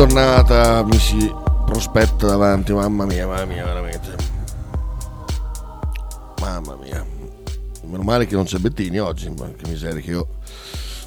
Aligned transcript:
giornata 0.00 0.82
mi 0.82 0.98
si 0.98 1.30
prospetta 1.66 2.28
davanti, 2.28 2.72
mamma 2.72 3.04
mia, 3.04 3.26
mamma 3.26 3.44
mia, 3.44 3.64
veramente. 3.66 4.16
Mamma 6.40 6.74
mia. 6.76 7.04
Meno 7.82 8.02
male 8.02 8.24
che 8.24 8.34
non 8.34 8.44
c'è 8.44 8.56
Bettini 8.56 8.98
oggi, 8.98 9.28
ma 9.28 9.50
che 9.52 9.68
miseria 9.68 10.00
che 10.00 10.10
io 10.10 10.28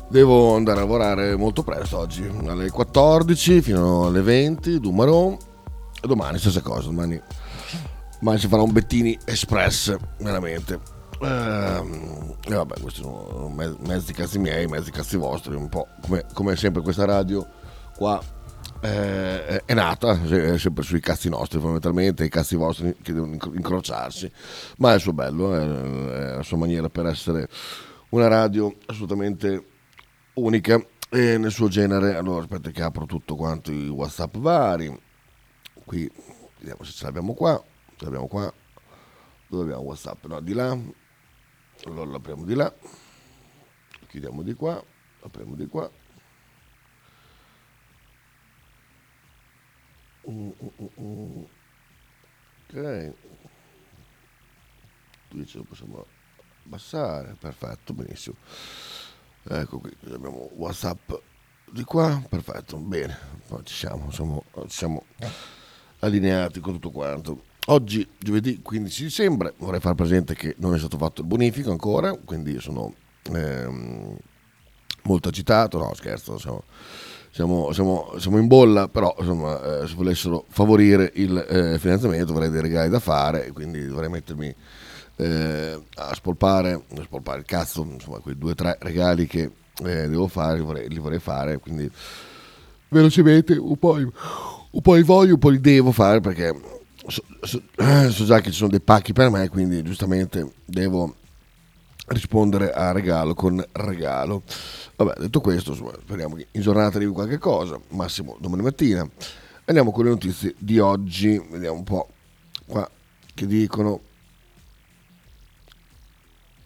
devo 0.10 0.56
andare 0.56 0.78
a 0.78 0.82
lavorare 0.82 1.36
molto 1.36 1.64
presto 1.64 1.98
oggi, 1.98 2.24
alle 2.46 2.70
14 2.70 3.64
fino 3.64 4.06
alle 4.06 4.22
20, 4.22 4.80
Dumaron, 4.80 5.38
e 6.00 6.08
domani 6.08 6.38
stessa 6.38 6.62
cosa, 6.62 6.90
domani, 6.90 7.20
domani 8.20 8.38
si 8.38 8.48
farà 8.48 8.62
un 8.62 8.74
Bettini 8.74 9.18
Express, 9.26 9.98
veramente. 10.20 10.80
Ehm, 11.20 12.36
e 12.48 12.54
vabbè, 12.54 12.80
questi 12.80 13.02
sono 13.02 13.52
mezzi 13.88 14.14
cazzi 14.14 14.38
miei, 14.38 14.68
mezzi 14.68 14.92
cazzi 14.92 15.18
vostri, 15.18 15.56
un 15.56 15.68
po' 15.68 15.88
come, 16.06 16.26
come 16.32 16.56
sempre 16.56 16.84
questa 16.84 17.06
radio 17.06 17.44
qua 17.96 18.22
eh, 18.84 19.64
è 19.66 19.74
nata 19.74 20.22
è 20.22 20.58
sempre 20.58 20.84
sui 20.84 21.00
cazzi 21.00 21.30
nostri 21.30 21.58
fondamentalmente 21.58 22.26
i 22.26 22.30
cazzi 22.30 22.56
vostri 22.56 22.96
che 23.02 23.14
devono 23.14 23.34
incrociarsi 23.34 24.32
ma 24.78 24.92
è 24.92 24.96
il 24.96 25.02
suo 25.02 25.14
bello 25.14 25.54
è 25.56 26.36
la 26.36 26.44
sua 26.44 26.58
maniera 26.58 26.90
per 26.90 27.06
essere 27.06 27.48
una 28.10 28.28
radio 28.28 28.76
assolutamente 28.86 29.66
unica 30.36 30.84
e 31.10 31.38
nel 31.38 31.52
suo 31.52 31.68
genere. 31.68 32.16
Allora 32.16 32.42
aspetta 32.42 32.72
che 32.72 32.82
apro 32.82 33.06
tutto 33.06 33.36
quanto 33.36 33.72
i 33.72 33.88
whatsapp 33.88 34.36
vari. 34.38 35.00
Qui 35.86 36.10
vediamo 36.58 36.84
se 36.84 36.92
ce 36.92 37.06
l'abbiamo 37.06 37.34
qua 37.34 37.62
ce 37.96 38.06
l'abbiamo 38.06 38.28
qua. 38.28 38.52
Dove 39.48 39.64
abbiamo 39.64 39.82
whatsapp? 39.82 40.26
No 40.26 40.40
di 40.40 40.54
là. 40.54 40.78
Allora 41.86 42.12
l'apriamo 42.12 42.46
di 42.46 42.56
là. 42.56 42.74
Chiudiamo 44.08 44.42
di 44.42 44.54
qua 44.54 44.84
apriamo 45.22 45.56
di 45.56 45.68
qua 45.68 45.90
Ok. 52.70 53.14
Twitch 55.30 55.56
lo 55.56 55.64
possiamo 55.64 56.06
abbassare, 56.66 57.36
perfetto, 57.40 57.94
benissimo. 57.94 58.36
Ecco 59.46 59.80
qui, 59.80 59.92
abbiamo 60.06 60.50
Whatsapp 60.54 61.12
di 61.70 61.84
qua, 61.84 62.24
perfetto, 62.30 62.78
bene, 62.78 63.18
poi 63.48 63.62
ci 63.66 63.74
siamo, 63.74 64.12
siamo, 64.12 64.44
siamo 64.68 65.06
allineati 66.00 66.60
con 66.60 66.74
tutto 66.74 66.92
quanto. 66.92 67.46
Oggi, 67.68 68.08
giovedì 68.18 68.62
15 68.62 69.04
dicembre, 69.04 69.54
vorrei 69.58 69.80
far 69.80 69.96
presente 69.96 70.36
che 70.36 70.56
non 70.60 70.76
è 70.76 70.78
stato 70.78 70.98
fatto 70.98 71.22
il 71.22 71.28
bonifico 71.28 71.72
ancora, 71.72 72.16
quindi 72.16 72.60
sono 72.60 72.94
ehm, 73.24 74.18
molto 75.04 75.30
agitato, 75.30 75.78
no 75.78 75.94
scherzo, 75.94 76.38
siamo 76.38 76.64
siamo, 77.34 77.72
siamo, 77.72 78.14
siamo, 78.20 78.38
in 78.38 78.46
bolla, 78.46 78.88
però 78.88 79.16
insomma, 79.18 79.82
eh, 79.82 79.88
se 79.88 79.96
volessero 79.96 80.46
favorire 80.50 81.12
il 81.16 81.36
eh, 81.36 81.80
finanziamento 81.80 82.32
avrei 82.32 82.52
dei 82.52 82.62
regali 82.62 82.90
da 82.90 83.00
fare, 83.00 83.52
quindi 83.52 83.88
dovrei 83.88 84.08
mettermi 84.08 84.54
eh, 85.16 85.82
a 85.96 86.14
spolpare, 86.14 86.74
a 86.74 87.02
spolpare 87.02 87.40
il 87.40 87.46
cazzo, 87.46 87.88
insomma, 87.92 88.20
quei 88.20 88.38
due 88.38 88.52
o 88.52 88.56
tre 88.56 88.78
regali 88.82 89.26
che 89.26 89.50
eh, 89.84 90.08
devo 90.08 90.28
fare, 90.28 90.60
li 90.60 90.64
vorrei, 90.64 90.88
li 90.88 91.00
vorrei, 91.00 91.18
fare, 91.18 91.58
quindi 91.58 91.90
velocemente 92.90 93.58
un 93.58 93.80
po', 93.80 93.96
un 93.96 94.82
po' 94.82 94.94
li 94.94 95.02
voglio, 95.02 95.34
un 95.34 95.40
po' 95.40 95.50
li 95.50 95.60
devo 95.60 95.92
fare 95.92 96.20
perché 96.20 96.56
so, 97.08 97.24
so, 97.42 97.64
so 98.12 98.26
già 98.26 98.42
che 98.42 98.52
ci 98.52 98.58
sono 98.58 98.70
dei 98.70 98.80
pacchi 98.80 99.12
per 99.12 99.32
me, 99.32 99.50
quindi 99.50 99.82
giustamente 99.82 100.52
devo 100.66 101.16
rispondere 102.08 102.72
a 102.72 102.92
regalo 102.92 103.34
con 103.34 103.64
regalo. 103.72 104.44
Vabbè, 104.96 105.20
detto 105.20 105.42
questo, 105.42 105.74
speriamo 105.74 106.36
che 106.36 106.48
in 106.52 106.62
giornata 106.62 106.98
arrivi 106.98 107.12
qualche 107.12 107.38
cosa, 107.38 107.80
massimo 107.90 108.38
domani 108.40 108.62
mattina. 108.62 109.08
Andiamo 109.66 109.92
con 109.92 110.04
le 110.04 110.10
notizie 110.12 110.56
di 110.58 110.80
oggi, 110.80 111.42
vediamo 111.50 111.78
un 111.78 111.84
po' 111.84 112.10
qua 112.66 112.90
che 113.34 113.48
dicono. 113.48 114.02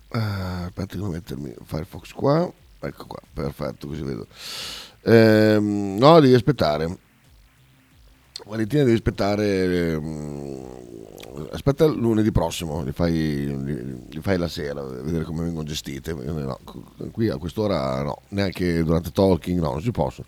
Ah, 0.09 0.66
aspetta, 0.66 0.95
devo 0.95 1.09
mettermi 1.09 1.53
Firefox 1.63 2.12
qua. 2.13 2.51
Ecco 2.79 3.06
qua, 3.06 3.19
perfetto, 3.33 3.88
così 3.88 4.01
vedo. 4.01 4.28
Ehm, 5.03 5.97
no, 5.97 6.19
devi 6.19 6.33
aspettare. 6.33 7.06
Valentina 8.47 8.84
devi 8.84 8.96
aspettare. 8.96 9.91
Ehm, 9.91 10.78
aspetta 11.52 11.85
lunedì 11.85 12.31
prossimo, 12.31 12.81
li 12.84 12.91
fai, 12.91 14.03
li, 14.09 14.22
fai, 14.22 14.38
la 14.38 14.47
sera, 14.47 14.81
vedere 14.81 15.24
come 15.24 15.44
vengono 15.44 15.63
gestite. 15.63 16.13
No, 16.13 16.57
qui 17.12 17.30
a 17.30 17.38
quest'ora 17.38 18.02
no, 18.02 18.22
neanche 18.30 18.84
durante 18.84 19.12
talking, 19.12 19.59
no, 19.59 19.72
non 19.72 19.81
si 19.81 19.91
possono. 19.91 20.28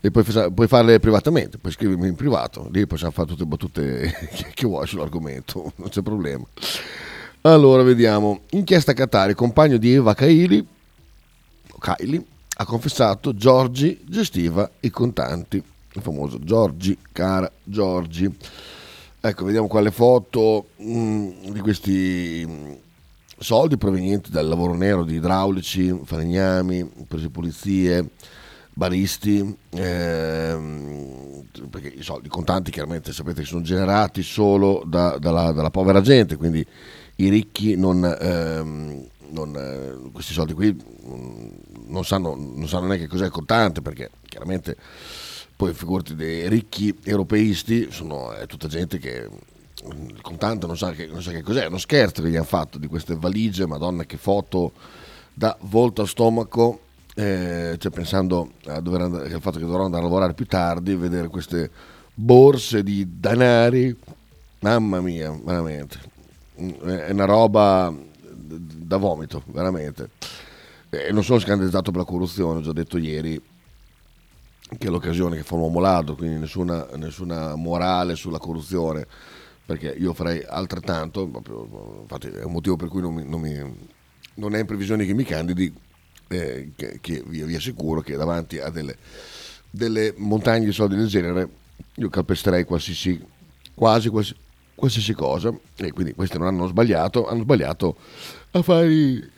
E 0.00 0.10
puoi, 0.10 0.24
puoi 0.52 0.66
farle 0.66 0.98
privatamente, 1.00 1.56
puoi 1.56 1.72
scrivermi 1.72 2.08
in 2.08 2.14
privato, 2.14 2.68
lì 2.70 2.86
possiamo 2.86 3.12
fare 3.12 3.26
tutte 3.28 3.42
le 3.42 3.48
battute 3.48 4.12
che 4.52 4.66
vuoi 4.66 4.86
sull'argomento, 4.86 5.72
non 5.76 5.88
c'è 5.88 6.02
problema. 6.02 6.44
Allora, 7.42 7.82
vediamo. 7.82 8.40
Inchiesta 8.50 8.92
Qatari, 8.92 9.34
compagno 9.34 9.78
di 9.78 9.92
Eva 9.92 10.14
Kaili, 10.14 10.66
Kaili 11.78 12.26
ha 12.56 12.64
confessato 12.64 13.34
Giorgi 13.34 14.00
gestiva 14.06 14.70
i 14.80 14.90
contanti 14.90 15.62
il 15.94 16.02
famoso 16.02 16.38
Giorgi, 16.38 16.96
cara 17.12 17.50
Giorgi. 17.62 18.32
Ecco, 19.20 19.44
vediamo 19.44 19.68
qua 19.68 19.80
le 19.80 19.90
foto 19.90 20.66
mh, 20.76 20.92
mm, 20.92 21.30
di 21.50 21.60
questi 21.60 22.44
mm, 22.46 22.72
soldi 23.38 23.76
provenienti 23.76 24.30
dal 24.30 24.46
lavoro 24.46 24.74
nero 24.74 25.04
di 25.04 25.14
idraulici, 25.14 25.98
falegnami, 26.04 26.90
prese 27.08 27.30
pulizie, 27.30 28.10
baristi, 28.72 29.56
ehm, 29.70 31.44
perché 31.70 31.88
i 31.88 32.02
soldi 32.02 32.28
contanti 32.28 32.70
chiaramente 32.70 33.12
sapete 33.12 33.42
che 33.42 33.46
sono 33.46 33.62
generati 33.62 34.22
solo 34.22 34.82
da, 34.84 35.16
dalla, 35.18 35.52
dalla, 35.52 35.70
povera 35.70 36.00
gente, 36.00 36.36
quindi 36.36 36.66
i 37.16 37.28
ricchi 37.28 37.76
non, 37.76 38.04
ehm, 38.04 39.06
non, 39.30 39.56
eh, 39.56 40.10
questi 40.12 40.32
soldi 40.32 40.52
qui 40.52 40.74
mm, 40.74 41.48
non 41.86 42.04
sanno, 42.04 42.34
non 42.34 42.68
sanno 42.68 42.88
neanche 42.88 43.06
cos'è 43.06 43.26
il 43.26 43.30
contante 43.30 43.80
perché 43.80 44.10
chiaramente 44.26 44.76
poi 45.64 45.72
figurati 45.72 46.14
dei 46.14 46.46
ricchi 46.46 46.94
europeisti, 47.04 47.88
sono 47.90 48.32
è 48.32 48.44
tutta 48.44 48.68
gente 48.68 48.98
che 48.98 49.28
il 49.86 50.20
contante 50.20 50.66
non 50.66 50.76
sa, 50.76 50.92
che, 50.92 51.06
non 51.06 51.22
sa 51.22 51.30
che 51.30 51.40
cos'è, 51.40 51.62
è 51.62 51.66
uno 51.68 51.78
scherzo 51.78 52.20
che 52.20 52.28
gli 52.28 52.36
hanno 52.36 52.44
fatto 52.44 52.76
di 52.76 52.86
queste 52.86 53.16
valigie, 53.16 53.66
madonna 53.66 54.04
che 54.04 54.18
foto 54.18 54.72
da 55.32 55.56
volto 55.62 56.02
a 56.02 56.06
stomaco, 56.06 56.80
eh, 57.14 57.76
cioè 57.78 57.90
pensando 57.90 58.52
andare, 58.66 59.32
al 59.32 59.40
fatto 59.40 59.58
che 59.58 59.64
dovrò 59.64 59.84
andare 59.84 60.02
a 60.02 60.06
lavorare 60.06 60.34
più 60.34 60.46
tardi, 60.46 60.94
vedere 60.96 61.28
queste 61.28 61.70
borse 62.12 62.82
di 62.82 63.18
danari, 63.18 63.96
mamma 64.60 65.00
mia, 65.00 65.30
veramente, 65.42 65.98
è 66.56 67.10
una 67.10 67.24
roba 67.24 67.92
da 68.28 68.98
vomito, 68.98 69.42
veramente. 69.46 70.10
E 70.90 71.10
non 71.10 71.24
sono 71.24 71.38
scandalizzato 71.38 71.90
per 71.90 72.00
la 72.00 72.06
corruzione, 72.06 72.58
ho 72.58 72.62
già 72.62 72.72
detto 72.72 72.98
ieri, 72.98 73.40
che 74.78 74.86
è 74.86 74.90
l'occasione 74.90 75.36
che 75.36 75.42
fa 75.42 75.54
un 75.54 75.62
uomo 75.62 75.80
ladro, 75.80 76.14
quindi 76.14 76.38
nessuna, 76.38 76.86
nessuna 76.96 77.54
morale 77.54 78.16
sulla 78.16 78.38
corruzione, 78.38 79.06
perché 79.64 79.94
io 79.98 80.14
farei 80.14 80.42
altrettanto, 80.46 81.26
proprio, 81.26 82.00
infatti 82.02 82.28
è 82.28 82.44
un 82.44 82.52
motivo 82.52 82.76
per 82.76 82.88
cui 82.88 83.00
non, 83.00 83.14
mi, 83.14 83.24
non, 83.26 83.40
mi, 83.40 83.88
non 84.34 84.54
è 84.54 84.60
in 84.60 84.66
previsione 84.66 85.04
che 85.04 85.14
mi 85.14 85.24
candidi, 85.24 85.72
eh, 86.28 86.70
che, 86.74 86.98
che 87.00 87.22
vi, 87.26 87.54
assicuro 87.54 88.00
che 88.00 88.16
davanti 88.16 88.58
a 88.58 88.70
delle, 88.70 88.96
delle, 89.70 90.14
montagne 90.16 90.64
di 90.64 90.72
soldi 90.72 90.96
del 90.96 91.08
genere 91.08 91.48
io 91.96 92.08
calpesterei 92.08 92.64
qualsiasi, 92.64 93.22
quasi 93.74 94.08
qualsiasi, 94.08 94.40
qualsiasi 94.74 95.12
cosa, 95.12 95.54
e 95.76 95.92
quindi 95.92 96.14
questi 96.14 96.38
non 96.38 96.48
hanno 96.48 96.66
sbagliato, 96.66 97.28
hanno 97.28 97.42
sbagliato 97.42 97.96
a 98.50 98.62
fare 98.62 98.92
i, 98.92 99.30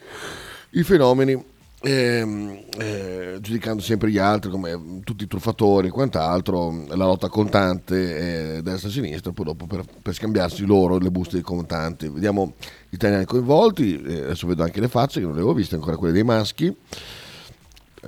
i 0.71 0.83
fenomeni 0.83 1.55
eh, 1.81 2.65
eh, 2.77 3.37
giudicando 3.39 3.83
sempre 3.83 4.09
gli 4.09 4.17
altri 4.17 4.49
come 4.49 5.01
tutti 5.03 5.25
i 5.25 5.27
truffatori 5.27 5.87
e 5.87 5.91
quant'altro, 5.91 6.85
la 6.87 7.05
lotta 7.05 7.29
contante 7.29 8.55
eh, 8.55 8.61
destra-sinistra, 8.63 9.31
poi 9.31 9.45
dopo 9.45 9.67
per, 9.67 9.83
per, 10.01 10.13
scambiarsi 10.15 10.65
loro 10.65 10.97
le 10.97 11.11
buste 11.11 11.37
di 11.37 11.43
contanti. 11.43 12.09
Vediamo 12.09 12.53
gli 12.89 12.95
italiani 12.95 13.25
coinvolti, 13.25 14.01
eh, 14.01 14.23
adesso 14.23 14.47
vedo 14.47 14.63
anche 14.63 14.79
le 14.79 14.87
facce 14.87 15.19
che 15.19 15.25
non 15.25 15.35
le 15.35 15.41
avevo 15.41 15.53
viste 15.53 15.75
ancora, 15.75 15.97
quelle 15.97 16.13
dei 16.13 16.23
maschi. 16.23 16.75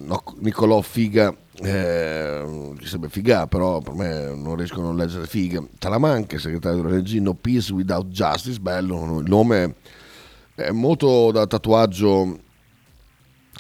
No, 0.02 0.24
Nicolò 0.40 0.82
Figa, 0.82 1.36
eh, 1.62 2.74
sarebbe 2.84 3.10
Figa, 3.10 3.48
però 3.48 3.82
per 3.82 3.94
me 3.94 4.34
non 4.34 4.56
riescono 4.56 4.90
a 4.90 4.94
leggere 4.94 5.28
Figa. 5.28 5.64
Talamanca, 5.78 6.40
segretario 6.40 6.82
della 6.82 6.96
regia, 6.96 7.22
No 7.22 7.34
Peace 7.36 7.72
Without 7.72 8.08
Justice, 8.08 8.60
bello, 8.60 9.20
il 9.20 9.30
nome 9.30 9.76
è 10.56 10.72
molto 10.72 11.32
da 11.32 11.46
tatuaggio 11.46 12.48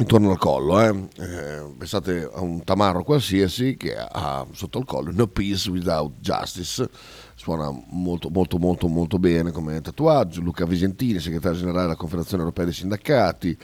intorno 0.02 0.32
al 0.32 0.38
collo. 0.38 0.82
Eh. 0.82 1.08
Eh, 1.18 1.74
pensate 1.78 2.30
a 2.32 2.42
un 2.42 2.64
tamarro 2.64 3.04
qualsiasi 3.04 3.76
che 3.78 3.96
ha 3.96 4.46
sotto 4.52 4.80
il 4.80 4.86
collo 4.86 5.12
No 5.12 5.28
Peace 5.28 5.70
Without 5.70 6.20
Justice. 6.20 6.90
Suona 7.36 7.70
molto, 7.90 8.30
molto, 8.30 8.58
molto, 8.58 8.88
molto 8.88 9.20
bene 9.20 9.52
come 9.52 9.82
tatuaggio. 9.82 10.42
Luca 10.42 10.66
Visentini, 10.66 11.20
segretario 11.20 11.58
generale 11.58 11.84
della 11.84 11.96
Confederazione 11.96 12.44
Europea 12.44 12.66
dei 12.66 12.74
Sindacati. 12.74 13.58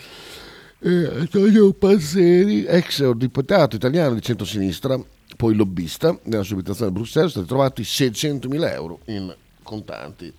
Eh, 0.79 1.19
Antonio 1.19 1.73
Panzeri, 1.73 2.65
ex 2.65 3.09
deputato 3.11 3.75
italiano 3.75 4.13
di 4.13 4.21
centrosinistra, 4.21 4.99
poi 5.35 5.55
lobbista, 5.55 6.17
nella 6.23 6.43
sua 6.43 6.55
abitazione 6.55 6.91
a 6.91 6.93
Bruxelles 6.93 7.31
sono 7.31 7.45
stati 7.45 7.59
trovati 7.59 7.81
600.000 7.81 8.71
euro 8.71 8.99
in 9.05 9.35
contanti. 9.63 10.33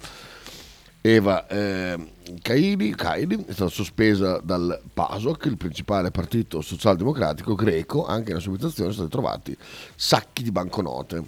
Eva 1.06 1.46
eh, 1.46 1.96
Kaili, 2.42 2.94
Kaili, 2.96 3.44
è 3.46 3.52
stata 3.52 3.70
sospesa 3.70 4.40
dal 4.42 4.80
PASOK, 4.92 5.44
il 5.44 5.56
principale 5.56 6.10
partito 6.10 6.60
socialdemocratico 6.60 7.54
greco, 7.54 8.04
anche 8.04 8.30
nella 8.30 8.40
sua 8.40 8.52
abitazione 8.52 8.90
sono 8.90 9.06
stati 9.06 9.10
trovati 9.10 9.56
sacchi 9.94 10.42
di 10.42 10.50
banconote. 10.50 11.24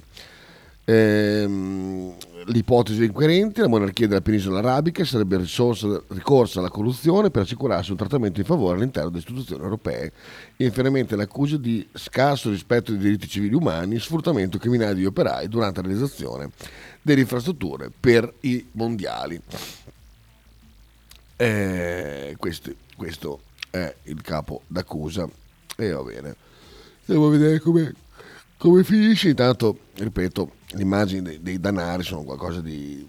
Ehm, 0.84 2.14
l'ipotesi 2.46 3.04
incoerente, 3.04 3.60
la 3.60 3.68
monarchia 3.68 4.08
della 4.08 4.22
penisola 4.22 4.58
arabica 4.58 5.04
sarebbe 5.04 5.36
risorsa, 5.36 6.02
ricorsa 6.08 6.58
alla 6.58 6.70
corruzione 6.70 7.30
per 7.30 7.42
assicurarsi 7.42 7.90
un 7.92 7.98
trattamento 7.98 8.40
in 8.40 8.46
favore 8.46 8.78
all'interno 8.78 9.10
delle 9.10 9.20
istituzioni 9.20 9.62
europee, 9.62 10.10
inferamente 10.56 11.14
l'accusa 11.14 11.56
di 11.56 11.86
scarso 11.92 12.50
rispetto 12.50 12.90
dei 12.90 13.00
diritti 13.00 13.28
civili 13.28 13.54
umani, 13.54 14.00
sfruttamento 14.00 14.58
criminale 14.58 14.94
di 14.94 15.04
operai 15.04 15.46
durante 15.46 15.82
la 15.82 15.88
realizzazione 15.88 16.50
delle 17.02 17.20
infrastrutture 17.20 17.90
per 17.90 18.32
i 18.40 18.66
mondiali. 18.72 19.40
Eh, 21.36 22.34
questo, 22.38 22.72
questo, 22.96 23.40
è 23.70 23.94
il 24.04 24.20
capo 24.22 24.62
d'accusa 24.66 25.28
e 25.76 25.90
va 25.90 26.02
bene. 26.02 26.36
Andiamo 27.06 27.28
a 27.28 27.30
vedere 27.30 27.60
come, 27.60 27.94
come 28.56 28.82
finisce. 28.82 29.28
Intanto, 29.28 29.78
ripeto, 29.94 30.52
le 30.72 30.82
immagini 30.82 31.22
dei, 31.22 31.42
dei 31.42 31.60
danari 31.60 32.02
sono 32.02 32.22
qualcosa 32.22 32.60
di, 32.60 33.06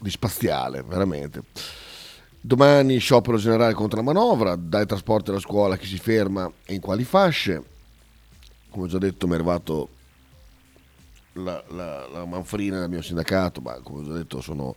di 0.00 0.10
spaziale, 0.10 0.82
veramente. 0.82 1.42
Domani 2.40 2.98
sciopero 2.98 3.36
generale 3.36 3.74
contro 3.74 3.98
la 3.98 4.04
manovra, 4.04 4.54
dai 4.54 4.86
trasporti 4.86 5.30
alla 5.30 5.40
scuola 5.40 5.76
chi 5.76 5.86
si 5.86 5.98
ferma 5.98 6.50
e 6.64 6.74
in 6.74 6.80
quali 6.80 7.04
fasce. 7.04 7.62
Come 8.70 8.84
ho 8.84 8.88
già 8.88 8.98
detto 8.98 9.26
mi 9.26 9.32
è 9.32 9.36
arrivato 9.36 9.88
la, 11.42 11.62
la, 11.68 12.06
la 12.08 12.24
manfrina 12.24 12.80
del 12.80 12.88
mio 12.88 13.02
sindacato, 13.02 13.60
ma 13.60 13.78
come 13.80 14.08
ho 14.08 14.12
detto 14.12 14.40
sono, 14.40 14.76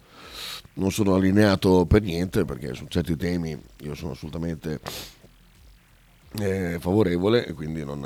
non 0.73 0.91
sono 0.91 1.15
allineato 1.15 1.85
per 1.85 2.01
niente 2.01 2.45
perché 2.45 2.73
su 2.73 2.85
certi 2.87 3.15
temi 3.15 3.59
io 3.81 3.95
sono 3.95 4.11
assolutamente 4.11 4.79
eh, 6.39 6.77
favorevole 6.79 7.45
e 7.45 7.53
quindi 7.53 7.83
non, 7.83 7.99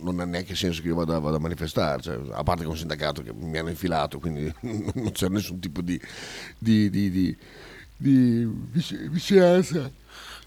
non 0.00 0.20
ha 0.20 0.24
neanche 0.24 0.54
senso 0.54 0.82
che 0.82 0.88
io 0.88 0.94
vada, 0.94 1.18
vada 1.18 1.36
a 1.36 1.40
manifestare, 1.40 2.02
cioè, 2.02 2.18
a 2.32 2.42
parte 2.42 2.62
che 2.62 2.68
un 2.68 2.76
sindacato 2.76 3.22
che 3.22 3.32
mi 3.32 3.56
hanno 3.58 3.70
infilato, 3.70 4.18
quindi 4.18 4.52
non 4.94 5.12
c'è 5.12 5.28
nessun 5.28 5.58
tipo 5.58 5.80
di, 5.80 6.00
di, 6.58 6.90
di, 6.90 7.10
di, 7.10 7.36
di 7.96 8.50
vicinanza. 9.08 9.90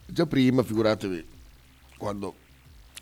Già 0.05 0.25
prima, 0.25 0.63
figuratevi, 0.63 1.25
quando 1.97 2.35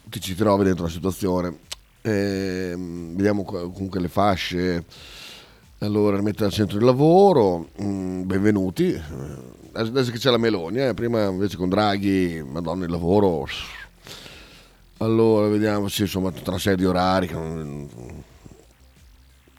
ti 0.06 0.20
ci 0.20 0.36
trovi 0.36 0.64
dentro 0.64 0.86
la 0.86 0.92
situazione, 0.92 1.58
eh, 2.02 2.74
vediamo 2.78 3.44
comunque 3.44 4.00
le 4.00 4.08
fasce, 4.08 4.86
allora 5.80 6.22
mettere 6.22 6.46
al 6.46 6.52
centro 6.52 6.78
il 6.78 6.86
lavoro, 6.86 7.70
mm, 7.82 8.24
benvenuti, 8.24 8.92
eh, 8.92 9.02
adesso 9.74 10.12
che 10.12 10.18
c'è 10.18 10.30
la 10.30 10.38
Meloni, 10.38 10.82
eh, 10.82 10.94
prima 10.94 11.26
invece 11.26 11.58
con 11.58 11.70
Draghi, 11.70 12.44
madonna 12.44 12.86
il 12.86 12.92
lavoro. 12.92 13.48
Allora, 14.98 15.48
vediamo, 15.48 15.88
sì, 15.88 16.02
insomma, 16.02 16.32
tutta 16.32 16.50
una 16.50 16.60
serie 16.60 16.78
di 16.78 16.86
orari 16.86 17.28
che 17.28 17.34
non, 17.34 17.90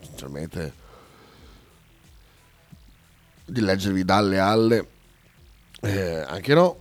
sinceramente 0.03 0.73
di 3.47 3.61
leggervi 3.61 4.05
dalle 4.05 4.39
alle 4.39 4.87
eh, 5.81 6.25
anche 6.27 6.55
no 6.55 6.80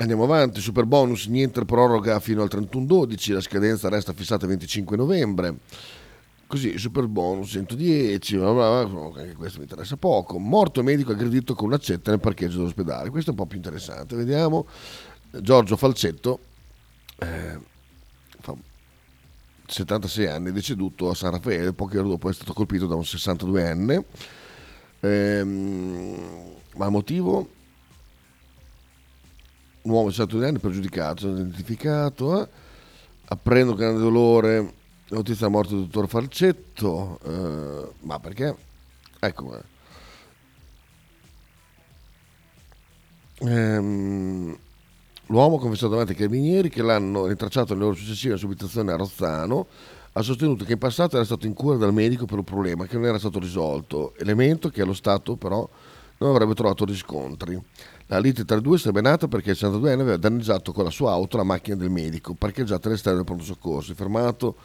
andiamo 0.00 0.24
avanti 0.24 0.60
super 0.60 0.84
bonus 0.84 1.26
niente 1.26 1.64
proroga 1.64 2.18
fino 2.20 2.42
al 2.42 2.48
31-12 2.50 3.32
la 3.34 3.40
scadenza 3.40 3.88
resta 3.88 4.12
fissata 4.12 4.44
il 4.44 4.50
25 4.50 4.96
novembre 4.96 5.56
così 6.46 6.78
super 6.78 7.06
bonus 7.06 7.50
110 7.50 8.36
bla 8.36 8.52
bla 8.52 8.84
bla, 8.86 9.20
anche 9.20 9.34
questo 9.34 9.58
mi 9.58 9.64
interessa 9.64 9.96
poco 9.96 10.38
morto 10.38 10.82
medico 10.82 11.12
aggredito 11.12 11.54
con 11.54 11.68
un'accetta 11.68 12.10
nel 12.10 12.20
parcheggio 12.20 12.58
dell'ospedale 12.58 13.10
questo 13.10 13.30
è 13.30 13.32
un 13.32 13.38
po' 13.38 13.46
più 13.46 13.58
interessante 13.58 14.16
vediamo 14.16 14.66
Giorgio 15.30 15.76
Falcetto 15.76 16.40
eh, 17.18 17.68
76 19.70 20.26
anni, 20.26 20.52
deceduto 20.52 21.08
a 21.08 21.14
San 21.14 21.30
Raffaele, 21.30 21.72
pochi 21.72 21.96
ore 21.96 22.08
dopo 22.08 22.28
è 22.28 22.32
stato 22.32 22.52
colpito 22.52 22.86
da 22.86 22.96
un 22.96 23.02
62enne. 23.02 24.02
Ehm, 25.00 26.56
ma 26.74 26.88
motivo? 26.88 27.48
Un 29.82 29.92
uomo 29.92 30.08
di 30.08 30.14
62 30.14 30.46
anni 30.46 30.58
pregiudicato, 30.58 31.28
identificato, 31.28 32.42
eh? 32.42 32.48
apprendo 33.26 33.74
grande 33.74 34.00
dolore 34.00 34.72
notizia 35.08 35.46
della 35.46 35.50
morte 35.50 35.74
del 35.74 35.84
dottor 35.84 36.08
Falcetto, 36.08 37.18
eh, 37.24 37.88
ma 38.00 38.18
perché? 38.20 38.54
Ecco, 39.18 39.62
ehm, 43.38 44.58
L'uomo 45.30 45.56
ha 45.56 45.60
confessato 45.60 45.90
davanti 45.90 46.10
ai 46.10 46.18
carabinieri 46.18 46.68
che 46.68 46.82
l'hanno 46.82 47.26
ritracciato 47.26 47.74
successive 47.94 48.30
alla 48.30 48.38
sua 48.38 48.48
abitazione 48.48 48.90
a 48.90 48.96
Rozzano. 48.96 49.66
Ha 50.12 50.22
sostenuto 50.22 50.64
che 50.64 50.72
in 50.72 50.78
passato 50.78 51.14
era 51.14 51.24
stato 51.24 51.46
in 51.46 51.54
cura 51.54 51.76
dal 51.76 51.92
medico 51.92 52.24
per 52.26 52.38
un 52.38 52.42
problema 52.42 52.84
che 52.86 52.96
non 52.96 53.04
era 53.04 53.18
stato 53.18 53.38
risolto, 53.38 54.14
elemento 54.18 54.70
che 54.70 54.82
allo 54.82 54.92
Stato 54.92 55.36
però 55.36 55.68
non 56.20 56.34
avrebbe 56.34 56.54
trovato 56.54 56.84
riscontri. 56.84 57.60
La 58.06 58.18
lite 58.18 58.44
tra 58.44 58.56
i 58.56 58.60
due 58.60 58.78
sarebbe 58.78 59.00
nata 59.00 59.26
perché 59.26 59.50
il 59.50 59.58
62enne 59.58 60.00
aveva 60.00 60.16
danneggiato 60.16 60.72
con 60.72 60.84
la 60.84 60.90
sua 60.90 61.12
auto 61.12 61.36
la 61.36 61.44
macchina 61.44 61.76
del 61.76 61.90
medico, 61.90 62.34
parcheggiata 62.34 62.88
all'esterno 62.88 63.18
del 63.18 63.26
pronto 63.26 63.44
soccorso. 63.44 63.94
Fermato, 63.94 64.56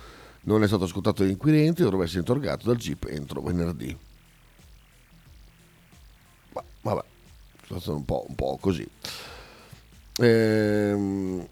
non 0.42 0.64
è 0.64 0.68
stato 0.68 0.84
ascoltato 0.84 1.22
dagli 1.22 1.32
inquirenti 1.32 1.82
e 1.82 1.84
dovrebbe 1.84 2.06
essere 2.06 2.20
interrogato 2.20 2.66
dal 2.68 2.76
GIP 2.76 3.08
entro 3.10 3.42
venerdì. 3.42 3.98
Ma, 6.54 6.64
vabbè, 6.82 7.04
situazione 7.62 8.04
un 8.08 8.26
un 8.28 8.36
po' 8.36 8.58
così. 8.60 8.88
Ehm, 10.18 11.48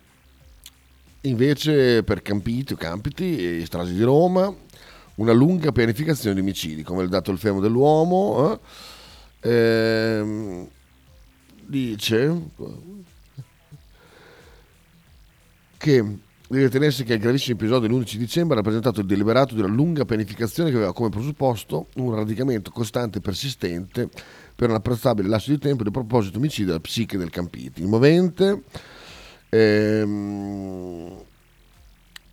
invece 1.22 2.04
per 2.04 2.22
Campiti 2.22 2.74
o 2.74 2.78
Campiti 2.78 3.60
e 3.62 3.66
stragi 3.66 3.94
di 3.94 4.04
Roma 4.04 4.54
una 5.16 5.32
lunga 5.32 5.72
pianificazione 5.72 6.36
di 6.36 6.42
omicidi, 6.42 6.84
come 6.84 7.04
il 7.04 7.10
dato 7.10 7.32
il 7.32 7.38
fermo 7.38 7.62
dell'uomo. 7.62 8.52
Eh? 8.52 8.60
Ehm, 9.46 10.68
dice 11.66 12.42
che 15.78 16.18
deve 16.48 16.70
tenersi 16.70 17.04
che 17.04 17.14
il 17.14 17.20
gravissimo 17.20 17.58
episodio 17.58 17.88
dell'11 17.90 18.16
dicembre 18.16 18.54
ha 18.54 18.58
rappresentato 18.58 19.02
il 19.02 19.06
deliberato 19.06 19.54
di 19.54 19.60
una 19.60 19.74
lunga 19.74 20.06
pianificazione 20.06 20.70
che 20.70 20.78
aveva 20.78 20.94
come 20.94 21.10
presupposto 21.10 21.88
un 21.96 22.16
radicamento 22.16 22.72
costante 22.72 23.18
e 23.18 23.22
persistente 23.22 24.10
per 24.56 24.70
un 24.70 24.76
apprezzabile 24.76 25.28
lasso 25.28 25.52
di 25.52 25.58
tempo 25.58 25.84
di 25.84 25.92
proposito 25.92 26.38
omicidio 26.38 26.68
della 26.68 26.80
psiche 26.80 27.18
del 27.18 27.30
Campiti. 27.30 27.82
Il 27.82 27.88
movente 27.88 28.64
ehm, 29.50 31.22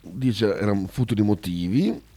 dice 0.00 0.54
erano 0.54 0.86
futuri 0.88 1.22
motivi. 1.22 2.08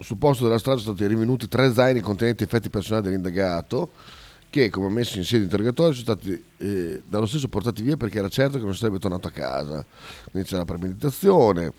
Sul 0.00 0.16
posto 0.16 0.44
della 0.44 0.58
strada 0.58 0.80
sono 0.80 0.94
stati 0.94 1.08
rinvenuti 1.08 1.48
tre 1.48 1.72
zaini 1.72 2.00
contenenti 2.00 2.44
effetti 2.44 2.70
personali 2.70 3.04
dell'indagato 3.04 3.90
che, 4.50 4.70
come 4.70 4.88
messo 4.88 5.18
in 5.18 5.24
sede 5.24 5.44
interrogatorio, 5.44 5.92
sono 5.92 6.04
stati 6.04 6.44
eh, 6.58 7.02
dallo 7.06 7.26
stesso 7.26 7.48
portati 7.48 7.82
via 7.82 7.96
perché 7.96 8.18
era 8.18 8.28
certo 8.28 8.58
che 8.58 8.64
non 8.64 8.74
sarebbe 8.74 8.98
tornato 8.98 9.28
a 9.28 9.32
casa. 9.32 9.84
Quindi 10.30 10.48
c'è 10.48 10.56
la 10.56 10.64
premeditazione 10.64 11.72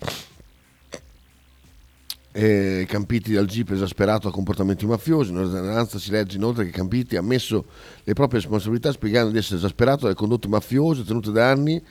eh, 2.32 2.84
Campiti 2.88 3.32
dal 3.32 3.46
GIP 3.46 3.70
esasperato 3.70 4.28
a 4.28 4.30
comportamenti 4.30 4.86
mafiosi. 4.86 5.32
Nell'ordinanza 5.32 5.98
si 5.98 6.10
legge 6.10 6.36
inoltre 6.36 6.64
che 6.64 6.70
Campiti 6.70 7.16
ha 7.16 7.20
ammesso 7.20 7.64
le 8.04 8.12
proprie 8.12 8.40
responsabilità 8.40 8.92
spiegando 8.92 9.30
di 9.30 9.38
essere 9.38 9.56
esasperato 9.56 10.02
dalle 10.02 10.14
condotte 10.14 10.48
mafiose 10.48 11.04
tenute 11.04 11.32
da 11.32 11.50
anni 11.50 11.82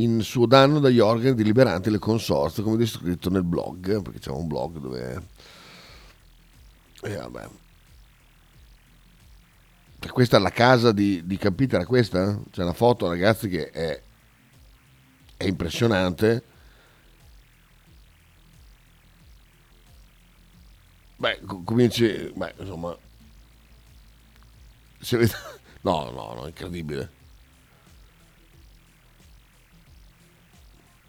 in 0.00 0.20
suo 0.20 0.46
danno 0.46 0.78
dagli 0.78 0.98
organi 0.98 1.34
deliberanti 1.34 1.88
del 1.88 1.98
consorzio, 1.98 2.62
come 2.62 2.76
descritto 2.76 3.30
nel 3.30 3.44
blog, 3.44 4.02
perché 4.02 4.18
c'è 4.18 4.30
un 4.30 4.46
blog 4.46 4.78
dove... 4.78 5.34
Eh, 10.00 10.08
questa 10.08 10.36
è 10.36 10.40
la 10.40 10.50
casa 10.50 10.92
di, 10.92 11.26
di 11.26 11.36
Campiti, 11.36 11.74
era 11.74 11.84
questa? 11.84 12.38
C'è 12.50 12.62
una 12.62 12.72
foto, 12.72 13.08
ragazzi, 13.08 13.48
che 13.48 13.70
è, 13.70 14.00
è 15.36 15.44
impressionante 15.44 16.54
Beh, 21.18 21.40
cominci, 21.64 22.30
beh, 22.34 22.54
insomma, 22.58 22.96
se 25.00 25.16
no, 25.82 26.10
no, 26.10 26.34
no, 26.34 26.46
incredibile. 26.46 27.15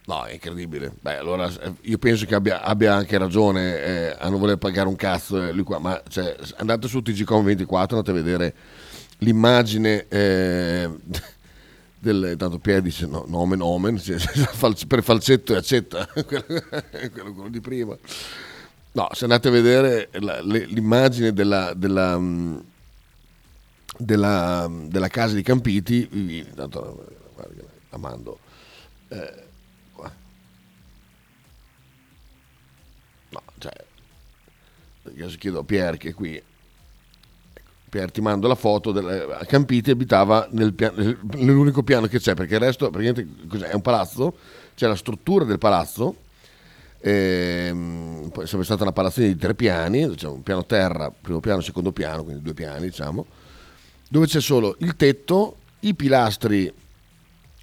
No, 0.07 0.23
è 0.23 0.33
incredibile. 0.33 0.93
Beh, 1.01 1.17
allora 1.17 1.49
eh, 1.49 1.73
io 1.81 1.97
penso 1.97 2.25
che 2.25 2.33
abbia, 2.33 2.61
abbia 2.61 2.95
anche 2.95 3.17
ragione 3.17 3.83
eh, 3.83 4.15
a 4.17 4.29
non 4.29 4.39
voler 4.39 4.55
pagare 4.55 4.87
un 4.87 4.95
cazzo 4.95 5.43
eh, 5.43 5.51
lui 5.51 5.63
qua, 5.63 5.79
ma 5.79 6.01
cioè, 6.07 6.33
andate 6.57 6.87
su 6.87 6.99
TGCOM24, 6.99 7.75
andate 7.89 8.11
a 8.11 8.13
vedere 8.13 8.53
l'immagine 9.17 10.05
eh, 10.07 10.89
del, 11.99 12.35
tanto 12.37 12.57
Pier 12.57 12.81
dice 12.81 13.05
no, 13.05 13.25
nomen 13.27 13.61
omen, 13.61 13.99
per 14.87 15.03
falsetto 15.03 15.53
e 15.53 15.57
accetta 15.57 16.07
quello, 16.25 16.45
quello 17.11 17.49
di 17.49 17.59
prima. 17.59 17.97
No, 18.93 19.09
se 19.11 19.25
andate 19.25 19.49
a 19.49 19.51
vedere 19.51 20.07
la, 20.13 20.41
le, 20.41 20.65
l'immagine 20.67 21.33
della, 21.33 21.73
della, 21.73 22.17
mm, 22.17 22.57
della, 23.97 24.71
della, 24.71 25.09
casa 25.09 25.35
di 25.35 25.43
Campiti, 25.43 26.07
vi, 26.09 26.47
tanto, 26.55 27.07
guarda, 27.35 27.61
la 27.89 27.97
mando. 27.97 28.39
Eh, 29.09 29.45
io 35.15 35.27
chiedo 35.37 35.59
a 35.59 35.63
Pier 35.63 35.97
che 35.97 36.09
è 36.09 36.13
qui 36.13 36.41
Pier 37.89 38.11
ti 38.11 38.21
mando 38.21 38.47
la 38.47 38.55
foto 38.55 38.91
del, 38.91 39.37
Campiti 39.47 39.91
abitava 39.91 40.47
nel 40.51 40.73
piano, 40.73 41.15
nell'unico 41.35 41.83
piano 41.83 42.07
che 42.07 42.19
c'è 42.19 42.33
perché 42.33 42.55
il 42.55 42.59
resto 42.59 42.91
è 42.91 43.73
un 43.73 43.81
palazzo 43.81 44.37
c'è 44.75 44.87
la 44.87 44.95
struttura 44.95 45.45
del 45.45 45.57
palazzo 45.57 46.15
ehm, 46.99 48.29
poi 48.33 48.45
sempre 48.45 48.65
stata 48.65 48.83
una 48.83 48.91
palazzina 48.91 49.27
di 49.27 49.37
tre 49.37 49.55
piani 49.55 50.15
c'è 50.15 50.27
un 50.27 50.43
piano 50.43 50.65
terra 50.65 51.11
primo 51.11 51.39
piano 51.39 51.61
secondo 51.61 51.91
piano 51.91 52.23
quindi 52.23 52.41
due 52.41 52.53
piani 52.53 52.87
diciamo 52.87 53.25
dove 54.09 54.25
c'è 54.25 54.41
solo 54.41 54.75
il 54.79 54.95
tetto 54.95 55.57
i 55.81 55.93
pilastri 55.93 56.73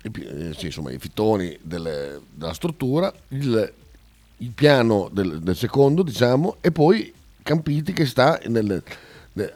eh, 0.02 0.54
sì, 0.56 0.66
insomma 0.66 0.92
i 0.92 0.98
fittoni 0.98 1.58
delle, 1.62 2.20
della 2.30 2.52
struttura 2.52 3.12
il, 3.28 3.72
il 4.38 4.50
piano 4.50 5.08
del, 5.12 5.40
del 5.40 5.56
secondo 5.56 6.02
diciamo 6.02 6.56
e 6.60 6.70
poi 6.70 7.12
Campiti 7.44 7.92
che 7.92 8.06
sta 8.06 8.40
nel 8.46 8.82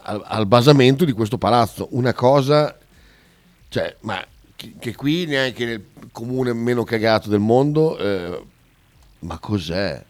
al, 0.02 0.22
al, 0.24 0.46
basamento 0.46 1.04
di 1.04 1.12
questo 1.12 1.38
palazzo. 1.38 1.88
Una 1.92 2.12
cosa, 2.12 2.76
cioè, 3.68 3.96
ma 4.00 4.24
che, 4.56 4.74
che 4.78 4.94
qui 4.94 5.26
neanche 5.26 5.64
nel 5.64 5.84
comune 6.12 6.52
meno 6.52 6.84
cagato 6.84 7.28
del 7.28 7.38
mondo, 7.38 7.96
eh, 7.98 8.42
ma 9.20 9.38
cos'è? 9.38 10.02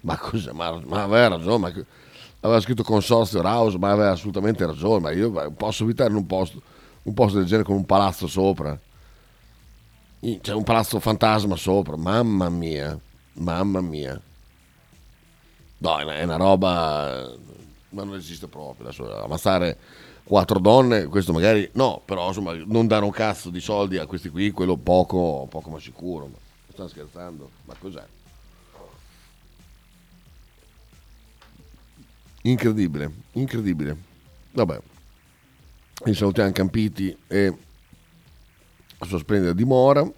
Ma 0.00 0.16
cos'è? 0.16 0.52
Ma, 0.52 0.80
ma 0.84 1.02
aveva 1.02 1.28
ragione, 1.28 1.58
ma, 1.58 1.84
aveva 2.40 2.60
scritto 2.60 2.82
consorzio 2.82 3.42
Raus, 3.42 3.74
ma 3.74 3.90
aveva 3.90 4.12
assolutamente 4.12 4.64
ragione, 4.64 5.00
ma 5.00 5.10
io 5.12 5.50
posso 5.52 5.84
abitare 5.84 6.10
in 6.10 6.16
un 6.16 6.26
posto, 6.26 6.62
un 7.02 7.14
posto 7.14 7.38
del 7.38 7.46
genere 7.46 7.64
con 7.64 7.76
un 7.76 7.86
palazzo 7.86 8.26
sopra. 8.26 8.78
C'è 10.20 10.52
un 10.52 10.62
palazzo 10.62 11.00
fantasma 11.00 11.56
sopra, 11.56 11.96
mamma 11.96 12.48
mia, 12.48 12.98
mamma 13.34 13.80
mia. 13.80 14.20
No, 15.82 15.98
è 15.98 16.22
una 16.22 16.36
roba 16.36 17.28
ma 17.92 18.04
non 18.04 18.14
esiste 18.14 18.46
proprio. 18.46 18.86
Adesso 18.86 19.24
ammazzare 19.24 19.76
quattro 20.22 20.60
donne, 20.60 21.06
questo 21.06 21.32
magari 21.32 21.68
no, 21.72 22.00
però 22.04 22.28
insomma 22.28 22.54
non 22.54 22.86
dare 22.86 23.04
un 23.04 23.10
cazzo 23.10 23.50
di 23.50 23.60
soldi 23.60 23.98
a 23.98 24.06
questi 24.06 24.28
qui, 24.28 24.52
quello 24.52 24.76
poco, 24.76 25.46
poco 25.50 25.70
ma 25.70 25.80
sicuro. 25.80 26.26
Ma 26.26 26.36
stanno 26.72 26.88
scherzando? 26.88 27.50
Ma 27.64 27.74
cos'è? 27.78 28.04
Incredibile, 32.42 33.12
incredibile. 33.32 33.96
Vabbè, 34.52 34.80
vi 36.04 36.14
salutiamo 36.14 36.52
Campiti 36.52 37.16
e 37.26 37.56
la 38.98 39.06
sua 39.06 39.18
splendida 39.18 39.52
dimora. 39.52 40.08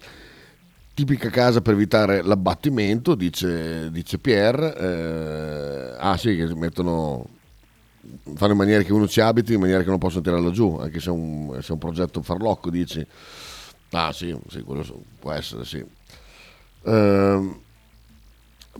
Tipica 0.95 1.29
casa 1.29 1.61
per 1.61 1.73
evitare 1.73 2.23
l'abbattimento, 2.23 3.13
dice, 3.13 3.91
dice 3.91 4.17
Pierre. 4.17 4.75
Eh, 4.75 5.95
ah 5.99 6.17
sì, 6.17 6.35
che 6.35 6.55
mettono 6.55 7.27
fanno 8.35 8.51
in 8.51 8.57
maniera 8.57 8.83
che 8.83 8.93
uno 8.93 9.07
ci 9.07 9.19
abiti 9.19 9.53
in 9.53 9.59
maniera 9.59 9.83
che 9.83 9.89
non 9.89 9.97
possa 9.97 10.21
tirarlo 10.21 10.51
giù, 10.51 10.77
anche 10.77 10.99
se 10.99 11.09
è 11.09 11.11
un, 11.11 11.57
se 11.61 11.69
è 11.69 11.71
un 11.71 11.77
progetto 11.77 12.21
farlocco, 12.21 12.69
dici. 12.69 13.05
Ah 13.91 14.11
sì, 14.11 14.35
sì 14.49 14.61
quello 14.61 14.85
può 15.19 15.31
essere, 15.31 15.65
sì. 15.65 15.83
Uh, 16.81 17.61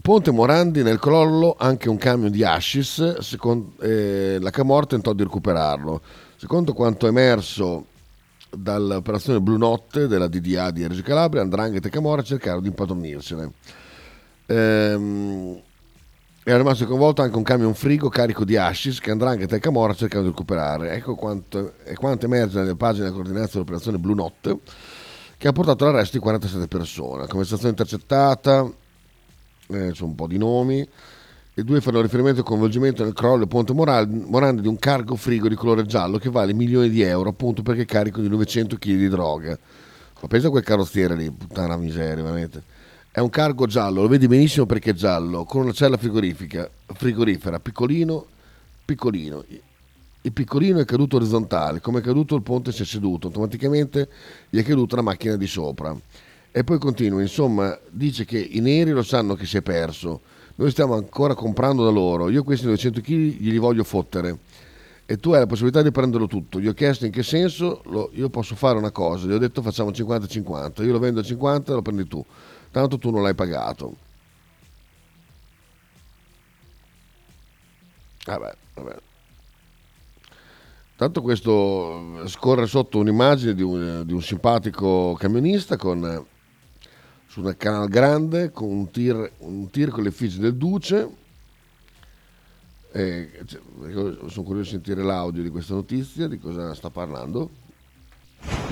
Ponte 0.01 0.31
Morandi 0.31 0.83
nel 0.83 0.99
crollo 0.99 1.55
anche 1.57 1.89
un 1.89 1.97
camion 1.97 2.31
di 2.31 2.43
Ascis, 2.43 3.19
secondo, 3.19 3.73
eh, 3.81 4.37
la 4.39 4.49
Camor 4.49 4.87
tentò 4.87 5.13
di 5.13 5.23
recuperarlo. 5.23 6.01
Secondo 6.35 6.73
quanto 6.73 7.07
emerso 7.07 7.85
dall'operazione 8.49 9.41
Blue 9.41 9.57
Notte 9.57 10.07
della 10.07 10.27
DDA 10.27 10.71
di 10.71 10.87
Reggio 10.87 11.01
Calabria, 11.01 11.41
Andrangheta 11.41 11.87
e 11.87 11.91
Camorra 11.91 12.21
cercarono 12.21 12.61
di 12.61 12.67
impadronirsene. 12.67 13.51
Ehm, 14.47 15.61
era 16.43 16.57
rimasto 16.57 16.85
coinvolto 16.85 17.23
anche 17.23 17.37
un 17.37 17.43
camion 17.43 17.73
frigo 17.73 18.07
carico 18.07 18.45
di 18.45 18.55
hashish 18.55 18.99
che 18.99 19.09
Andrangheta 19.09 19.55
e 19.55 19.59
Camorra 19.59 19.95
cercano 19.95 20.23
di 20.23 20.29
recuperare. 20.29 20.93
Ecco 20.93 21.15
quanto, 21.15 21.73
quanto 21.95 22.25
emerge 22.25 22.59
nelle 22.59 22.75
pagine 22.75 23.05
della 23.05 23.15
coordinanza 23.15 23.53
dell'operazione 23.53 23.97
Blue 23.97 24.13
Notte, 24.13 24.59
che 25.37 25.47
ha 25.47 25.51
portato 25.51 25.85
all'arresto 25.85 26.17
di 26.17 26.23
47 26.23 26.67
persone. 26.67 27.27
Conversazione 27.27 27.71
intercettata, 27.71 28.71
eh, 29.67 29.91
c'è 29.91 30.03
un 30.03 30.13
po' 30.13 30.27
di 30.27 30.37
nomi, 30.37 30.87
e 31.57 31.63
due 31.63 31.79
fanno 31.79 32.01
riferimento 32.01 32.41
al 32.41 32.45
coinvolgimento 32.45 33.05
nel 33.05 33.13
crollo 33.13 33.37
del 33.37 33.47
ponte 33.47 33.71
Morandi 33.71 34.59
di 34.59 34.67
un 34.67 34.77
cargo 34.77 35.15
frigo 35.15 35.47
di 35.47 35.55
colore 35.55 35.85
giallo 35.85 36.17
che 36.17 36.29
vale 36.29 36.53
milioni 36.53 36.89
di 36.89 37.01
euro 37.01 37.29
appunto 37.29 37.61
perché 37.61 37.83
è 37.83 37.85
carico 37.85 38.19
di 38.19 38.27
900 38.27 38.75
kg 38.75 38.95
di 38.97 39.07
droga. 39.07 39.57
Ma 40.19 40.27
pensa 40.27 40.47
a 40.47 40.49
quel 40.49 40.63
carrozziere 40.63 41.15
lì, 41.15 41.31
puttana 41.31 41.77
miseria, 41.77 42.21
veramente. 42.21 42.61
È 43.09 43.21
un 43.21 43.29
cargo 43.29 43.67
giallo, 43.67 44.01
lo 44.01 44.09
vedi 44.09 44.27
benissimo 44.27 44.65
perché 44.65 44.89
è 44.89 44.93
giallo, 44.93 45.45
con 45.45 45.61
una 45.61 45.71
cella 45.71 45.95
frigorifera, 45.95 47.59
piccolino, 47.61 48.25
piccolino. 48.83 49.45
Il 50.23 50.31
piccolino 50.33 50.79
è 50.79 50.85
caduto 50.85 51.15
orizzontale, 51.15 51.79
come 51.79 51.99
è 51.99 52.01
caduto 52.01 52.35
il 52.35 52.41
ponte 52.41 52.73
si 52.73 52.81
è 52.81 52.85
seduto, 52.85 53.27
automaticamente 53.27 54.09
gli 54.49 54.59
è 54.59 54.63
caduta 54.63 54.97
la 54.97 55.03
macchina 55.03 55.37
di 55.37 55.47
sopra. 55.47 55.95
E 56.51 56.63
poi 56.65 56.79
continua, 56.79 57.21
insomma, 57.21 57.79
dice 57.89 58.25
che 58.25 58.39
i 58.39 58.59
neri 58.59 58.91
lo 58.91 59.03
sanno 59.03 59.35
che 59.35 59.45
si 59.45 59.55
è 59.55 59.61
perso, 59.61 60.19
noi 60.55 60.71
stiamo 60.71 60.95
ancora 60.95 61.33
comprando 61.33 61.83
da 61.83 61.91
loro, 61.91 62.29
io 62.29 62.43
questi 62.43 62.65
900 62.65 63.01
kg 63.01 63.11
glieli 63.11 63.57
voglio 63.57 63.83
fottere 63.83 64.37
e 65.05 65.17
tu 65.17 65.31
hai 65.33 65.39
la 65.39 65.45
possibilità 65.45 65.81
di 65.81 65.91
prenderlo 65.91 66.27
tutto. 66.27 66.59
Gli 66.59 66.67
ho 66.67 66.73
chiesto 66.73 67.05
in 67.05 67.11
che 67.11 67.21
senso, 67.21 67.81
lo, 67.85 68.09
io 68.13 68.29
posso 68.29 68.55
fare 68.55 68.77
una 68.77 68.91
cosa, 68.91 69.27
gli 69.27 69.33
ho 69.33 69.37
detto 69.37 69.61
facciamo 69.61 69.91
50-50, 69.91 70.83
io 70.83 70.91
lo 70.91 70.99
vendo 70.99 71.19
a 71.19 71.23
50 71.23 71.73
lo 71.73 71.81
prendi 71.81 72.07
tu 72.07 72.25
tanto 72.75 72.97
tu 72.97 73.09
non 73.09 73.23
l'hai 73.23 73.33
pagato. 73.33 73.95
Vabbè, 78.25 78.53
vabbè. 78.73 78.95
Tanto 80.97 81.21
questo 81.21 82.27
scorre 82.27 82.67
sotto 82.67 82.99
un'immagine 82.99 83.53
di 83.53 83.61
un, 83.61 84.03
di 84.05 84.11
un 84.11 84.21
simpatico 84.21 85.13
camionista 85.13 85.77
con, 85.77 86.25
su 87.35 87.41
un 87.41 87.53
canale 87.57 87.89
grande 87.89 88.49
con 88.49 88.69
un 88.69 88.89
tir, 88.89 89.29
un 89.39 89.69
tir 89.69 89.89
con 89.89 90.03
le 90.03 90.09
l'effigie 90.09 90.39
del 90.39 90.55
Duce. 90.55 91.09
E, 92.93 93.41
cioè, 93.45 93.59
sono 94.29 94.45
curioso 94.45 94.61
di 94.61 94.69
sentire 94.69 95.03
l'audio 95.03 95.43
di 95.43 95.49
questa 95.49 95.73
notizia, 95.73 96.29
di 96.29 96.39
cosa 96.39 96.73
sta 96.73 96.89
parlando. 96.89 97.49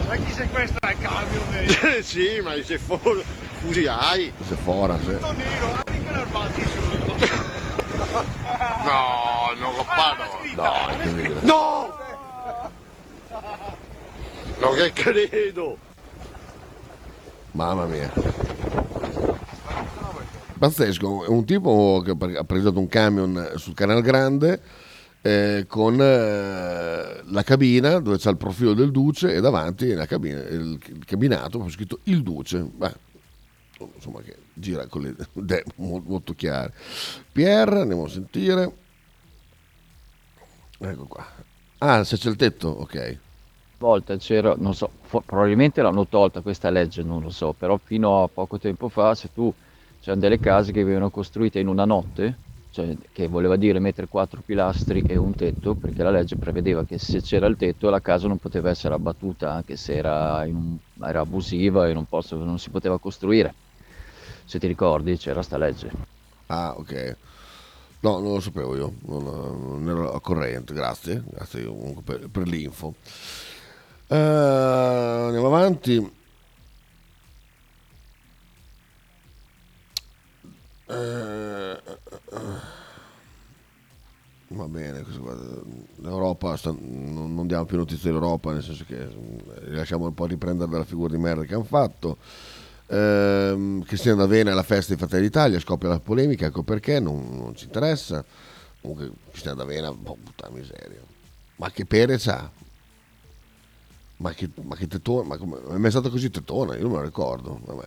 Ma 0.08 0.16
chi 0.16 0.32
sequestra 0.32 0.92
il 0.92 0.98
camion? 0.98 1.44
sì, 2.04 2.40
ma 2.42 2.54
se 2.64 2.78
fuori 2.78 3.22
fusi 3.60 3.86
hai. 3.86 4.32
Se 4.48 4.56
fuori, 4.56 4.94
sì. 5.04 5.12
No, 8.86 9.52
non 9.60 9.76
lo 9.76 9.84
fanno. 9.84 10.24
No, 10.56 10.94
incredibile. 10.94 11.42
No! 11.42 11.98
Non 14.60 14.74
che 14.78 14.94
credo. 14.94 15.92
Mamma 17.54 17.86
mia. 17.86 18.12
Pazzesco, 20.58 21.26
è 21.26 21.28
un 21.28 21.46
tipo 21.46 22.02
che 22.04 22.12
ha 22.38 22.44
preso 22.44 22.72
un 22.76 22.88
camion 22.88 23.54
sul 23.56 23.74
Canal 23.74 24.02
Grande 24.02 24.62
eh, 25.22 25.66
con 25.68 26.00
eh, 26.00 27.22
la 27.24 27.44
cabina 27.44 28.00
dove 28.00 28.18
c'è 28.18 28.30
il 28.30 28.38
profilo 28.38 28.74
del 28.74 28.92
Duce 28.92 29.34
e 29.34 29.42
davanti 29.42 29.94
cabina, 30.08 30.42
il, 30.44 30.80
il 30.86 31.06
cabinato 31.06 31.60
con 31.60 31.70
scritto 31.70 32.00
il 32.04 32.24
Duce. 32.24 32.60
Beh, 32.60 32.94
insomma 33.96 34.22
che 34.22 34.38
gira 34.54 34.88
con 34.88 35.02
le 35.02 35.16
idee 35.34 35.64
molto, 35.76 36.10
molto 36.10 36.34
chiare. 36.34 36.74
Pierre, 37.32 37.82
andiamo 37.82 38.06
a 38.06 38.10
sentire. 38.10 38.74
Ecco 40.80 41.06
qua. 41.06 41.26
Ah, 41.78 42.04
se 42.04 42.18
c'è 42.18 42.30
il 42.30 42.36
tetto, 42.36 42.68
ok. 42.68 43.18
Volta 43.78 44.16
c'era, 44.18 44.56
non 44.58 44.74
so, 44.74 44.90
probabilmente 45.22 45.82
l'hanno 45.82 46.08
tolta 46.08 46.42
questa 46.42 46.70
legge, 46.70 47.04
non 47.04 47.22
lo 47.22 47.30
so, 47.30 47.54
però 47.54 47.78
fino 47.84 48.24
a 48.24 48.28
poco 48.28 48.58
tempo 48.58 48.90
fa, 48.90 49.14
se 49.16 49.30
tu 49.34 49.54
c'erano 50.00 50.22
delle 50.22 50.40
case 50.40 50.72
che 50.72 50.82
venivano 50.82 51.10
costruite 51.10 51.60
in 51.60 51.68
una 51.68 51.86
notte, 51.86 52.38
cioè, 52.72 52.96
che 53.12 53.28
voleva 53.28 53.56
dire 53.56 53.80
mettere 53.80 54.08
quattro 54.08 54.42
pilastri 54.44 55.04
e 55.08 55.16
un 55.16 55.36
tetto, 55.36 55.76
perché 55.76 56.02
la 56.02 56.10
legge 56.10 56.36
prevedeva 56.36 56.84
che 56.84 56.98
se 56.98 57.22
c'era 57.22 57.46
il 57.46 57.56
tetto 57.56 57.90
la 57.90 58.02
casa 58.02 58.28
non 58.28 58.38
poteva 58.38 58.70
essere 58.70 58.96
abbattuta, 58.96 59.54
anche 59.54 59.76
se 59.76 59.96
era, 59.96 60.44
un, 60.48 60.76
era 61.02 61.20
abusiva 61.20 61.88
e 61.88 61.94
non, 61.94 62.06
posso, 62.06 62.36
non, 62.38 62.58
si 62.58 62.72
poteva 62.72 62.98
costruire. 62.98 63.54
Se 64.46 64.60
ti 64.60 64.66
ricordi 64.68 65.18
c'era 65.18 65.44
sta 65.44 65.58
legge. 65.58 65.92
Ah, 66.48 66.74
ok. 66.76 67.18
No, 68.00 68.20
non 68.20 68.34
lo 68.34 68.40
sapevo 68.42 68.76
io, 68.76 68.94
non, 69.06 69.24
non 69.24 69.88
ero 69.88 70.12
a 70.12 70.20
corrente, 70.20 70.74
grazie, 70.74 71.24
grazie 71.30 71.72
per, 72.04 72.28
per 72.28 72.48
l'info. 72.48 72.96
Uh, 74.08 74.16
andiamo 74.16 75.48
avanti. 75.48 76.12
Uh, 80.86 80.94
uh, 80.94 82.60
va 84.50 84.68
bene, 84.68 85.04
l'Europa 85.96 86.56
sta, 86.58 86.72
non, 86.72 87.34
non, 87.34 87.48
diamo 87.48 87.66
più 87.66 87.78
notizie 87.78 88.12
dell'Europa, 88.12 88.52
nel 88.52 88.62
senso 88.62 88.84
che 88.86 89.08
lasciamo 89.68 90.06
un 90.06 90.14
po' 90.14 90.26
riprendere 90.26 90.70
la 90.72 90.84
figura 90.84 91.14
di 91.14 91.20
merda 91.22 91.44
che 91.44 91.54
hanno 91.54 91.64
fatto. 91.64 92.18
Ehm, 92.88 93.84
Cristiano 93.84 94.18
D'Avena 94.18 94.52
alla 94.52 94.64
festa 94.64 94.90
dei 94.90 94.98
Fratelli 94.98 95.24
d'Italia 95.24 95.60
scoppia 95.60 95.90
la 95.90 96.00
polemica, 96.00 96.46
ecco 96.46 96.64
perché 96.64 97.00
non, 97.00 97.30
non 97.32 97.56
ci 97.56 97.66
interessa. 97.66 98.24
Comunque 98.82 99.12
Cristiano 99.32 99.58
D'Avena, 99.58 99.92
boh, 99.92 100.18
puttana 100.22 100.56
miseria. 100.56 101.00
Ma 101.56 101.72
che 101.72 101.86
pere 101.86 102.18
c'ha? 102.18 102.50
Ma 104.24 104.32
che, 104.32 104.50
ma 104.62 104.78
che 104.78 104.88
tettona, 104.88 105.28
ma 105.28 105.38
come, 105.38 105.58
è 105.70 105.76
mai 105.76 105.92
stato 105.92 106.10
così 106.10 106.30
tettona? 106.30 106.76
Io 106.76 106.84
non 106.84 106.92
me 106.92 106.98
lo 107.00 107.04
ricordo. 107.04 107.60
Vabbè. 107.66 107.86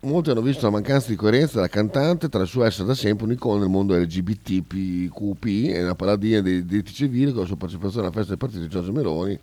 Molti 0.00 0.28
hanno 0.28 0.42
visto 0.42 0.66
la 0.66 0.72
mancanza 0.72 1.08
di 1.08 1.16
coerenza 1.16 1.54
della 1.54 1.68
cantante 1.68 2.28
tra 2.28 2.42
il 2.42 2.46
suo 2.46 2.62
essere 2.62 2.86
da 2.86 2.94
sempre 2.94 3.24
un'icona 3.24 3.60
nel 3.60 3.70
mondo 3.70 3.96
LGBTQP 3.96 5.44
e 5.46 5.82
una 5.82 5.94
paladina 5.94 6.42
dei 6.42 6.66
diritti 6.66 6.92
civili 6.92 7.32
con 7.32 7.40
la 7.40 7.46
sua 7.46 7.56
partecipazione 7.56 8.06
alla 8.06 8.14
festa 8.14 8.28
del 8.28 8.38
partito 8.38 8.60
di 8.60 8.68
Giorgio 8.68 8.92
Meloni 8.92 9.40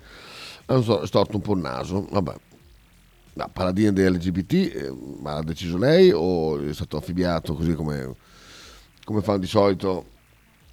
hanno 0.67 1.05
storto 1.05 1.37
un 1.37 1.41
po' 1.41 1.55
il 1.55 1.61
naso. 1.61 2.05
Vabbè, 2.11 2.35
la 3.33 3.49
paladina 3.51 3.91
dei 3.91 4.07
LGBT, 4.07 4.53
eh, 4.53 4.93
ma 5.21 5.33
l'ha 5.33 5.43
deciso 5.43 5.79
lei 5.79 6.11
o 6.13 6.63
è 6.63 6.71
stato 6.71 6.97
affibbiato 6.97 7.55
così 7.55 7.73
come, 7.73 8.15
come 9.03 9.21
fanno 9.23 9.39
di 9.39 9.47
solito 9.47 10.05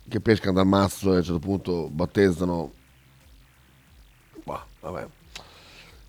che 0.07 0.21
pescano 0.21 0.53
dal 0.53 0.67
mazzo 0.67 1.13
e 1.13 1.15
a 1.15 1.19
un 1.19 1.25
certo 1.25 1.39
punto 1.39 1.89
battezzano? 1.89 2.73
Bah, 4.51 4.67
vabbè. 4.81 5.07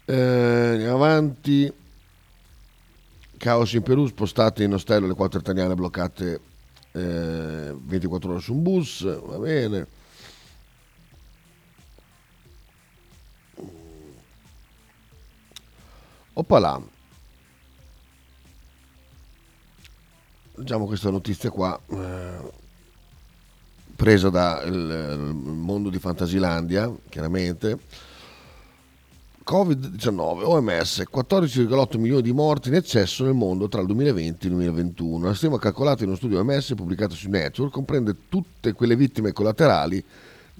Eh, 0.05 0.69
andiamo 0.71 0.95
avanti. 0.95 1.71
Caos 3.37 3.73
in 3.73 3.83
Perù, 3.83 4.07
spostate 4.07 4.63
in 4.63 4.73
ostello 4.73 5.07
le 5.07 5.13
quattro 5.13 5.39
italiane 5.39 5.75
bloccate 5.75 6.39
eh, 6.91 7.75
24 7.75 8.31
ore 8.31 8.39
su 8.39 8.53
un 8.53 8.61
bus, 8.63 9.03
va 9.03 9.37
bene. 9.37 9.87
Oppala. 16.33 16.81
Leggiamo 20.55 20.85
questa 20.85 21.09
notizia 21.09 21.49
qua, 21.49 21.79
eh, 21.89 22.51
presa 23.95 24.29
dal 24.29 25.33
mondo 25.33 25.89
di 25.89 25.97
Fantasilandia, 25.97 26.91
chiaramente 27.09 27.79
Covid-19, 29.51 30.45
OMS, 30.45 31.03
14,8 31.13 31.99
milioni 31.99 32.21
di 32.21 32.31
morti 32.31 32.69
in 32.69 32.75
eccesso 32.75 33.25
nel 33.25 33.33
mondo 33.33 33.67
tra 33.67 33.81
il 33.81 33.87
2020 33.87 34.45
e 34.45 34.49
il 34.49 34.55
2021. 34.55 35.25
La 35.25 35.33
stima 35.33 35.59
calcolata 35.59 36.03
in 36.03 36.07
uno 36.07 36.15
studio 36.15 36.39
OMS 36.39 36.73
pubblicato 36.73 37.15
su 37.15 37.29
Nature 37.29 37.69
comprende 37.69 38.15
tutte 38.29 38.71
quelle 38.71 38.95
vittime 38.95 39.33
collaterali 39.33 40.01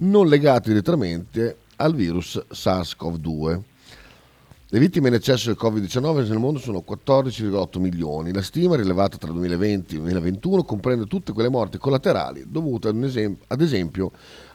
non 0.00 0.28
legate 0.28 0.68
direttamente 0.68 1.56
al 1.76 1.94
virus 1.94 2.38
SARS-CoV-2. 2.50 3.60
Le 4.68 4.78
vittime 4.78 5.08
in 5.08 5.14
eccesso 5.14 5.46
del 5.46 5.58
Covid-19 5.58 6.28
nel 6.28 6.38
mondo 6.38 6.58
sono 6.58 6.84
14,8 6.86 7.78
milioni. 7.78 8.30
La 8.30 8.42
stima 8.42 8.76
rilevata 8.76 9.16
tra 9.16 9.28
il 9.28 9.36
2020 9.36 9.94
e 9.94 9.96
il 9.96 10.02
2021 10.02 10.64
comprende 10.64 11.06
tutte 11.06 11.32
quelle 11.32 11.48
morti 11.48 11.78
collaterali 11.78 12.44
dovute 12.46 12.88
ad 12.88 13.60
esempio 13.62 14.12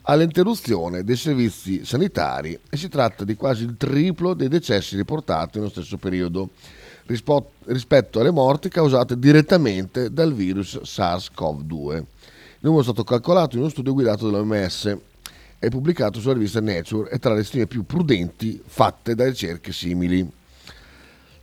all'interruzione 0.10 1.04
dei 1.04 1.18
servizi 1.18 1.84
sanitari 1.84 2.58
e 2.70 2.78
si 2.78 2.88
tratta 2.88 3.24
di 3.24 3.36
quasi 3.36 3.64
il 3.64 3.76
triplo 3.78 4.34
dei 4.34 4.48
decessi 4.48 4.96
riportati 4.96 5.58
nello 5.58 5.70
stesso 5.70 5.98
periodo 5.98 6.50
rispetto 7.06 8.20
alle 8.20 8.32
morti 8.32 8.70
causate 8.70 9.20
direttamente 9.20 10.12
dal 10.12 10.34
virus 10.34 10.80
SARS-CoV-2. 10.82 11.96
Il 11.96 12.06
numero 12.60 12.82
è 12.82 12.86
stato 12.86 13.04
calcolato 13.04 13.56
in 13.56 13.62
uno 13.62 13.70
studio 13.70 13.94
guidato 13.94 14.30
dall'OMS 14.30 14.98
e 15.60 15.70
pubblicato 15.70 16.20
sulla 16.20 16.34
rivista 16.34 16.62
Nature 16.62 17.10
e 17.10 17.20
tra 17.20 17.34
le 17.34 17.44
stime 17.44 17.68
più 17.68 17.86
prudenti 17.86 18.62
fatte 18.66 19.14
da 19.14 19.26
ricerche 19.26 19.74
simili. 19.74 20.30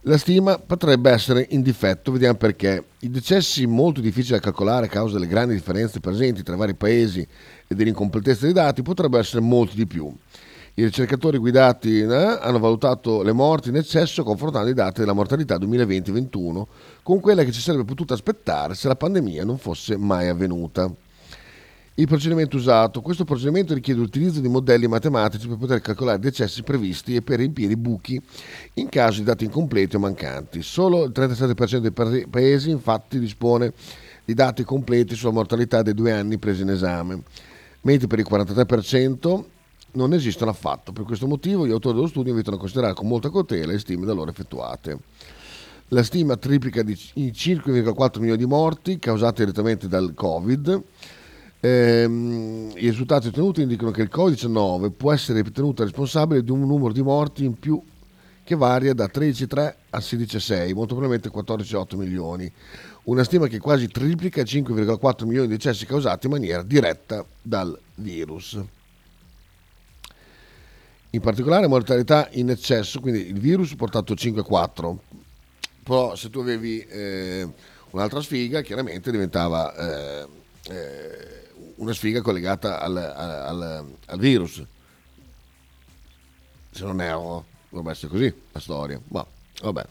La 0.07 0.19
stima 0.19 0.59
potrebbe 0.59 1.11
essere 1.11 1.47
in 1.51 1.63
difetto, 1.63 2.13
vediamo 2.13 2.37
perché. 2.37 2.85
I 3.01 3.11
decessi 3.11 3.65
molto 3.67 4.03
difficili 4.03 4.35
da 4.35 4.41
calcolare 4.41 4.85
a 4.85 4.91
causa 4.91 5.15
delle 5.15 5.27
grandi 5.27 5.55
differenze 5.55 6.01
presenti 6.01 6.43
tra 6.43 6.55
i 6.55 6.59
vari 6.59 6.75
paesi 6.75 7.27
e 7.67 7.75
dell'incompletezza 7.75 8.45
dei 8.45 8.53
dati 8.53 8.83
potrebbero 8.83 9.23
essere 9.23 9.41
molti 9.41 9.77
di 9.77 9.87
più. 9.87 10.13
I 10.77 10.83
ricercatori 10.83 11.39
guidati 11.39 12.01
eh, 12.01 12.07
hanno 12.07 12.59
valutato 12.59 13.23
le 13.23 13.33
morti 13.33 13.69
in 13.69 13.77
eccesso 13.77 14.25
confrontando 14.25 14.69
i 14.69 14.75
dati 14.75 15.01
della 15.01 15.13
mortalità 15.13 15.57
2020-21 15.57 16.65
con 17.03 17.21
quella 17.21 17.45
che 17.45 17.53
ci 17.53 17.61
sarebbe 17.61 17.85
potuta 17.85 18.15
aspettare 18.15 18.75
se 18.75 18.89
la 18.89 18.97
pandemia 18.97 19.45
non 19.45 19.57
fosse 19.57 19.97
mai 19.97 20.27
avvenuta. 20.27 20.93
Il 21.97 22.09
procedimento 22.09 22.57
usato. 22.57 23.01
Questo 23.03 23.23
procedimento 23.25 23.73
richiede 23.73 24.01
l'utilizzo 24.01 24.41
di 24.41 24.49
modelli 24.49 24.89
matematici 24.89 25.47
per 25.47 25.59
poter 25.59 25.81
calcolare 25.81 26.19
i 26.19 26.21
decessi 26.21 26.65
previsti 26.65 27.15
e 27.15 27.23
per 27.23 27.39
riempire 27.39 27.71
i 27.71 27.77
buchi 27.77 28.21
in 28.75 28.89
caso 28.89 29.21
di 29.21 29.25
dati 29.25 29.45
incompleti 29.45 29.95
o 29.95 30.01
mancanti. 30.01 30.61
Solo 30.61 31.05
il 31.05 31.13
37% 31.15 31.77
dei 31.77 32.27
paesi 32.27 32.71
infatti 32.71 33.21
dispone 33.21 33.73
di 34.25 34.35
dati 34.35 34.65
completi 34.65 35.15
sulla 35.15 35.31
mortalità 35.31 35.83
dei 35.83 35.95
due 35.95 36.11
anni 36.11 36.37
presi 36.39 36.63
in 36.63 36.71
esame, 36.71 37.23
mentre 37.85 38.07
per 38.07 38.19
il 38.19 38.27
43% 38.29 39.45
non 39.93 40.13
esistono 40.13 40.51
affatto. 40.51 40.93
Per 40.93 41.05
questo 41.05 41.27
motivo 41.27 41.67
gli 41.67 41.71
autori 41.71 41.95
dello 41.95 42.09
studio 42.09 42.33
invitano 42.33 42.57
a 42.57 42.59
considerare 42.59 42.95
con 42.95 43.07
molta 43.07 43.31
cautela 43.31 43.73
le 43.73 43.79
stime 43.79 44.05
da 44.05 44.13
loro 44.13 44.31
effettuate. 44.31 44.99
La 45.89 46.03
stima 46.03 46.37
triplica 46.37 46.83
di 46.83 46.95
5,4 46.95 48.19
milioni 48.19 48.39
di 48.39 48.47
morti 48.47 48.99
causati 48.99 49.43
direttamente 49.43 49.89
dal 49.89 50.13
Covid 50.15 50.83
Ehm, 51.65 52.73
I 52.75 52.91
risultati 52.91 53.29
ottenuti 53.29 53.63
indicano 53.63 53.91
che 53.91 54.03
il 54.03 54.11
Covid-19 54.13 54.91
può 54.95 55.15
essere 55.15 55.41
ritenuto 55.41 55.83
responsabile 55.83 56.45
di 56.45 56.51
un 56.51 56.61
numero 56.61 56.93
di 56.93 57.01
morti 57.01 57.47
in 57.47 57.59
più 57.59 57.83
che 58.45 58.55
varia 58.55 58.93
da 58.93 59.07
13,3 59.07 59.75
a 59.89 59.99
16,6, 59.99 60.75
molto 60.75 60.95
probabilmente 60.95 61.31
14,8 61.31 61.97
milioni. 61.97 62.53
Una 63.05 63.25
stima 63.25 63.47
che 63.49 63.59
quasi 63.59 63.89
triplica 63.89 64.41
i 64.41 64.45
5,4 64.45 65.27
milioni 65.27 65.49
di 65.49 65.55
decessi 65.55 65.85
causati 65.85 66.27
in 66.27 66.33
maniera 66.33 66.63
diretta 66.63 67.25
dal 67.41 67.79
virus. 67.97 68.59
In 71.11 71.21
particolare 71.21 71.67
mortalità 71.67 72.29
in 72.33 72.51
eccesso, 72.51 73.01
quindi 73.01 73.29
il 73.29 73.39
virus 73.39 73.75
portato 73.75 74.15
5,4, 74.15 74.97
però 75.83 76.15
se 76.17 76.31
tu 76.31 76.41
avevi 76.41 76.81
eh, 76.81 77.47
un'altra 77.91 78.21
sfiga 78.21 78.63
chiaramente 78.63 79.11
diventava... 79.11 79.75
Eh, 80.23 80.43
eh, 80.71 81.43
una 81.77 81.93
sfiga 81.93 82.21
collegata 82.21 82.81
al, 82.81 82.97
al, 82.97 83.87
al 84.07 84.19
virus. 84.19 84.63
Se 86.71 86.85
non 86.85 87.01
erro, 87.01 87.45
dovrebbe 87.69 87.93
essere 87.93 88.09
così 88.09 88.35
la 88.53 88.61
storia. 88.61 89.01
Ma 89.09 89.25
vabbè, 89.63 89.87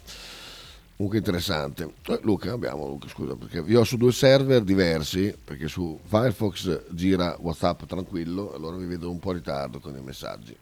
comunque 0.95 1.17
interessante. 1.17 1.93
Eh, 2.07 2.19
Luca, 2.23 2.51
abbiamo 2.51 2.87
Luca, 2.87 3.07
scusa, 3.07 3.35
perché 3.35 3.63
io 3.65 3.79
ho 3.79 3.83
su 3.83 3.97
due 3.97 4.11
server 4.11 4.61
diversi, 4.61 5.35
perché 5.43 5.67
su 5.67 5.99
Firefox 6.03 6.83
gira 6.89 7.35
WhatsApp 7.39 7.83
tranquillo, 7.83 8.53
allora 8.53 8.77
vi 8.77 8.85
vedo 8.85 9.09
un 9.09 9.19
po' 9.19 9.31
in 9.31 9.37
ritardo 9.37 9.79
con 9.79 9.95
i 9.95 10.01
messaggi. 10.01 10.55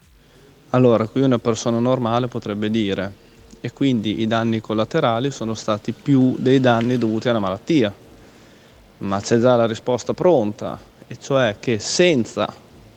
Allora, 0.71 1.07
qui 1.07 1.21
una 1.21 1.39
persona 1.39 1.79
normale 1.79 2.27
potrebbe 2.27 2.69
dire, 2.69 3.29
e 3.59 3.73
quindi 3.73 4.21
i 4.21 4.27
danni 4.27 4.61
collaterali 4.61 5.29
sono 5.31 5.53
stati 5.53 5.91
più 5.91 6.35
dei 6.39 6.59
danni 6.59 6.97
dovuti 6.97 7.29
alla 7.29 7.39
malattia. 7.39 7.93
Ma 8.99 9.19
c'è 9.19 9.39
già 9.39 9.55
la 9.55 9.67
risposta 9.67 10.13
pronta, 10.13 10.79
e 11.07 11.17
cioè 11.19 11.57
che 11.59 11.79
senza 11.79 12.53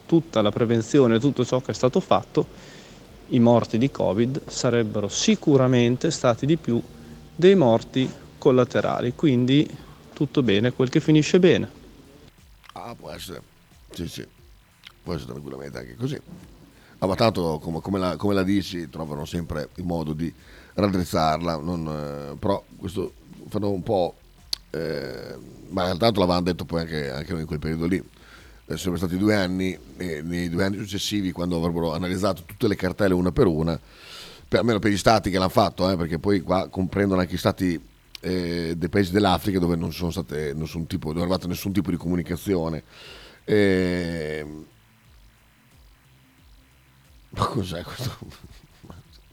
tutta 0.07 0.41
la 0.41 0.51
prevenzione 0.51 1.17
e 1.17 1.21
tutto 1.21 1.45
ciò 1.45 1.61
che 1.61 1.73
è 1.73 1.75
stato 1.75 1.99
fatto, 2.01 2.47
i 3.29 3.41
morti 3.41 3.79
di 3.79 3.91
Covid 3.91 4.43
sarebbero 4.47 5.09
sicuramente 5.09 6.11
stati 6.11 6.47
di 6.47 6.57
più 6.57 6.81
dei 7.35 7.55
morti 7.55 8.11
collaterali. 8.39 9.15
Quindi 9.15 9.69
tutto 10.13 10.43
bene, 10.43 10.73
quel 10.73 10.89
che 10.89 11.01
finisce 11.01 11.39
bene. 11.39 11.69
Ah, 12.73 12.95
può 12.95 13.11
essere. 13.11 13.43
Sì, 13.91 14.09
sì. 14.09 14.27
Può 15.03 15.15
essere 15.15 15.33
tranquillamente 15.33 15.79
anche 15.79 15.97
così. 15.97 16.21
Ah, 16.99 17.07
ma 17.07 17.15
tanto, 17.15 17.59
come, 17.63 17.81
come, 17.81 17.99
la, 17.99 18.17
come, 18.17 18.35
la, 18.35 18.43
dici, 18.43 18.89
trovano 18.89 19.25
sempre 19.25 19.69
il 19.77 19.85
modo 19.85 20.13
di 20.13 20.33
raddrizzarla. 20.75 21.57
Non, 21.57 21.87
eh, 21.87 22.37
però 22.37 22.63
questo 22.77 23.13
fanno 23.49 23.71
un 23.71 23.83
po'... 23.83 24.17
Eh, 24.71 25.37
ma 25.69 25.97
tanto 25.97 26.21
l'avevano 26.21 26.43
detto 26.43 26.65
poi 26.65 26.81
anche, 26.81 27.11
anche 27.11 27.33
in 27.33 27.47
quel 27.47 27.59
periodo 27.59 27.87
lì. 27.87 28.03
Eh, 28.67 28.77
sono 28.77 28.97
stati 28.97 29.19
due 29.19 29.35
anni, 29.35 29.77
e 29.97 30.23
nei 30.23 30.49
due 30.49 30.65
anni 30.65 30.79
successivi, 30.79 31.33
quando 31.33 31.57
avrebbero 31.57 31.93
analizzato 31.93 32.45
tutte 32.47 32.67
le 32.67 32.77
cartelle 32.77 33.13
una 33.13 33.31
per 33.31 33.47
una, 33.47 33.79
per, 34.55 34.61
almeno 34.61 34.79
per 34.79 34.93
gli 34.93 34.97
stati 34.97 35.31
che 35.31 35.39
l'hanno 35.39 35.51
fatto, 35.51 35.91
eh, 35.91 35.97
perché 35.97 36.21
poi 36.21 36.41
qua 36.41 36.69
comprendono 36.69 37.21
anche 37.21 37.35
i 37.35 37.39
stati 37.39 37.81
eh, 38.21 38.75
dei 38.77 38.89
paesi 38.89 39.11
dell'Africa 39.11 39.59
dove 39.59 39.75
non 39.75 39.93
sono 39.93 40.13
state 40.13 40.53
nessun 40.55 40.87
tipo, 40.87 41.09
non 41.09 41.19
è 41.19 41.21
arrivato 41.23 41.49
nessun 41.49 41.73
tipo 41.73 41.91
di 41.91 41.97
comunicazione. 41.97 42.85
E... 43.45 44.47
Ma 47.31 47.47
cos'è 47.47 47.83
questo? 47.83 48.17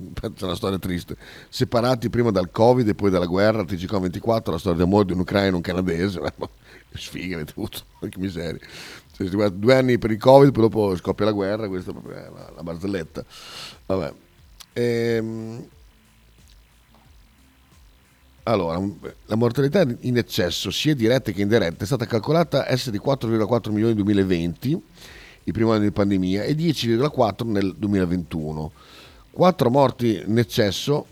c'è 0.33 0.45
una 0.45 0.55
storia 0.55 0.79
triste. 0.79 1.15
Separati 1.49 2.09
prima 2.09 2.31
dal 2.31 2.49
Covid 2.49 2.87
e 2.87 2.95
poi 2.95 3.11
dalla 3.11 3.27
guerra, 3.27 3.61
TGCOM24, 3.61 4.49
la 4.49 4.57
storia 4.57 4.79
d'amore 4.79 5.05
di 5.05 5.13
un 5.13 5.19
ucraino 5.19 5.53
e 5.53 5.55
un 5.57 5.61
canadese. 5.61 6.19
Sfiga 6.93 7.35
avete 7.35 7.53
avuto, 7.55 7.81
che 7.99 8.17
miseria. 8.17 8.59
Cioè, 9.15 9.49
due 9.51 9.75
anni 9.75 9.99
per 9.99 10.09
il 10.09 10.17
Covid, 10.17 10.51
poi 10.51 10.63
dopo 10.63 10.95
scoppia 10.95 11.25
la 11.25 11.31
guerra, 11.31 11.67
questa 11.67 11.91
è 11.91 11.93
proprio 11.93 12.15
la, 12.15 12.51
la 12.55 12.63
barzelletta. 12.63 13.23
Vabbè. 13.85 14.20
Ehm, 14.73 15.67
allora, 18.43 18.81
la 19.25 19.35
mortalità 19.35 19.85
in 20.01 20.17
eccesso, 20.17 20.71
sia 20.71 20.95
diretta 20.95 21.31
che 21.31 21.41
indiretta, 21.41 21.83
è 21.83 21.85
stata 21.85 22.05
calcolata 22.05 22.69
essere 22.69 22.91
di 22.91 23.03
4,4 23.03 23.71
milioni 23.71 23.93
nel 23.93 24.03
2020, 24.03 24.83
il 25.43 25.53
primo 25.53 25.71
anno 25.71 25.83
di 25.83 25.91
pandemia, 25.91 26.43
e 26.43 26.55
10,4 26.55 27.47
nel 27.47 27.75
2021. 27.75 28.71
4 29.31 29.69
morti 29.69 30.23
in 30.25 30.37
eccesso, 30.37 31.05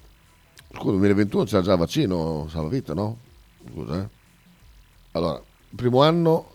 scusa, 0.71 0.91
nel 0.91 0.99
2021 0.99 1.43
c'era 1.43 1.61
già 1.61 1.73
il 1.73 1.77
vaccino 1.77 2.47
salvavita, 2.49 2.93
no? 2.93 3.17
Scusa, 3.71 4.01
eh. 4.01 4.07
Allora, 5.11 5.41
primo 5.75 6.01
anno 6.01 6.51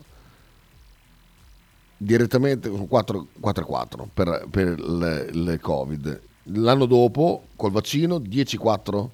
direttamente 1.96 2.68
con 2.68 2.86
4,4 2.90 4.06
per, 4.12 4.46
per 4.50 4.78
il 4.78 5.58
Covid. 5.60 6.20
L'anno 6.44 6.86
dopo, 6.86 7.44
col 7.56 7.70
vaccino, 7.70 8.18
10,4 8.18 9.08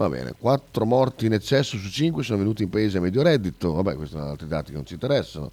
Va 0.00 0.08
bene, 0.08 0.32
4 0.32 0.86
morti 0.86 1.26
in 1.26 1.34
eccesso 1.34 1.76
su 1.76 1.90
5 1.90 2.22
sono 2.22 2.38
venuti 2.38 2.62
in 2.62 2.70
paese 2.70 2.96
a 2.96 3.02
medio 3.02 3.20
reddito. 3.20 3.74
Vabbè, 3.74 3.96
questi 3.96 4.16
sono 4.16 4.30
altri 4.30 4.48
dati 4.48 4.70
che 4.70 4.76
non 4.76 4.86
ci 4.86 4.94
interessano. 4.94 5.50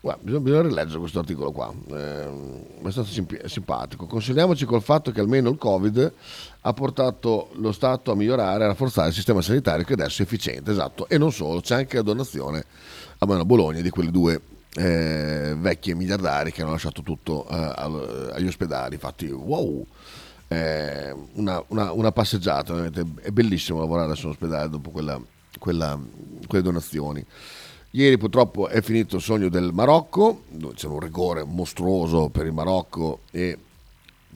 Guarda, 0.00 0.22
bisogna, 0.22 0.42
bisogna 0.42 0.62
rileggere 0.62 0.98
questo 0.98 1.18
articolo 1.18 1.52
qua, 1.52 1.70
eh, 1.88 1.94
è 1.94 2.30
abbastanza 2.78 3.12
simp- 3.12 3.44
simpatico. 3.44 4.06
Consoliamo 4.06 4.54
col 4.64 4.80
fatto 4.80 5.10
che 5.12 5.20
almeno 5.20 5.50
il 5.50 5.58
Covid 5.58 6.12
ha 6.62 6.72
portato 6.72 7.50
lo 7.56 7.72
Stato 7.72 8.10
a 8.10 8.14
migliorare, 8.14 8.64
a 8.64 8.68
rafforzare 8.68 9.08
il 9.08 9.14
sistema 9.14 9.42
sanitario 9.42 9.84
che 9.84 9.92
adesso 9.92 10.22
è 10.22 10.24
efficiente, 10.24 10.70
esatto. 10.70 11.06
E 11.06 11.18
non 11.18 11.30
solo, 11.30 11.60
c'è 11.60 11.74
anche 11.74 11.96
la 11.96 12.02
donazione 12.02 12.64
a 13.18 13.26
mano 13.26 13.44
Bologna 13.44 13.82
di 13.82 13.90
quelle 13.90 14.10
due 14.10 14.40
eh, 14.74 15.54
vecchie 15.56 15.94
miliardari 15.94 16.52
che 16.52 16.62
hanno 16.62 16.72
lasciato 16.72 17.02
tutto 17.02 17.46
eh, 17.48 17.54
agli 18.32 18.46
ospedali. 18.46 18.94
Infatti, 18.94 19.26
wow! 19.26 19.86
eh, 20.48 21.14
una, 21.34 21.62
una, 21.68 21.92
una, 21.92 22.12
passeggiata, 22.12 22.84
è 22.84 23.30
bellissimo 23.30 23.80
lavorare 23.80 24.06
adesso 24.10 24.26
in 24.26 24.32
ospedale 24.32 24.68
dopo 24.68 24.90
quella, 24.90 25.20
quella, 25.58 25.98
quelle 26.46 26.64
donazioni. 26.64 27.24
Ieri 27.90 28.18
purtroppo 28.18 28.68
è 28.68 28.82
finito 28.82 29.16
il 29.16 29.22
sogno 29.22 29.48
del 29.48 29.70
Marocco, 29.72 30.44
c'era 30.74 30.92
un 30.92 31.00
rigore 31.00 31.44
mostruoso 31.44 32.28
per 32.28 32.46
il 32.46 32.52
Marocco 32.52 33.20
e 33.30 33.56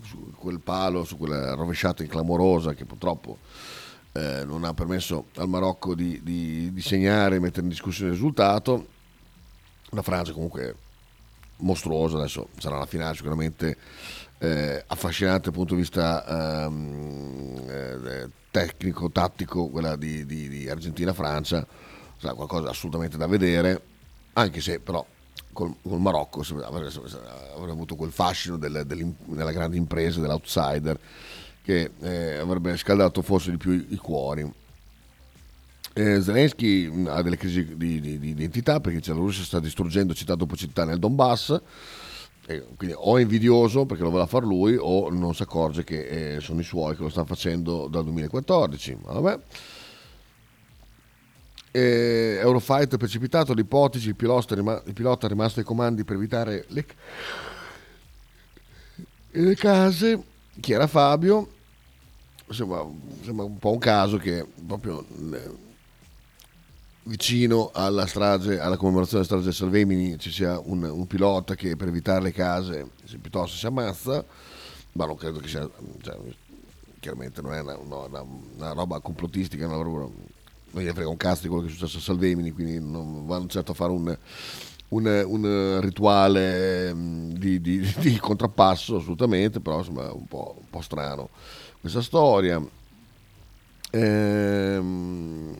su 0.01 0.33
quel 0.37 0.61
palo, 0.61 1.05
su 1.05 1.17
quella 1.17 1.55
rovesciata 1.55 2.05
inclamorosa 2.05 2.75
che 2.75 2.85
purtroppo 2.85 3.39
eh, 4.13 4.45
non 4.45 4.63
ha 4.63 4.73
permesso 4.75 5.27
al 5.37 5.49
Marocco 5.49 5.97
di, 5.97 6.21
di, 6.23 6.73
di 6.73 6.81
segnare 6.81 7.37
e 7.37 7.41
mettere 7.41 7.63
in 7.63 7.69
discussione 7.69 8.11
il 8.11 8.17
risultato. 8.17 8.87
La 9.91 10.03
Francia 10.03 10.33
comunque 10.33 10.75
mostruosa, 11.59 12.19
adesso 12.19 12.49
sarà 12.59 12.79
la 12.79 12.87
finale 12.87 13.17
sicuramente 13.17 13.77
eh, 14.39 14.85
affascinante 14.87 15.45
dal 15.45 15.53
punto 15.53 15.75
di 15.75 15.81
vista 15.81 16.67
ehm, 16.67 17.65
eh, 17.69 18.31
tecnico, 18.51 19.11
tattico, 19.11 19.69
quella 19.69 19.97
di, 19.97 20.25
di, 20.25 20.49
di 20.49 20.69
Argentina-Francia, 20.69 21.67
sarà 22.19 22.35
qualcosa 22.35 22.71
assolutamente 22.71 23.17
da 23.17 23.27
vedere, 23.27 23.81
anche 24.35 24.61
se 24.61 24.81
però 24.81 25.05
col, 25.53 25.75
col 25.83 26.01
Marocco 26.01 26.41
avrebbe, 26.41 26.91
avrebbe, 27.55 27.73
avuto 27.73 27.97
quel 27.97 28.13
fascino 28.13 28.57
del, 28.57 28.85
della 28.87 29.53
grande 29.53 29.77
impresa, 29.77 30.21
dell'outsider, 30.21 30.99
che 31.63 31.91
eh, 32.01 32.37
avrebbe 32.37 32.77
scaldato 32.77 33.23
forse 33.23 33.51
di 33.51 33.57
più 33.57 33.73
i, 33.73 33.87
i 33.91 33.97
cuori. 33.97 34.51
Eh, 35.99 36.23
Zelensky 36.23 37.07
ha 37.09 37.23
delle 37.23 37.37
crisi 37.37 37.77
di, 37.77 38.01
di, 38.01 38.21
di 38.21 38.29
identità 38.29 38.79
perché 38.79 39.01
la 39.11 39.19
Russia 39.19 39.43
sta 39.43 39.59
distruggendo 39.59 40.15
città 40.15 40.37
dopo 40.37 40.55
città 40.55 40.85
nel 40.85 41.01
Donbass 41.01 41.61
e 42.47 42.65
quindi 42.77 42.95
o 42.97 43.19
è 43.19 43.23
invidioso 43.23 43.85
perché 43.85 44.05
lo 44.05 44.11
voleva 44.11 44.29
fare 44.29 44.47
lui 44.47 44.77
o 44.79 45.11
non 45.11 45.35
si 45.35 45.43
accorge 45.43 45.83
che 45.83 46.37
eh, 46.37 46.41
sono 46.41 46.61
i 46.61 46.63
suoi 46.63 46.95
che 46.95 47.03
lo 47.03 47.09
stanno 47.09 47.27
facendo 47.27 47.89
dal 47.89 48.05
2014. 48.05 48.99
Vabbè. 49.03 49.41
E 51.73 52.39
Eurofight 52.43 52.97
precipitato, 52.97 53.53
l'ipotesi, 53.53 54.07
il 54.07 54.15
pilota, 54.15 54.55
il 54.55 54.93
pilota 54.95 55.27
è 55.27 55.29
rimasto 55.29 55.59
ai 55.59 55.67
comandi 55.67 56.05
per 56.05 56.15
evitare 56.15 56.65
le, 56.69 56.87
le 59.33 59.55
case. 59.57 60.23
Chi 60.61 60.73
era 60.73 60.87
Fabio? 60.87 61.55
Sembra, 62.51 62.87
sembra, 63.25 63.45
un 63.45 63.59
po' 63.59 63.73
un 63.73 63.79
caso 63.79 64.17
che 64.17 64.47
proprio 64.65 65.05
vicino 67.09 67.71
alla 67.73 68.07
strage, 68.07 68.61
alla 68.61 68.77
commemorazione 68.77 69.25
della 69.25 69.25
strage 69.25 69.45
del 69.45 69.55
Salvemini 69.55 70.19
ci 70.19 70.31
sia 70.31 70.61
un, 70.63 70.83
un, 70.83 71.07
pilota 71.07 71.55
che 71.55 71.75
per 71.75 71.89
evitare 71.89 72.23
le 72.23 72.33
case 72.33 72.91
piuttosto 73.21 73.57
si 73.57 73.67
ammazza, 73.67 74.23
ma 74.93 75.07
non 75.07 75.17
credo 75.17 75.39
che 75.39 75.49
sia, 75.49 75.69
cioè, 76.03 76.17
chiaramente 77.01 77.41
non 77.41 77.55
è 77.55 77.61
una, 77.61 77.79
una, 77.79 78.25
una 78.57 78.73
roba 78.73 79.01
complottistica, 79.01 79.67
una 79.67 79.83
roba, 79.83 80.01
non 80.71 80.83
gli 80.83 80.89
frega 80.89 81.09
un 81.09 81.17
cazzo 81.17 81.43
di 81.43 81.49
quello 81.49 81.63
che 81.63 81.71
è 81.71 81.73
successo 81.73 81.97
a 81.97 82.01
Salvemini, 82.03 82.53
quindi 82.53 82.79
non 82.79 83.27
vanno 83.27 83.47
certo 83.47 83.73
a 83.73 83.75
fare 83.75 83.91
un, 83.91 84.17
un, 84.89 85.25
un 85.27 85.81
rituale 85.81 86.93
mm, 86.93 87.31
di, 87.31 87.61
di, 87.63 87.81
di, 88.01 88.19
contrappasso 88.19 88.97
assolutamente, 88.97 89.61
però 89.61 89.79
insomma 89.79 90.09
è 90.09 90.13
un 90.13 90.27
po', 90.27 90.57
un 90.59 90.69
po 90.69 90.83
strano 90.83 91.31
questa 91.81 92.03
storia. 92.03 92.63
Ehm, 93.93 95.57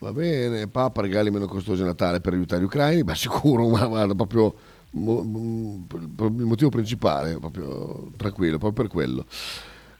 Va 0.00 0.12
bene, 0.12 0.68
Papa 0.68 1.00
regali 1.02 1.30
meno 1.30 1.46
costosi 1.46 1.82
a 1.82 1.86
Natale 1.86 2.20
per 2.20 2.32
aiutare 2.32 2.60
gli 2.60 2.66
ucraini, 2.66 3.02
ma 3.02 3.14
sicuro, 3.14 3.66
ma 3.68 3.84
guarda, 3.86 4.14
proprio 4.14 4.54
il 4.90 6.44
motivo 6.44 6.70
principale, 6.70 7.38
proprio 7.38 8.10
tranquillo, 8.16 8.58
proprio 8.58 8.84
per 8.84 8.92
quello. 8.92 9.26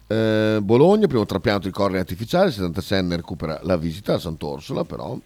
Eh, 0.06 0.60
Bologna, 0.62 1.06
primo 1.06 1.26
trapianto 1.26 1.66
di 1.66 1.72
corni 1.72 1.98
artificiali, 1.98 2.50
76enne 2.50 3.16
recupera 3.16 3.60
la 3.64 3.76
visita 3.76 4.14
a 4.14 4.18
Sant'Orsola, 4.18 4.84
però. 4.84 5.18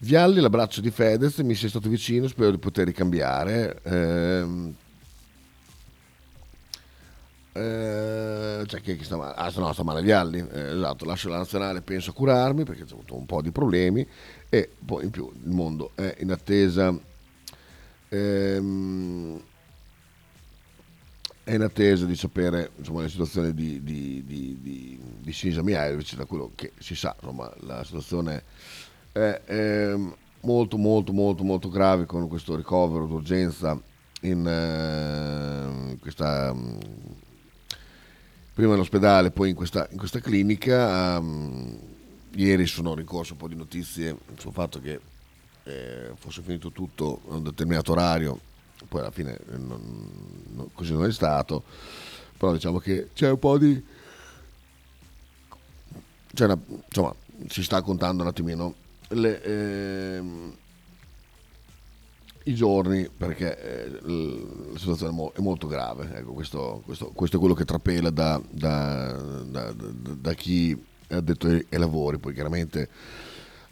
Vialli, 0.00 0.40
l'abbraccio 0.40 0.80
di 0.80 0.90
Fedez, 0.90 1.38
mi 1.38 1.54
sei 1.54 1.68
stato 1.68 1.88
vicino, 1.88 2.28
spero 2.28 2.50
di 2.50 2.58
poter 2.58 2.86
ricambiare. 2.86 3.80
Eh, 3.82 4.46
eh, 7.58 8.66
cioè 8.66 8.80
chi, 8.80 8.96
chi 8.96 9.04
sta 9.04 9.16
male? 9.16 9.34
Ah, 9.34 9.52
no, 9.56 9.72
sta 9.72 9.82
male 9.82 10.02
Vialli, 10.02 10.38
eh, 10.38 10.76
esatto, 10.76 11.04
lascio 11.04 11.28
la 11.28 11.38
nazionale, 11.38 11.80
penso 11.80 12.10
a 12.10 12.12
curarmi 12.14 12.64
perché 12.64 12.82
ho 12.82 12.86
avuto 12.92 13.16
un 13.16 13.26
po' 13.26 13.42
di 13.42 13.50
problemi. 13.50 14.06
E 14.48 14.70
poi 14.84 15.04
in 15.04 15.10
più 15.10 15.30
il 15.44 15.50
mondo 15.50 15.90
è 15.94 16.16
in 16.20 16.30
attesa. 16.30 16.96
Ehm, 18.10 19.42
è 21.44 21.54
in 21.54 21.62
attesa 21.62 22.04
di 22.04 22.14
sapere 22.14 22.72
insomma, 22.76 23.00
la 23.00 23.08
situazione 23.08 23.54
di, 23.54 23.82
di, 23.82 24.22
di, 24.26 24.58
di, 24.60 25.00
di 25.18 25.32
Sinisa 25.32 25.62
Mihailovic, 25.62 26.14
da 26.14 26.26
quello 26.26 26.50
che 26.54 26.72
si 26.78 26.94
sa, 26.94 27.16
insomma, 27.18 27.50
la 27.60 27.82
situazione 27.84 28.42
è, 29.12 29.40
è 29.44 29.94
molto 30.42 30.76
molto 30.76 31.12
molto 31.12 31.44
molto 31.44 31.70
grave 31.70 32.04
con 32.04 32.28
questo 32.28 32.54
ricovero 32.54 33.06
d'urgenza 33.06 33.80
in, 34.20 34.44
uh, 34.44 35.98
questa 35.98 36.54
prima 38.58 38.74
all'ospedale, 38.74 39.30
poi 39.30 39.50
in 39.50 39.54
questa, 39.54 39.86
in 39.92 39.98
questa 39.98 40.18
clinica. 40.18 41.16
Um, 41.16 41.78
ieri 42.34 42.66
sono 42.66 42.92
ricorso 42.96 43.34
un 43.34 43.38
po' 43.38 43.46
di 43.46 43.54
notizie 43.54 44.16
sul 44.36 44.52
fatto 44.52 44.80
che 44.80 44.98
eh, 45.62 46.10
fosse 46.16 46.42
finito 46.42 46.72
tutto 46.72 47.20
a 47.28 47.34
un 47.34 47.44
determinato 47.44 47.92
orario, 47.92 48.40
poi 48.88 49.02
alla 49.02 49.12
fine 49.12 49.36
eh, 49.36 49.56
non, 49.58 50.10
non, 50.54 50.70
così 50.72 50.92
non 50.92 51.04
è 51.04 51.12
stato, 51.12 51.62
però 52.36 52.50
diciamo 52.52 52.80
che 52.80 53.10
c'è 53.14 53.30
un 53.30 53.38
po' 53.38 53.58
di... 53.58 53.80
Una, 56.40 56.58
insomma, 56.84 57.14
si 57.46 57.62
sta 57.62 57.80
contando 57.80 58.24
un 58.24 58.28
attimino 58.28 58.74
le, 59.10 59.40
eh, 59.40 60.22
i 62.48 62.54
giorni 62.54 63.08
perché 63.14 63.58
eh, 63.58 63.90
la 64.02 64.78
situazione 64.78 65.12
è, 65.12 65.14
mo- 65.14 65.32
è 65.34 65.40
molto 65.40 65.66
grave. 65.66 66.10
Ecco, 66.14 66.32
questo, 66.32 66.82
questo, 66.84 67.10
questo, 67.14 67.36
è 67.36 67.38
quello 67.38 67.54
che 67.54 67.64
trapela 67.64 68.10
da, 68.10 68.40
da, 68.50 69.12
da, 69.12 69.74
da 69.74 70.32
chi 70.34 70.76
ha 71.10 71.20
detto 71.20 71.46
ai 71.46 71.66
lavori. 71.70 72.18
Poi 72.18 72.32
chiaramente 72.32 72.88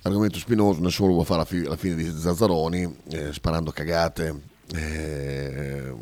argomento 0.03 0.39
spinoso, 0.39 0.81
nessuno 0.81 1.11
vuole 1.11 1.25
fare 1.25 1.41
la, 1.41 1.45
fi- 1.45 1.65
la 1.65 1.77
fine 1.77 1.95
di 1.97 2.05
Zazzaroni 2.05 2.97
eh, 3.09 3.33
sparando 3.33 3.71
cagate. 3.71 4.55
Eh, 4.75 5.95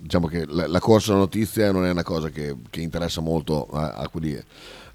diciamo 0.00 0.26
che 0.26 0.44
la, 0.46 0.66
la, 0.66 0.80
corsa 0.80 1.12
alla 1.12 1.20
notizia 1.20 1.70
non 1.72 1.84
è 1.84 1.90
una 1.90 2.02
cosa 2.02 2.30
che, 2.30 2.56
che 2.70 2.80
interessa 2.80 3.20
molto 3.20 3.66
a, 3.66 3.92
a 3.92 4.08
quelli, 4.08 4.40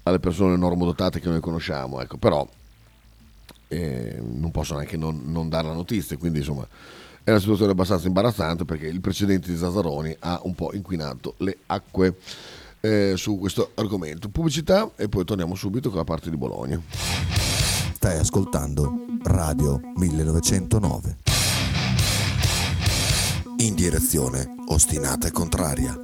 alle 0.02 0.18
persone 0.18 0.56
normodotate 0.56 1.20
che 1.20 1.28
noi 1.28 1.40
conosciamo, 1.40 2.00
ecco, 2.00 2.16
però 2.16 2.46
eh, 3.68 4.20
non 4.20 4.50
posso 4.50 4.74
neanche 4.74 4.96
non, 4.96 5.22
non, 5.26 5.48
dare 5.48 5.68
la 5.68 5.74
notizia, 5.74 6.16
quindi 6.16 6.38
insomma 6.38 6.66
è 7.22 7.30
una 7.30 7.40
situazione 7.40 7.72
abbastanza 7.72 8.06
imbarazzante 8.06 8.64
perché 8.64 8.86
il 8.86 9.00
precedente 9.00 9.50
di 9.50 9.56
Zazzaroni 9.56 10.16
ha 10.20 10.40
un 10.44 10.54
po' 10.54 10.72
inquinato 10.74 11.34
le 11.38 11.58
acque 11.66 12.14
eh, 12.80 13.14
su 13.16 13.38
questo 13.38 13.72
argomento. 13.74 14.28
Pubblicità 14.28 14.90
e 14.96 15.08
poi 15.08 15.24
torniamo 15.24 15.54
subito 15.54 15.88
con 15.88 15.98
la 15.98 16.04
parte 16.04 16.30
di 16.30 16.36
Bologna. 16.36 16.80
Stai 17.94 18.18
ascoltando 18.18 19.06
Radio 19.22 19.80
1909. 19.96 21.16
In 23.58 23.74
direzione 23.74 24.54
ostinata 24.68 25.26
e 25.26 25.30
contraria. 25.32 26.00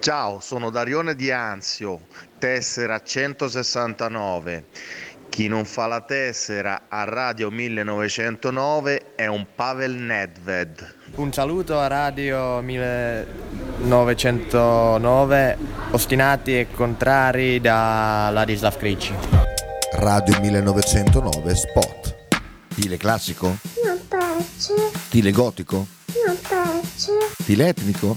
Ciao, 0.00 0.40
sono 0.40 0.70
Darione 0.70 1.14
di 1.14 1.30
Anzio, 1.30 2.00
tessera 2.38 3.02
169. 3.02 4.64
Chi 5.28 5.46
non 5.46 5.66
fa 5.66 5.86
la 5.86 6.00
tessera 6.00 6.84
a 6.88 7.04
Radio 7.04 7.50
1909 7.50 9.14
è 9.14 9.26
un 9.26 9.44
Pavel 9.54 9.92
Nedved. 9.92 10.94
Un 11.16 11.30
saluto 11.34 11.78
a 11.78 11.86
Radio 11.86 12.62
1909, 12.62 15.58
ostinati 15.90 16.58
e 16.58 16.66
contrari 16.74 17.60
da 17.60 18.30
Ladislav 18.32 18.78
Krejci. 18.78 19.12
Radio 19.92 20.40
1909 20.40 21.54
Spot. 21.54 22.16
Stile 22.70 22.96
classico? 22.96 23.54
Non 23.84 24.00
piace, 24.08 24.72
Stile 25.08 25.30
gotico? 25.30 25.86
non 26.26 26.38
piace, 26.40 27.12
Stile 27.42 27.68
etnico? 27.68 28.16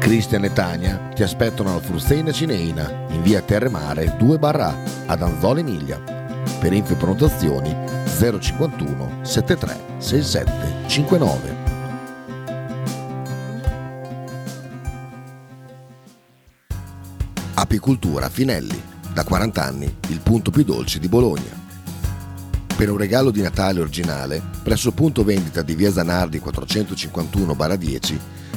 Cristian 0.00 0.44
e 0.44 0.52
Tania 0.54 1.10
ti 1.14 1.22
aspettano 1.22 1.70
alla 1.70 1.80
Fruzeina 1.80 2.32
Cineina 2.32 3.06
in 3.10 3.22
via 3.22 3.42
Terremare 3.42 4.16
2 4.16 4.38
barra 4.38 4.74
ad 5.06 5.20
Anzola 5.20 5.60
Emilia. 5.60 6.00
Per 6.58 6.72
info 6.72 6.94
e 6.94 6.96
prenotazioni 6.96 7.76
051 8.40 9.18
73 9.20 9.76
67 9.98 10.88
59. 10.88 11.56
Apicultura 17.54 18.30
Finelli, 18.30 18.82
da 19.12 19.22
40 19.22 19.62
anni 19.62 19.96
il 20.08 20.20
punto 20.20 20.50
più 20.50 20.64
dolce 20.64 20.98
di 20.98 21.08
Bologna. 21.08 21.58
Per 22.74 22.90
un 22.90 22.96
regalo 22.96 23.30
di 23.30 23.42
Natale 23.42 23.80
originale, 23.80 24.42
presso 24.62 24.88
il 24.88 24.94
punto 24.94 25.22
vendita 25.24 25.60
di 25.60 25.74
via 25.74 25.92
Zanardi 25.92 26.40
451-10 26.42 28.39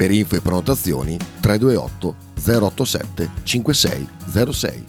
Per 0.00 0.10
info 0.10 0.36
e 0.36 0.40
prenotazioni 0.40 1.18
328 1.40 2.14
087 2.42 3.30
5606. 3.42 4.86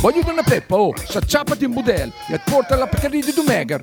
Voglio 0.00 0.30
una 0.30 0.42
peppa, 0.44 0.76
oh, 0.76 0.94
s'acciappati 0.96 1.64
in 1.64 1.72
budel 1.72 2.12
e 2.28 2.40
porta 2.44 2.76
la 2.76 2.86
Pcaridi 2.86 3.26
di 3.26 3.32
Dumegar. 3.32 3.82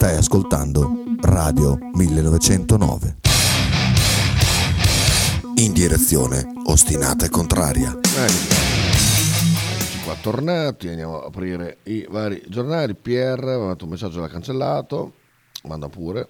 Stai 0.00 0.16
ascoltando 0.16 1.04
Radio 1.20 1.76
1909. 1.92 3.16
In 5.56 5.74
direzione 5.74 6.54
ostinata 6.64 7.26
e 7.26 7.28
contraria. 7.28 7.90
Eccoci 9.76 10.02
qua 10.02 10.14
tornati, 10.14 10.88
andiamo 10.88 11.20
a 11.20 11.26
aprire 11.26 11.80
i 11.82 12.06
vari 12.08 12.42
giornali. 12.48 12.94
Pierre 12.94 13.52
ha 13.52 13.58
mandato 13.58 13.84
un 13.84 13.90
messaggio, 13.90 14.20
l'ha 14.20 14.28
cancellato, 14.28 15.16
manda 15.64 15.90
pure. 15.90 16.28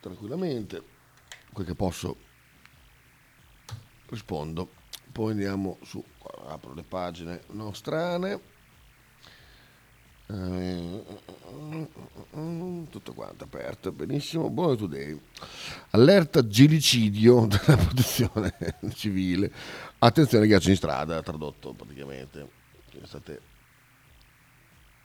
Tranquillamente, 0.00 0.82
quel 1.54 1.64
che 1.64 1.74
posso 1.74 2.16
rispondo. 4.10 4.72
Poi 5.10 5.30
andiamo 5.30 5.78
su, 5.84 6.04
apro 6.48 6.74
le 6.74 6.82
pagine 6.82 7.40
nostrane. 7.52 8.56
Eh, 10.30 11.04
tutto 12.90 13.14
quanto 13.14 13.44
aperto, 13.44 13.92
benissimo. 13.92 14.50
Buon 14.50 14.76
today. 14.76 15.18
Allerta 15.90 16.46
gilicidio 16.46 17.46
della 17.48 17.78
protezione 17.78 18.54
civile. 18.94 19.50
Attenzione 19.98 20.46
ghiaccio 20.46 20.68
in 20.68 20.76
strada, 20.76 21.22
tradotto 21.22 21.72
praticamente. 21.72 22.46
State 23.04 23.40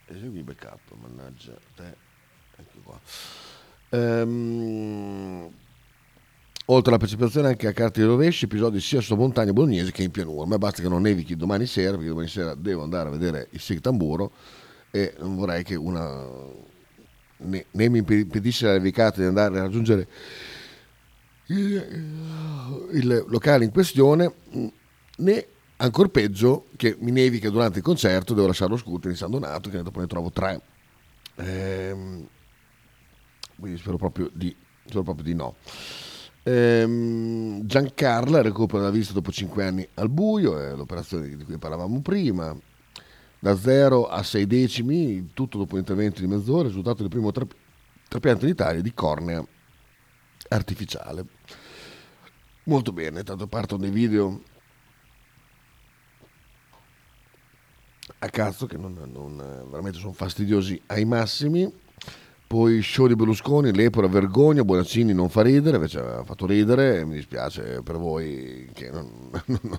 esegui 0.08 0.42
backup, 0.42 0.92
mannaggia 1.00 1.56
te. 1.74 1.96
Ecco 2.56 2.78
qua. 2.82 3.00
Ehm, 3.88 5.50
oltre 6.66 6.90
alla 6.90 6.98
precipitazione 6.98 7.48
anche 7.48 7.66
a 7.66 7.72
carte 7.72 8.02
di 8.02 8.06
rovesci, 8.06 8.44
episodi 8.44 8.78
sia 8.78 9.00
su 9.00 9.14
montagne 9.14 9.54
bolognesi 9.54 9.90
che 9.90 10.02
in 10.02 10.10
pianura. 10.10 10.44
Ma 10.44 10.58
basta 10.58 10.82
che 10.82 10.88
non 10.88 11.00
nevichi 11.00 11.34
domani 11.34 11.64
sera, 11.64 11.92
perché 11.92 12.08
domani 12.08 12.28
sera 12.28 12.54
devo 12.54 12.82
andare 12.82 13.08
a 13.08 13.12
vedere 13.12 13.48
il 13.52 13.60
Sig 13.60 13.80
Tamburo 13.80 14.30
e 14.94 15.12
non 15.18 15.34
vorrei 15.34 15.64
che 15.64 15.74
una 15.74 16.24
né, 17.38 17.66
né 17.68 17.88
mi 17.88 17.98
impedisce 17.98 18.66
la 18.66 18.74
nevicata 18.74 19.20
di 19.20 19.26
andare 19.26 19.58
a 19.58 19.62
raggiungere 19.62 20.06
il, 21.46 22.88
il 22.92 23.24
locale 23.26 23.64
in 23.64 23.72
questione 23.72 24.32
né 25.16 25.46
ancora 25.78 26.08
peggio 26.08 26.66
che 26.76 26.96
mi 27.00 27.10
nevica 27.10 27.50
durante 27.50 27.78
il 27.78 27.84
concerto 27.84 28.34
devo 28.34 28.46
lasciare 28.46 28.70
lo 28.70 28.76
scooter 28.76 29.10
in 29.10 29.16
San 29.16 29.32
Donato 29.32 29.68
che 29.68 29.82
dopo 29.82 29.98
ne 29.98 30.06
trovo 30.06 30.30
tre 30.30 30.60
ehm, 31.34 32.28
quindi 33.58 33.78
spero 33.80 33.96
proprio 33.96 34.30
di, 34.32 34.54
spero 34.84 35.02
proprio 35.02 35.24
di 35.24 35.34
no 35.34 35.56
Ehm, 36.46 37.64
Giancarla 37.64 38.42
recupera 38.42 38.82
la 38.82 38.90
vista 38.90 39.14
dopo 39.14 39.32
5 39.32 39.64
anni 39.64 39.88
al 39.94 40.10
buio, 40.10 40.58
è 40.58 40.74
l'operazione 40.74 41.26
di 41.26 41.42
cui 41.42 41.56
parlavamo 41.56 42.02
prima. 42.02 42.54
Da 43.44 43.54
0 43.58 44.06
a 44.08 44.22
6 44.22 44.46
decimi, 44.46 45.32
tutto 45.34 45.58
dopo 45.58 45.74
un 45.74 45.80
intervento 45.80 46.20
di 46.20 46.26
mezz'ora, 46.26 46.66
risultato 46.66 47.02
del 47.02 47.10
primo 47.10 47.30
tra- 47.30 47.44
trapianto 48.08 48.46
in 48.46 48.52
Italia 48.52 48.80
di 48.80 48.94
cornea 48.94 49.46
artificiale. 50.48 51.26
Molto 52.62 52.90
bene, 52.92 53.22
tanto 53.22 53.46
partono 53.46 53.82
dei 53.82 53.90
video 53.90 54.40
a 58.20 58.28
cazzo 58.30 58.64
che 58.64 58.78
non, 58.78 58.98
non- 59.12 59.66
veramente 59.68 59.98
sono 59.98 60.14
fastidiosi 60.14 60.80
ai 60.86 61.04
massimi. 61.04 61.70
Poi 62.46 62.80
show 62.80 63.06
di 63.06 63.14
Berlusconi, 63.14 63.74
l'Epora 63.74 64.06
vergogna, 64.06 64.64
Bonaccini 64.64 65.12
non 65.12 65.28
fa 65.28 65.42
ridere, 65.42 65.76
invece 65.76 65.98
ha 66.00 66.24
fatto 66.24 66.46
ridere 66.46 67.04
mi 67.04 67.16
dispiace 67.16 67.82
per 67.82 67.98
voi 67.98 68.70
che 68.72 68.88
non, 68.90 69.30
non- 69.44 69.78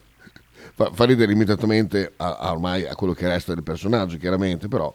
fa, 0.76 0.92
fa 0.94 1.06
ridere 1.06 1.32
limitatamente 1.32 2.14
a, 2.18 2.38
a 2.38 2.52
ormai 2.52 2.86
a 2.86 2.96
quello 2.96 3.14
che 3.14 3.28
resta 3.28 3.54
del 3.54 3.64
personaggio, 3.64 4.18
chiaramente, 4.18 4.68
però 4.68 4.94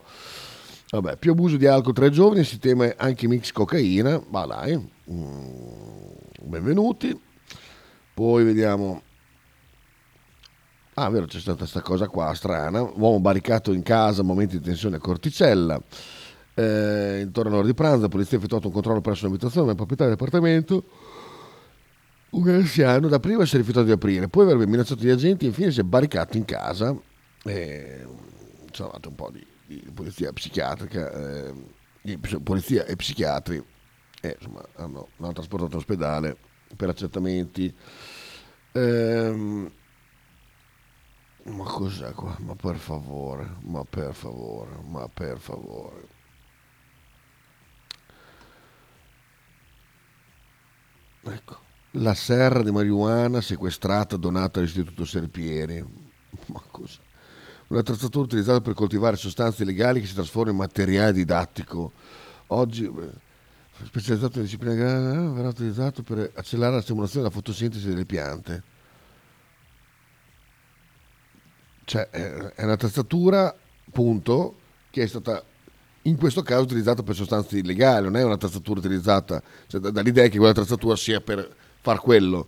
vabbè, 0.89 1.17
più 1.17 1.31
abuso 1.31 1.57
di 1.57 1.65
alcol 1.65 1.93
tra 1.93 2.05
i 2.05 2.11
giovani, 2.11 2.43
si 2.43 2.59
teme 2.59 2.95
anche 2.97 3.27
mix 3.27 3.51
cocaina, 3.51 4.21
ma 4.29 4.45
dai, 4.45 4.77
mm, 4.77 6.11
benvenuti. 6.43 7.19
Poi 8.13 8.43
vediamo 8.43 9.01
Ah, 10.95 11.09
vero, 11.09 11.25
c'è 11.25 11.39
stata 11.39 11.59
questa 11.59 11.81
cosa 11.81 12.07
qua 12.09 12.33
strana. 12.33 12.81
Uomo 12.81 13.19
barricato 13.21 13.71
in 13.71 13.81
casa, 13.81 14.23
momenti 14.23 14.59
di 14.59 14.65
tensione 14.65 14.97
a 14.97 14.99
Corticella. 14.99 15.81
Eh, 16.53 17.21
intorno 17.23 17.51
all'ora 17.51 17.65
di 17.65 17.73
pranzo, 17.73 18.01
la 18.01 18.07
polizia 18.09 18.35
ha 18.35 18.39
effettuato 18.39 18.67
un 18.67 18.73
controllo 18.73 18.99
presso 18.99 19.25
un'abitazione 19.25 19.67
del 19.67 19.75
proprietario 19.75 20.13
dell'appartamento. 20.13 20.83
Un 22.31 22.47
anziano 22.47 23.09
da 23.09 23.19
prima 23.19 23.45
si 23.45 23.55
è 23.55 23.57
rifiutato 23.57 23.85
di 23.85 23.91
aprire, 23.91 24.29
poi 24.29 24.45
avrebbe 24.45 24.65
minacciato 24.65 25.03
gli 25.03 25.09
agenti 25.09 25.43
e 25.43 25.49
infine 25.49 25.71
si 25.71 25.81
è 25.81 25.83
barricato 25.83 26.37
in 26.37 26.45
casa. 26.45 26.95
E, 27.43 28.05
sono 28.71 28.87
andati 28.87 29.07
un 29.09 29.15
po' 29.15 29.29
di, 29.31 29.45
di 29.65 29.91
polizia 29.93 30.31
psichiatrica, 30.31 31.11
eh, 31.11 31.53
polizia 32.41 32.85
e 32.85 32.95
psichiatri 32.95 33.61
e 34.21 34.37
insomma 34.39 34.63
hanno, 34.75 35.09
l'hanno 35.17 35.33
trasportato 35.33 35.71
in 35.73 35.77
ospedale 35.77 36.37
per 36.75 36.89
accertamenti. 36.89 37.75
Ehm, 38.73 39.71
ma 41.43 41.63
cos'è 41.65 42.13
qua? 42.13 42.37
Ma 42.39 42.55
per 42.55 42.77
favore, 42.77 43.55
ma 43.63 43.83
per 43.83 44.13
favore, 44.13 44.71
ma 44.87 45.07
per 45.09 45.37
favore. 45.37 46.07
Ecco, 51.23 51.59
la 51.91 52.13
serra 52.13 52.63
di 52.63 52.71
marijuana 52.71 53.41
sequestrata 53.41 54.15
donata 54.15 54.59
all'Istituto 54.59 55.05
Serpieri. 55.05 55.83
Ma 56.47 56.61
cos'è? 56.69 56.99
Un'attrezzatura 57.67 58.25
utilizzata 58.25 58.61
per 58.61 58.73
coltivare 58.73 59.15
sostanze 59.15 59.63
illegali 59.63 60.01
che 60.01 60.07
si 60.07 60.13
trasforma 60.13 60.51
in 60.51 60.57
materiale 60.57 61.13
didattico. 61.13 61.91
Oggi, 62.47 62.87
beh, 62.89 63.09
specializzato 63.85 64.37
in 64.37 64.43
discipline 64.43 64.73
agrare, 64.73 65.29
verrà 65.29 65.47
utilizzato 65.47 66.03
per 66.03 66.31
accelerare 66.35 66.75
la 66.75 66.81
stimolazione 66.81 67.23
della 67.27 67.35
fotosintesi 67.35 67.87
delle 67.87 68.05
piante. 68.05 68.63
Cioè, 71.85 72.09
è 72.09 72.63
un'attrezzatura, 72.63 73.55
punto, 73.91 74.55
che 74.89 75.03
è 75.03 75.07
stata 75.07 75.43
in 76.03 76.17
questo 76.17 76.41
caso 76.41 76.63
utilizzata 76.63 77.03
per 77.03 77.15
sostanze 77.15 77.57
illegali, 77.57 78.05
non 78.05 78.17
è 78.17 78.23
un'attrezzatura 78.23 78.79
utilizzata, 78.79 79.41
cioè, 79.67 79.79
da- 79.79 79.91
dall'idea 79.91 80.27
che 80.27 80.37
quell'attrezzatura 80.37 80.95
sia 80.95 81.21
per 81.21 81.55
far 81.81 81.99
quello. 81.99 82.47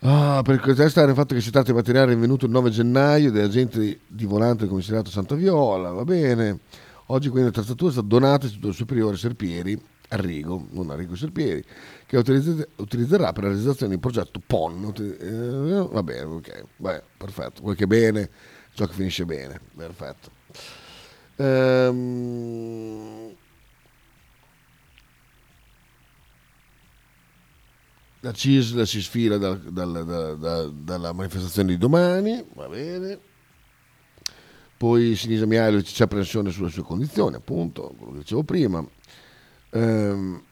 Ah, 0.00 0.42
per 0.44 0.60
contestare 0.60 1.10
il 1.10 1.16
fatto 1.16 1.34
che 1.34 1.40
si 1.40 1.50
tratta 1.50 1.70
di 1.70 1.76
materiale 1.76 2.12
rinvenuto 2.12 2.44
il 2.44 2.52
9 2.52 2.70
gennaio 2.70 3.32
dagli 3.32 3.42
agenti 3.42 3.98
di 4.06 4.24
volante 4.24 4.60
del 4.60 4.68
commissariato 4.68 5.10
Santa 5.10 5.34
Viola, 5.34 5.90
va 5.90 6.04
bene. 6.04 6.60
Oggi 7.06 7.28
quindi 7.28 7.48
l'attrezzatura 7.48 7.90
è 7.90 7.92
stata 7.92 8.06
donata 8.06 8.42
all'Istituto 8.42 8.72
Superiore 8.72 9.16
Serpieri, 9.16 9.80
Arrigo, 10.08 10.66
non 10.70 10.90
Arrigo 10.90 11.16
Serpieri, 11.16 11.64
che 12.04 12.16
utilizz- 12.16 12.68
utilizzerà 12.76 13.32
per 13.32 13.44
la 13.44 13.48
realizzazione 13.50 13.94
un 13.94 14.00
progetto 14.00 14.40
PON. 14.44 14.92
Eh, 14.96 15.88
va 15.90 16.02
bene, 16.02 16.24
ok, 16.24 16.64
Beh, 16.76 17.02
perfetto, 17.16 17.62
quel 17.62 17.76
che 17.76 17.86
bene, 17.86 18.28
ciò 18.74 18.86
che 18.86 18.92
finisce 18.92 19.24
bene, 19.24 19.58
perfetto. 19.74 20.30
Ehm, 21.36 23.34
la 28.26 28.32
CISL 28.32 28.84
si 28.84 29.00
sfila 29.02 29.38
dal- 29.38 29.60
dal- 29.60 30.04
da- 30.04 30.34
da- 30.34 30.66
dalla 30.66 31.12
manifestazione 31.12 31.68
di 31.68 31.78
domani, 31.78 32.44
va 32.54 32.68
bene. 32.68 33.20
Poi 34.76 35.14
Sinisa 35.14 35.46
Mihailovic 35.46 35.86
c'è 35.86 36.04
apprensione 36.04 36.50
sulle 36.50 36.70
sue 36.70 36.82
condizioni, 36.82 37.36
appunto, 37.36 37.94
quello 37.96 38.12
che 38.12 38.18
dicevo 38.18 38.42
prima. 38.42 38.84
Ehm, 39.70 40.42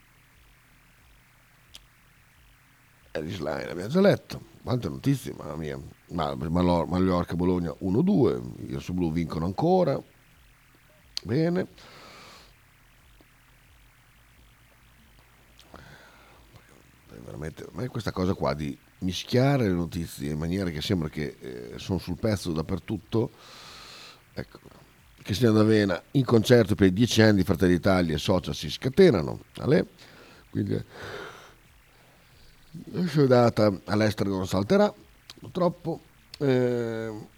Eris 3.10 3.38
Line 3.38 3.70
abbiamo 3.70 3.88
già 3.90 4.00
letto, 4.00 4.40
quante 4.62 4.88
notizie, 4.88 5.34
mamma 5.36 5.56
mia. 5.56 5.78
Mallorca 6.08 7.34
Bologna 7.34 7.74
1-2, 7.80 8.40
i 8.68 8.72
rossoblu 8.72 9.10
vincono 9.10 9.46
ancora. 9.46 10.00
Bene. 11.24 11.66
Veramente, 17.24 17.62
a 17.64 17.68
me 17.72 17.88
questa 17.88 18.12
cosa 18.12 18.34
qua 18.34 18.54
di 18.54 18.76
mischiare 18.98 19.64
le 19.64 19.74
notizie 19.74 20.30
in 20.30 20.38
maniera 20.38 20.70
che 20.70 20.80
sembra 20.80 21.08
che 21.08 21.36
eh, 21.40 21.72
sono 21.76 21.98
sul 21.98 22.18
pezzo 22.18 22.52
dappertutto, 22.52 23.30
ecco, 24.32 24.58
Cristina 25.22 25.50
D'Avena 25.50 26.00
in 26.12 26.24
concerto 26.24 26.74
per 26.74 26.88
i 26.88 26.92
dieci 26.92 27.22
anni 27.22 27.36
di 27.36 27.44
Fratelli 27.44 27.74
d'Italia 27.74 28.14
e 28.14 28.18
social 28.18 28.54
si 28.54 28.70
scatenano, 28.70 29.40
Ale. 29.56 29.86
quindi 30.50 30.82
la 32.92 33.06
sua 33.06 33.26
data 33.26 33.72
all'estero 33.84 34.30
non 34.30 34.46
salterà, 34.46 34.92
purtroppo. 35.38 36.00
Eh, 36.38 37.32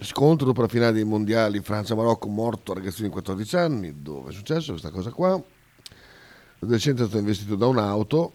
scontro 0.00 0.46
dopo 0.46 0.60
la 0.60 0.68
finale 0.68 0.92
dei 0.92 1.04
mondiali 1.04 1.60
Francia-Marocco, 1.60 2.28
morto 2.28 2.74
ragazzino 2.74 3.06
di 3.06 3.12
14 3.12 3.56
anni, 3.56 4.02
dove 4.02 4.30
è 4.30 4.32
successo 4.32 4.72
questa 4.72 4.90
cosa 4.90 5.10
qua? 5.10 5.40
L'adolescente 6.58 7.02
è 7.02 7.04
stato 7.04 7.20
investito 7.20 7.54
da 7.54 7.66
un'auto, 7.66 8.32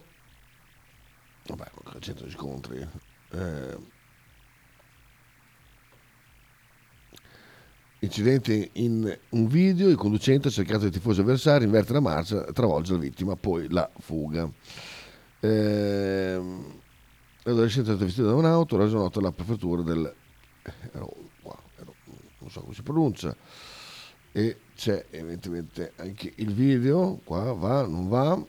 vabbè, 1.46 1.70
centro 2.00 2.26
di 2.26 2.32
scontri. 2.32 2.86
Eh, 3.32 3.98
incidente 8.00 8.70
in 8.74 9.18
un 9.30 9.46
video, 9.46 9.88
il 9.88 9.96
conducente 9.96 10.48
ha 10.48 10.50
cercato 10.50 10.86
i 10.86 10.90
tifosi 10.90 11.20
avversari, 11.20 11.64
inverte 11.64 11.92
la 11.92 12.00
marcia, 12.00 12.44
travolge 12.52 12.92
la 12.92 12.98
vittima, 12.98 13.36
poi 13.36 13.68
la 13.70 13.88
fuga. 13.98 14.50
Ehm, 15.40 16.80
l'adolescente 17.42 17.90
è 17.90 17.94
stato 17.94 18.04
vestito 18.06 18.26
da 18.26 18.34
un'auto, 18.34 18.76
reso 18.76 18.96
noto 18.96 19.18
alla 19.18 19.32
prefettura 19.32 19.82
del... 19.82 20.14
ero 20.92 21.14
qua, 21.42 21.58
ero- 21.78 21.94
non 22.38 22.50
so 22.50 22.60
come 22.60 22.74
si 22.74 22.82
pronuncia, 22.82 23.36
e 24.32 24.60
c'è 24.74 25.06
evidentemente 25.10 25.92
anche 25.96 26.32
il 26.36 26.52
video, 26.54 27.20
qua 27.24 27.52
va, 27.52 27.86
non 27.86 28.08
va, 28.08 28.42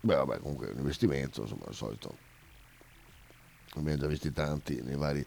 beh 0.00 0.14
vabbè 0.14 0.38
comunque 0.38 0.68
è 0.68 0.72
un 0.72 0.78
investimento, 0.78 1.42
insomma 1.42 1.64
al 1.66 1.74
solito, 1.74 2.16
abbiamo 3.74 3.98
già 3.98 4.06
visti 4.06 4.32
tanti 4.32 4.80
nei 4.82 4.96
vari, 4.96 5.24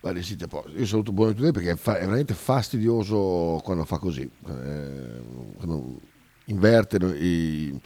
vari 0.00 0.22
siti 0.22 0.44
apposta. 0.44 0.70
Io 0.70 0.86
saluto 0.86 1.12
Buono 1.12 1.34
Today 1.34 1.52
perché 1.52 1.70
è, 1.72 1.76
fa- 1.76 1.96
è 1.98 2.04
veramente 2.04 2.34
fastidioso 2.34 3.60
quando 3.64 3.84
fa 3.84 3.98
così, 3.98 4.22
eh, 4.22 5.20
quando 5.56 6.00
inverte 6.46 6.96
i 6.96 7.80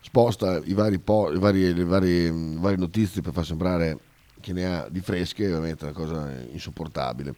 sposta 0.00 0.60
i 0.64 0.74
vari, 0.74 0.98
po- 0.98 1.32
i 1.32 1.38
vari- 1.38 1.72
le 1.74 1.84
varie, 1.84 2.30
varie 2.30 2.76
notizie 2.76 3.22
per 3.22 3.32
far 3.32 3.44
sembrare 3.44 3.98
che 4.40 4.52
ne 4.52 4.66
ha 4.66 4.88
di 4.90 5.00
fresche, 5.00 5.46
è 5.46 5.48
veramente 5.48 5.84
una 5.84 5.94
cosa 5.94 6.30
insopportabile. 6.50 7.34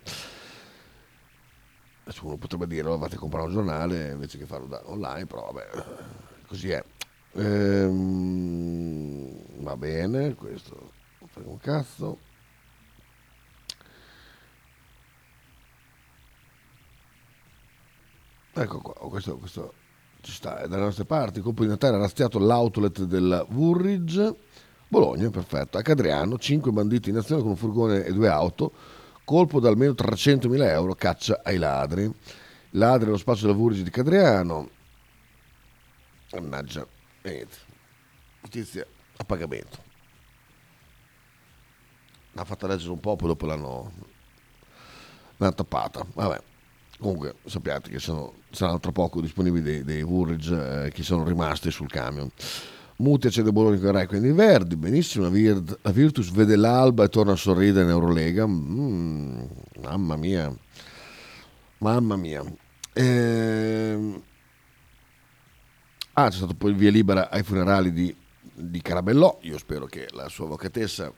Uno 2.22 2.36
potrebbe 2.36 2.66
dire, 2.66 2.88
"Oh, 2.88 3.00
a 3.00 3.08
comprare 3.16 3.46
un 3.46 3.52
giornale 3.52 4.10
invece 4.10 4.38
che 4.38 4.46
farlo 4.46 4.80
online, 4.90 5.26
però 5.26 5.50
vabbè, 5.52 5.84
così 6.46 6.70
è. 6.70 6.82
Ehm, 7.38 9.30
va 9.62 9.76
bene, 9.76 10.34
questo 10.34 10.92
frega 11.26 11.48
un 11.50 11.58
cazzo. 11.58 12.18
Ecco 18.54 18.80
qua, 18.80 18.94
oh, 18.98 19.10
questo, 19.10 19.36
questo 19.36 19.74
ci 20.22 20.32
sta, 20.32 20.60
è 20.62 20.66
dalle 20.66 20.82
nostre 20.84 21.04
parti. 21.04 21.40
Colpo 21.40 21.62
di 21.62 21.68
Natale 21.68 21.96
ha 21.96 21.98
razziato 21.98 22.38
l'outlet 22.38 23.02
della 23.02 23.44
Woolridge. 23.50 24.34
Bologna, 24.88 25.28
perfetto. 25.28 25.76
A 25.76 25.82
Cadriano, 25.82 26.38
5 26.38 26.72
banditi 26.72 27.10
in 27.10 27.16
azione 27.16 27.42
con 27.42 27.50
un 27.50 27.56
furgone 27.56 28.04
e 28.04 28.12
due 28.14 28.28
auto. 28.28 28.72
Colpo 29.24 29.60
da 29.60 29.68
almeno 29.68 29.92
300.000 29.92 30.62
euro, 30.68 30.94
caccia 30.94 31.40
ai 31.44 31.58
ladri. 31.58 32.10
Ladri 32.70 33.08
allo 33.08 33.18
spazio 33.18 33.46
della 33.46 33.58
Woolridge 33.58 33.82
di 33.82 33.90
Cadriano. 33.90 34.70
Mannaggia, 36.32 36.86
niente. 37.30 37.56
Notizia 38.42 38.86
a 39.16 39.24
pagamento. 39.24 39.84
L'ha 42.32 42.44
fatta 42.44 42.66
leggere 42.66 42.90
un 42.90 43.00
po', 43.00 43.16
poi 43.16 43.28
dopo 43.28 43.46
l'hanno, 43.46 43.92
l'hanno 45.36 45.54
tappata. 45.54 46.06
Vabbè. 46.12 46.42
Comunque 46.98 47.36
sappiate 47.44 47.90
che 47.90 47.98
sono, 47.98 48.34
saranno 48.50 48.80
tra 48.80 48.92
poco 48.92 49.20
disponibili 49.20 49.62
dei, 49.62 49.84
dei 49.84 50.02
Woolridge 50.02 50.84
eh, 50.84 50.90
che 50.90 51.02
sono 51.02 51.24
rimasti 51.24 51.70
sul 51.70 51.88
camion. 51.88 52.30
Muti 52.98 53.26
accede 53.26 53.52
Bologna 53.52 53.78
con 53.78 53.92
Rai 53.92 54.06
quindi 54.06 54.32
Verdi, 54.32 54.74
benissimo, 54.76 55.24
la, 55.24 55.30
Vir- 55.30 55.78
la 55.82 55.90
Virtus 55.90 56.30
vede 56.30 56.56
l'alba 56.56 57.04
e 57.04 57.08
torna 57.08 57.32
a 57.32 57.36
sorridere 57.36 57.84
in 57.84 57.90
Eurolega. 57.90 58.46
Mm, 58.46 59.42
mamma 59.82 60.16
mia, 60.16 60.54
mamma 61.78 62.16
mia. 62.16 62.42
Ehm, 62.94 64.22
Ah, 66.18 66.30
c'è 66.30 66.38
stato 66.38 66.54
poi 66.54 66.70
il 66.70 66.76
via 66.78 66.90
libera 66.90 67.28
ai 67.28 67.42
funerali 67.42 67.92
di, 67.92 68.14
di 68.54 68.80
Carabellò. 68.80 69.38
Io 69.42 69.58
spero 69.58 69.84
che 69.84 70.08
la 70.12 70.30
sua 70.30 70.46
avvocatessa 70.46 71.12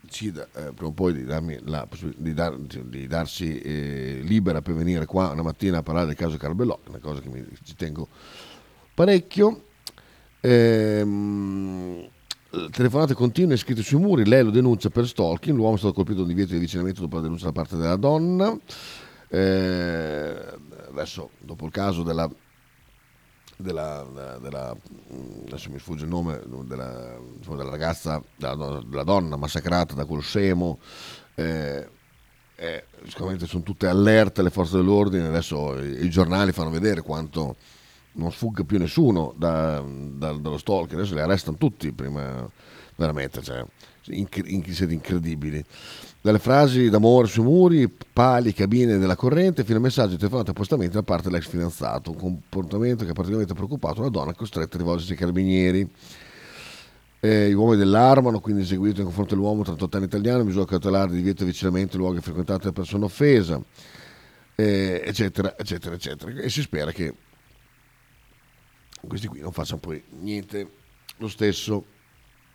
decida 0.00 0.48
eh, 0.52 0.72
prima 0.72 0.88
o 0.88 0.92
poi 0.92 1.12
di, 1.12 1.24
darmi 1.24 1.56
la 1.62 1.86
di, 2.16 2.34
dar- 2.34 2.56
di 2.58 3.06
darsi 3.06 3.56
eh, 3.60 4.18
libera 4.24 4.62
per 4.62 4.74
venire 4.74 5.06
qua 5.06 5.30
una 5.30 5.42
mattina 5.42 5.78
a 5.78 5.82
parlare 5.84 6.06
del 6.06 6.16
caso 6.16 6.36
Carabellò, 6.36 6.76
è 6.86 6.88
una 6.88 6.98
cosa 6.98 7.20
che 7.20 7.28
mi, 7.28 7.46
ci 7.62 7.76
tengo 7.76 8.08
parecchio. 8.92 9.66
Ehm, 10.40 12.04
telefonate 12.72 13.14
continue 13.14 13.56
scritte 13.56 13.82
sui 13.82 14.00
muri, 14.00 14.26
lei 14.26 14.42
lo 14.42 14.50
denuncia 14.50 14.90
per 14.90 15.06
stalking, 15.06 15.56
l'uomo 15.56 15.76
è 15.76 15.78
stato 15.78 15.94
colpito 15.94 16.16
da 16.16 16.22
un 16.22 16.28
divieto 16.30 16.50
di 16.50 16.56
avvicinamento 16.56 17.00
dopo 17.00 17.14
la 17.14 17.22
denuncia 17.22 17.44
da 17.44 17.52
parte 17.52 17.76
della 17.76 17.94
donna. 17.94 18.58
Eh, 19.28 20.36
adesso, 20.90 21.30
dopo 21.38 21.64
il 21.64 21.70
caso 21.70 22.02
della 22.02 22.28
della, 23.56 24.38
della- 24.40 24.76
adesso 25.46 25.70
mi 25.70 25.78
sfugge 25.78 26.04
il 26.04 26.10
nome 26.10 26.40
della, 26.64 27.16
insomma, 27.38 27.56
della 27.56 27.70
ragazza 27.70 28.22
della, 28.36 28.82
della 28.86 29.02
donna 29.04 29.36
massacrata 29.36 29.94
da 29.94 30.04
quel 30.04 30.20
scemo 30.22 30.78
eh, 31.34 31.88
eh, 32.56 32.84
sicuramente 33.06 33.46
sono 33.46 33.62
tutte 33.62 33.86
allerte 33.86 34.42
le 34.42 34.50
forze 34.50 34.76
dell'ordine 34.76 35.26
adesso 35.28 35.78
i, 35.80 36.04
i 36.04 36.10
giornali 36.10 36.52
fanno 36.52 36.70
vedere 36.70 37.02
quanto 37.02 37.56
non 38.12 38.32
sfugga 38.32 38.64
più 38.64 38.78
nessuno 38.78 39.34
da- 39.36 39.82
da- 39.86 40.32
dallo 40.32 40.58
stalker 40.58 40.98
adesso 40.98 41.14
li 41.14 41.20
arrestano 41.20 41.56
tutti 41.56 41.92
prima 41.92 42.48
veramente 42.96 43.42
cioè, 43.42 43.62
inc- 44.06 44.42
inc- 44.46 44.70
siete 44.70 44.94
incredibili 44.94 45.62
dalle 46.26 46.40
frasi 46.40 46.90
d'amore 46.90 47.28
sui 47.28 47.44
muri, 47.44 47.88
pali, 47.88 48.52
cabine 48.52 48.98
della 48.98 49.14
corrente, 49.14 49.62
fino 49.62 49.78
a 49.78 49.80
messaggi 49.80 50.16
telefonati 50.16 50.50
appostamenti 50.50 50.94
da 50.94 51.04
parte 51.04 51.28
dell'ex 51.28 51.46
fidanzato, 51.46 52.10
un 52.10 52.16
comportamento 52.16 53.04
che 53.04 53.10
ha 53.10 53.12
particolarmente 53.12 53.54
preoccupato 53.54 54.00
una 54.00 54.08
donna 54.08 54.34
costretta 54.34 54.74
a 54.74 54.78
rivolgersi 54.80 55.12
ai 55.12 55.18
carabinieri. 55.18 55.88
Eh, 57.20 57.48
gli 57.48 57.52
uomini 57.52 57.78
dell'arma 57.78 58.30
hanno 58.30 58.40
quindi 58.40 58.62
eseguito 58.62 58.98
in 58.98 59.04
confronto 59.06 59.36
dell'uomo 59.36 59.62
38 59.62 59.96
anni 59.98 60.06
italiano 60.06 60.42
misura 60.42 60.64
cautelare 60.64 61.10
di 61.10 61.18
divieto 61.18 61.44
di 61.44 61.50
avvicinamento 61.50 61.94
in 61.94 62.02
luoghi 62.02 62.20
frequentati 62.20 62.64
da 62.64 62.72
persona 62.72 63.04
offesa, 63.04 63.62
eh, 64.56 65.02
eccetera, 65.04 65.56
eccetera, 65.56 65.94
eccetera. 65.94 66.40
E 66.40 66.50
si 66.50 66.60
spera 66.60 66.90
che 66.90 67.14
questi 69.06 69.28
qui 69.28 69.38
non 69.38 69.52
facciano 69.52 69.78
poi 69.78 70.02
niente 70.22 70.68
lo 71.18 71.28
stesso, 71.28 71.84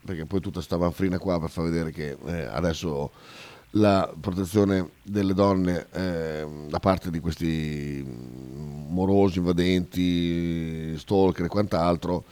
perché 0.04 0.26
poi 0.26 0.40
tutta 0.40 0.60
sta 0.60 0.76
manfrina 0.76 1.18
qua 1.18 1.40
per 1.40 1.48
far 1.48 1.64
vedere 1.64 1.90
che 1.90 2.18
eh, 2.26 2.44
adesso 2.44 3.10
la 3.72 4.12
protezione 4.20 4.90
delle 5.02 5.34
donne 5.34 5.86
eh, 5.92 6.46
da 6.68 6.78
parte 6.78 7.10
di 7.10 7.20
questi 7.20 8.04
morosi, 8.06 9.38
invadenti, 9.38 10.96
stalker 10.98 11.46
e 11.46 11.48
quant'altro, 11.48 12.24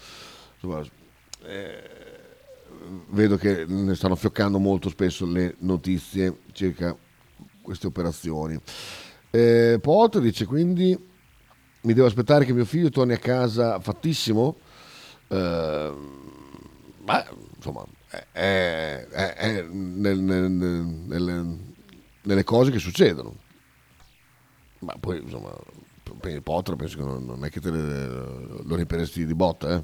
insomma, 0.54 0.84
eh, 1.46 1.98
vedo 3.08 3.36
che 3.36 3.64
ne 3.66 3.94
stanno 3.94 4.16
fioccando 4.16 4.58
molto 4.58 4.88
spesso 4.88 5.24
le 5.26 5.54
notizie 5.60 6.40
circa 6.52 6.94
queste 7.62 7.86
operazioni. 7.86 8.58
Eh, 9.30 9.78
Potter 9.80 10.20
dice 10.20 10.44
quindi 10.44 11.08
mi 11.82 11.94
devo 11.94 12.06
aspettare 12.06 12.44
che 12.44 12.52
mio 12.52 12.64
figlio 12.64 12.90
torni 12.90 13.12
a 13.12 13.18
casa 13.18 13.80
fattissimo. 13.80 14.56
Eh, 15.28 15.92
ma 17.04 17.26
insomma, 17.56 17.84
è, 18.10 19.06
è- 19.08 19.34
è- 19.34 19.62
nel- 19.62 20.18
nel- 20.18 20.50
nel- 20.50 21.58
nelle, 22.22 22.44
cose 22.44 22.70
che 22.70 22.78
succedono. 22.78 23.34
Ma 24.80 24.94
poi, 24.98 25.20
insomma, 25.22 25.50
per 26.20 26.32
il 26.32 26.42
Potter 26.42 26.74
penso 26.74 26.98
che 26.98 27.04
non, 27.04 27.24
non 27.24 27.44
è 27.44 27.50
che 27.50 27.60
te 27.60 27.70
le, 27.70 28.06
lo 28.64 28.74
riemperesti 28.74 29.24
di 29.24 29.34
botta, 29.34 29.76
eh? 29.76 29.82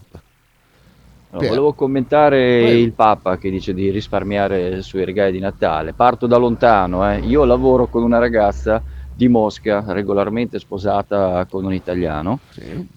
No, 1.28 1.40
volevo 1.40 1.72
commentare 1.74 2.36
Prego. 2.36 2.78
il 2.78 2.92
Papa 2.92 3.36
che 3.36 3.50
dice 3.50 3.74
di 3.74 3.90
risparmiare 3.90 4.80
sui 4.82 5.04
regali 5.04 5.32
di 5.32 5.38
Natale. 5.38 5.92
Parto 5.92 6.26
da 6.26 6.36
lontano, 6.36 7.08
eh. 7.10 7.18
io 7.18 7.44
lavoro 7.44 7.86
con 7.88 8.02
una 8.02 8.18
ragazza 8.18 8.82
di 9.12 9.28
Mosca, 9.28 9.82
regolarmente 9.88 10.58
sposata 10.58 11.46
con 11.48 11.64
un 11.64 11.72
italiano. 11.72 12.38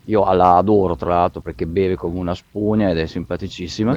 Io 0.05 0.34
la 0.34 0.57
adoro 0.57 0.95
tra 0.95 1.09
l'altro 1.09 1.41
perché 1.41 1.65
beve 1.65 1.95
come 1.95 2.19
una 2.19 2.36
spugna 2.36 2.89
ed 2.89 2.97
è 2.97 3.05
simpaticissima. 3.05 3.93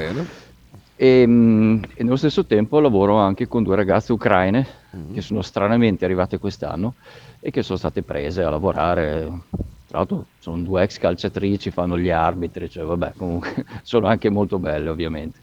E, 0.95 1.24
mm, 1.26 1.82
e 1.95 2.03
nello 2.03 2.16
stesso 2.16 2.47
tempo 2.47 2.78
lavoro 2.78 3.16
anche 3.16 3.47
con 3.49 3.62
due 3.62 3.76
ragazze 3.76 4.12
ucraine 4.12 4.66
che 5.12 5.20
sono 5.22 5.40
stranamente 5.40 6.05
arrivate 6.05 6.38
quest'anno 6.38 6.97
e 7.40 7.51
che 7.51 7.62
sono 7.62 7.78
state 7.78 8.03
prese 8.03 8.43
a 8.43 8.51
lavorare. 8.51 9.45
Tra 9.86 9.99
l'altro 9.99 10.28
sono 10.38 10.62
due 10.62 10.82
ex 10.82 10.99
calciatrici, 10.99 11.70
fanno 11.70 11.99
gli 11.99 12.11
arbitri, 12.11 12.68
cioè 12.68 12.84
vabbè, 12.84 13.14
comunque 13.16 13.64
sono 13.82 14.07
anche 14.07 14.30
molto 14.30 14.59
belle 14.59 14.88
ovviamente. 14.90 15.40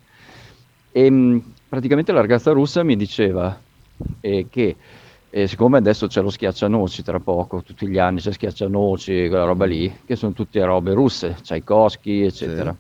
E 0.92 1.10
mh, 1.10 1.54
praticamente 1.68 2.12
la 2.12 2.22
ragazza 2.22 2.52
russa 2.52 2.84
mi 2.84 2.96
diceva 2.96 3.60
eh, 4.22 4.48
che 4.50 4.78
eh, 5.32 5.48
siccome 5.48 5.78
adesso 5.78 6.08
c'è 6.08 6.22
lo 6.22 6.30
schiaccianoci 6.30 7.04
tra 7.04 7.20
poco, 7.20 7.62
tutti 7.62 7.88
gli 7.88 8.00
anni 8.00 8.20
c'è 8.20 8.32
schiaccianoci, 8.32 9.28
quella 9.28 9.46
roba 9.46 9.66
lì, 9.66 10.02
che 10.06 10.16
sono 10.16 10.34
tutte 10.34 10.64
robe 10.64 10.94
russe, 10.94 11.36
Tchaikovsky, 11.42 12.22
eccetera. 12.22 12.76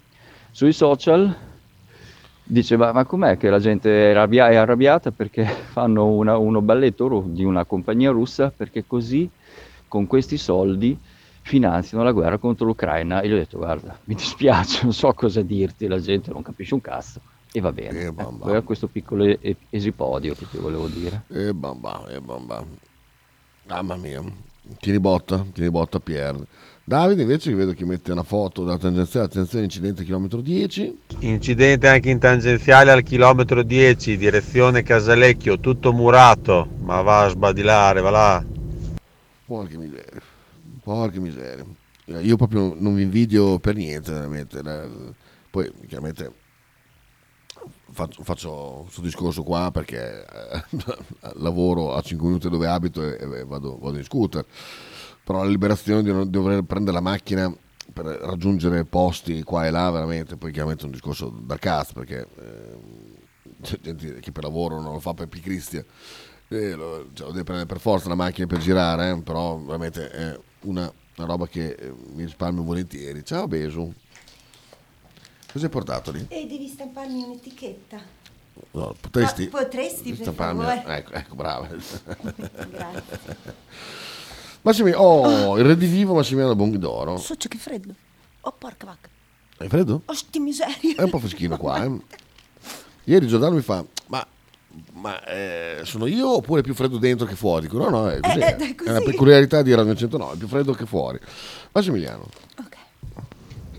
Sui 0.51 0.73
social 0.73 1.48
diceva, 2.51 2.91
ma 2.93 3.05
com'è 3.05 3.37
che 3.37 3.49
la 3.49 3.59
gente 3.59 3.89
è, 3.89 4.09
arrabbia- 4.11 4.49
è 4.49 4.55
arrabbiata 4.55 5.11
perché 5.11 5.45
fanno 5.71 6.07
una- 6.07 6.37
uno 6.37 6.61
balletto 6.61 7.07
ru- 7.07 7.29
di 7.31 7.43
una 7.43 7.65
compagnia 7.65 8.11
russa 8.11 8.51
perché 8.51 8.85
così 8.85 9.29
con 9.87 10.07
questi 10.07 10.37
soldi 10.37 10.97
finanziano 11.41 12.03
la 12.03 12.11
guerra 12.11 12.37
contro 12.37 12.65
l'Ucraina 12.65 13.21
e 13.21 13.27
gli 13.29 13.33
ho 13.33 13.37
detto 13.37 13.57
guarda 13.57 13.99
mi 14.05 14.13
dispiace 14.15 14.83
non 14.83 14.93
so 14.93 15.13
cosa 15.13 15.41
dirti 15.41 15.87
la 15.87 15.99
gente 15.99 16.31
non 16.31 16.41
capisce 16.43 16.73
un 16.75 16.81
cazzo 16.81 17.21
e 17.51 17.59
va 17.59 17.71
bene 17.71 18.01
ecco, 18.05 18.49
era 18.49 18.61
questo 18.61 18.87
piccolo 18.87 19.23
e- 19.23 19.57
esipodio 19.69 20.35
che 20.35 20.47
ti 20.47 20.57
volevo 20.57 20.87
dire 20.87 21.25
E 21.29 21.53
bamba, 21.53 22.05
e 22.09 22.19
bamba. 22.21 22.63
Mamma 23.67 23.95
mia. 23.95 24.21
Tieni 24.79 24.99
botta, 24.99 25.45
tieni 25.53 25.69
botta 25.71 25.99
Pier. 25.99 26.35
Davide 26.89 27.21
invece 27.21 27.53
vedo 27.53 27.73
che 27.73 27.85
mette 27.85 28.11
una 28.11 28.23
foto 28.23 28.63
della 28.63 28.79
tangenziale, 28.79 29.27
attenzione 29.27 29.65
incidente 29.65 30.03
chilometro 30.03 30.41
10. 30.41 31.01
Incidente 31.19 31.87
anche 31.87 32.09
in 32.09 32.17
tangenziale 32.17 32.89
al 32.89 33.03
chilometro 33.03 33.61
10, 33.61 34.17
direzione 34.17 34.81
Casalecchio, 34.81 35.59
tutto 35.59 35.93
murato. 35.93 36.67
Ma 36.81 37.03
va 37.03 37.25
a 37.25 37.29
sbadilare, 37.29 38.01
va 38.01 38.09
là. 38.09 38.45
Porca 39.45 39.77
miseria, 39.77 40.19
porca 40.81 41.19
miseria. 41.19 41.63
Eh, 42.05 42.21
Io 42.21 42.35
proprio 42.37 42.75
non 42.75 42.95
vi 42.95 43.03
invidio 43.03 43.59
per 43.59 43.75
niente, 43.75 44.11
veramente. 44.11 44.59
Poi 45.51 45.71
chiaramente 45.87 46.33
faccio, 47.91 48.23
faccio 48.23 48.79
questo 48.85 49.01
discorso 49.01 49.43
qua 49.43 49.69
perché 49.69 50.25
eh, 50.25 50.63
lavoro 51.37 51.93
a 51.93 52.01
5 52.01 52.25
minuti 52.25 52.49
dove 52.49 52.65
abito 52.65 53.03
e, 53.03 53.15
e 53.21 53.43
vado, 53.43 53.77
vado 53.77 53.99
in 53.99 54.03
scooter. 54.03 54.43
Però 55.29 55.43
la 55.43 55.49
liberazione 55.49 56.01
di 56.01 56.11
non 56.11 56.27
dover 56.27 56.63
prendere 56.63 56.95
la 56.95 57.03
macchina 57.03 57.55
per 57.93 58.03
raggiungere 58.03 58.83
posti 58.83 59.43
qua 59.43 59.67
e 59.67 59.69
là, 59.69 59.91
veramente, 59.91 60.37
poi 60.37 60.51
chiaramente 60.51 60.81
è 60.81 60.85
un 60.87 60.91
discorso 60.91 61.29
da 61.29 61.55
cazzo 61.57 61.93
perché 61.93 62.27
eh, 62.35 62.77
c'è 63.61 63.77
gente 63.79 64.21
che 64.21 64.31
per 64.31 64.41
lavoro 64.41 64.81
non 64.81 64.93
lo 64.93 64.99
fa 64.99 65.13
per 65.13 65.27
pigrizia. 65.27 65.85
Eh, 66.47 66.73
lo, 66.73 67.09
cioè, 67.13 67.27
lo 67.27 67.31
deve 67.33 67.43
prendere 67.43 67.67
per 67.67 67.79
forza 67.79 68.09
la 68.09 68.15
macchina 68.15 68.47
per 68.47 68.57
girare, 68.57 69.11
eh, 69.11 69.21
però 69.21 69.59
veramente 69.59 70.09
è 70.09 70.39
una, 70.61 70.91
una 71.17 71.27
roba 71.27 71.45
che 71.45 71.73
eh, 71.73 71.93
mi 72.15 72.23
risparmio 72.23 72.63
volentieri. 72.63 73.23
Ciao 73.23 73.47
Besu. 73.47 73.93
Cosa 75.51 75.65
hai 75.65 75.71
portato 75.71 76.09
lì? 76.09 76.25
E 76.27 76.47
devi 76.47 76.67
stamparmi 76.67 77.21
un'etichetta. 77.21 78.01
No, 78.71 78.95
potresti? 78.99 79.47
Ma 79.51 79.59
potresti, 79.59 80.11
per 80.11 80.21
stamparmi-? 80.21 80.83
Ecco, 80.87 81.13
ecco, 81.13 81.35
brava. 81.35 81.67
Grazie. 82.67 84.08
Massimiliano, 84.61 85.03
oh, 85.03 85.57
il 85.57 85.65
redivivo 85.65 86.13
Massimiliano 86.13 86.55
Bongidoro. 86.55 87.17
Socio 87.17 87.47
che 87.47 87.57
freddo. 87.57 87.93
Oh 88.41 88.53
porca 88.57 88.85
vacca. 88.85 89.09
Hai 89.57 89.69
freddo? 89.69 90.01
Oh 90.05 90.13
sti 90.13 90.39
miseria. 90.39 90.95
È 90.95 91.01
un 91.03 91.09
po' 91.09 91.19
freschino 91.19 91.57
qua, 91.57 91.83
eh. 91.83 91.91
Ieri 93.05 93.27
Giordano 93.27 93.55
mi 93.55 93.61
fa, 93.61 93.83
ma, 94.07 94.25
ma 94.93 95.23
eh, 95.25 95.79
sono 95.83 96.05
io 96.05 96.35
oppure 96.35 96.61
è 96.61 96.63
più 96.63 96.75
freddo 96.75 96.97
dentro 96.97 97.25
che 97.25 97.35
fuori? 97.35 97.67
Dico, 97.67 97.77
no, 97.77 97.89
no, 97.89 98.09
è 98.09 98.19
così. 98.19 98.39
Eh, 98.39 98.43
eh. 98.43 98.55
è 98.55 98.75
così. 98.75 98.89
È 98.89 98.91
una 98.91 99.01
peculiarità 99.01 99.61
di 99.61 99.73
Radio 99.73 99.95
109, 99.95 100.33
è 100.33 100.37
più 100.37 100.47
freddo 100.47 100.73
che 100.73 100.85
fuori. 100.85 101.19
Massimiliano. 101.71 102.27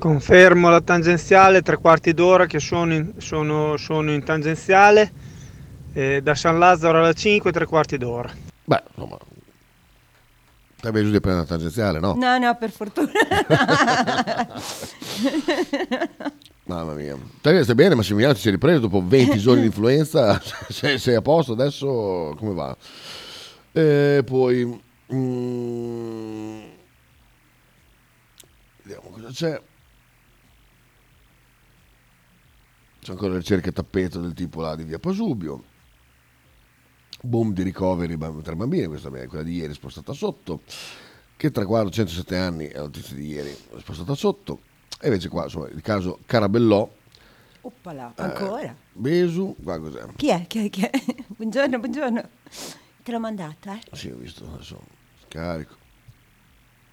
Confermo 0.01 0.71
la 0.71 0.81
tangenziale, 0.81 1.61
tre 1.61 1.77
quarti 1.77 2.15
d'ora 2.15 2.47
che 2.47 2.59
sono 2.59 2.95
in, 2.95 3.13
sono- 3.19 3.77
sono 3.77 4.11
in 4.11 4.25
tangenziale, 4.25 5.13
eh, 5.93 6.23
da 6.23 6.35
San 6.35 6.59
Lazzaro 6.59 6.99
alla 6.99 7.13
5, 7.13 7.53
tre 7.53 7.67
quarti 7.67 7.99
d'ora. 7.99 8.33
Beh, 8.65 8.83
insomma, 8.95 9.19
giusto 10.81 11.11
di 11.11 11.21
prendere 11.21 11.41
la 11.41 11.45
tangenziale, 11.45 12.01
no? 12.01 12.15
No, 12.15 12.39
no, 12.39 12.57
per 12.57 12.71
fortuna. 12.71 13.11
Mamma 16.65 16.95
mia. 16.95 17.19
Te 17.41 17.63
stai 17.63 17.75
bene 17.75 17.95
Massimiliano, 17.95 18.35
ti 18.35 18.41
sei 18.41 18.53
ripreso 18.53 18.81
dopo 18.81 19.03
20 19.05 19.39
giorni 19.39 19.61
di 19.61 19.67
influenza? 19.67 20.41
sei, 20.71 20.99
sei 20.99 21.17
a 21.17 21.23
posto 21.23 21.53
adesso? 21.53 22.35
Come 22.37 22.55
va? 22.55 22.77
E 23.73 24.23
poi... 24.25 24.83
mm, 25.13 26.61
vediamo 28.83 29.11
cosa 29.11 29.29
c'è. 29.31 29.61
C'è 33.01 33.13
ancora 33.13 33.33
le 33.33 33.39
ricerche 33.39 33.71
a 33.71 33.73
tappeto 33.73 34.21
del 34.21 34.35
tipo 34.35 34.61
là 34.61 34.77
di 34.77 34.85
via 34.85 34.99
Pasubio. 34.99 35.65
Boom 37.23 37.53
di 37.53 37.63
ricoveri 37.63 38.17
tra 38.43 38.57
bambini, 38.57 38.87
questa 38.87 39.09
è 39.15 39.27
quella 39.27 39.45
di 39.45 39.57
ieri 39.57 39.75
spostata 39.75 40.13
sotto. 40.13 40.63
Che 41.37 41.51
traguardo 41.51 41.91
107 41.91 42.37
anni 42.37 42.67
è 42.67 42.75
la 42.75 42.83
notizia 42.83 43.17
di 43.17 43.27
ieri 43.27 43.57
spostata 43.79 44.15
sotto. 44.15 44.61
E 45.01 45.07
invece 45.07 45.29
qua 45.29 45.45
insomma 45.45 45.69
il 45.69 45.81
caso 45.81 46.19
Carabellò, 46.27 46.89
Oppala, 47.63 48.15
eh, 48.17 48.23
ancora? 48.23 48.75
Besu, 48.93 49.55
qua 49.63 49.79
cos'è? 49.79 50.07
Chi 50.17 50.31
è? 50.31 50.47
Chi 50.47 50.65
è? 50.65 50.71
Chi 50.71 50.81
è? 50.83 50.91
Buongiorno, 51.29 51.79
buongiorno. 51.79 52.29
Te 53.03 53.13
l'ho 53.13 53.21
mandata, 53.21 53.75
eh? 53.75 53.97
Sì, 53.97 54.09
ho 54.09 54.17
visto, 54.17 54.51
adesso 54.55 54.81
scarico. 55.27 55.77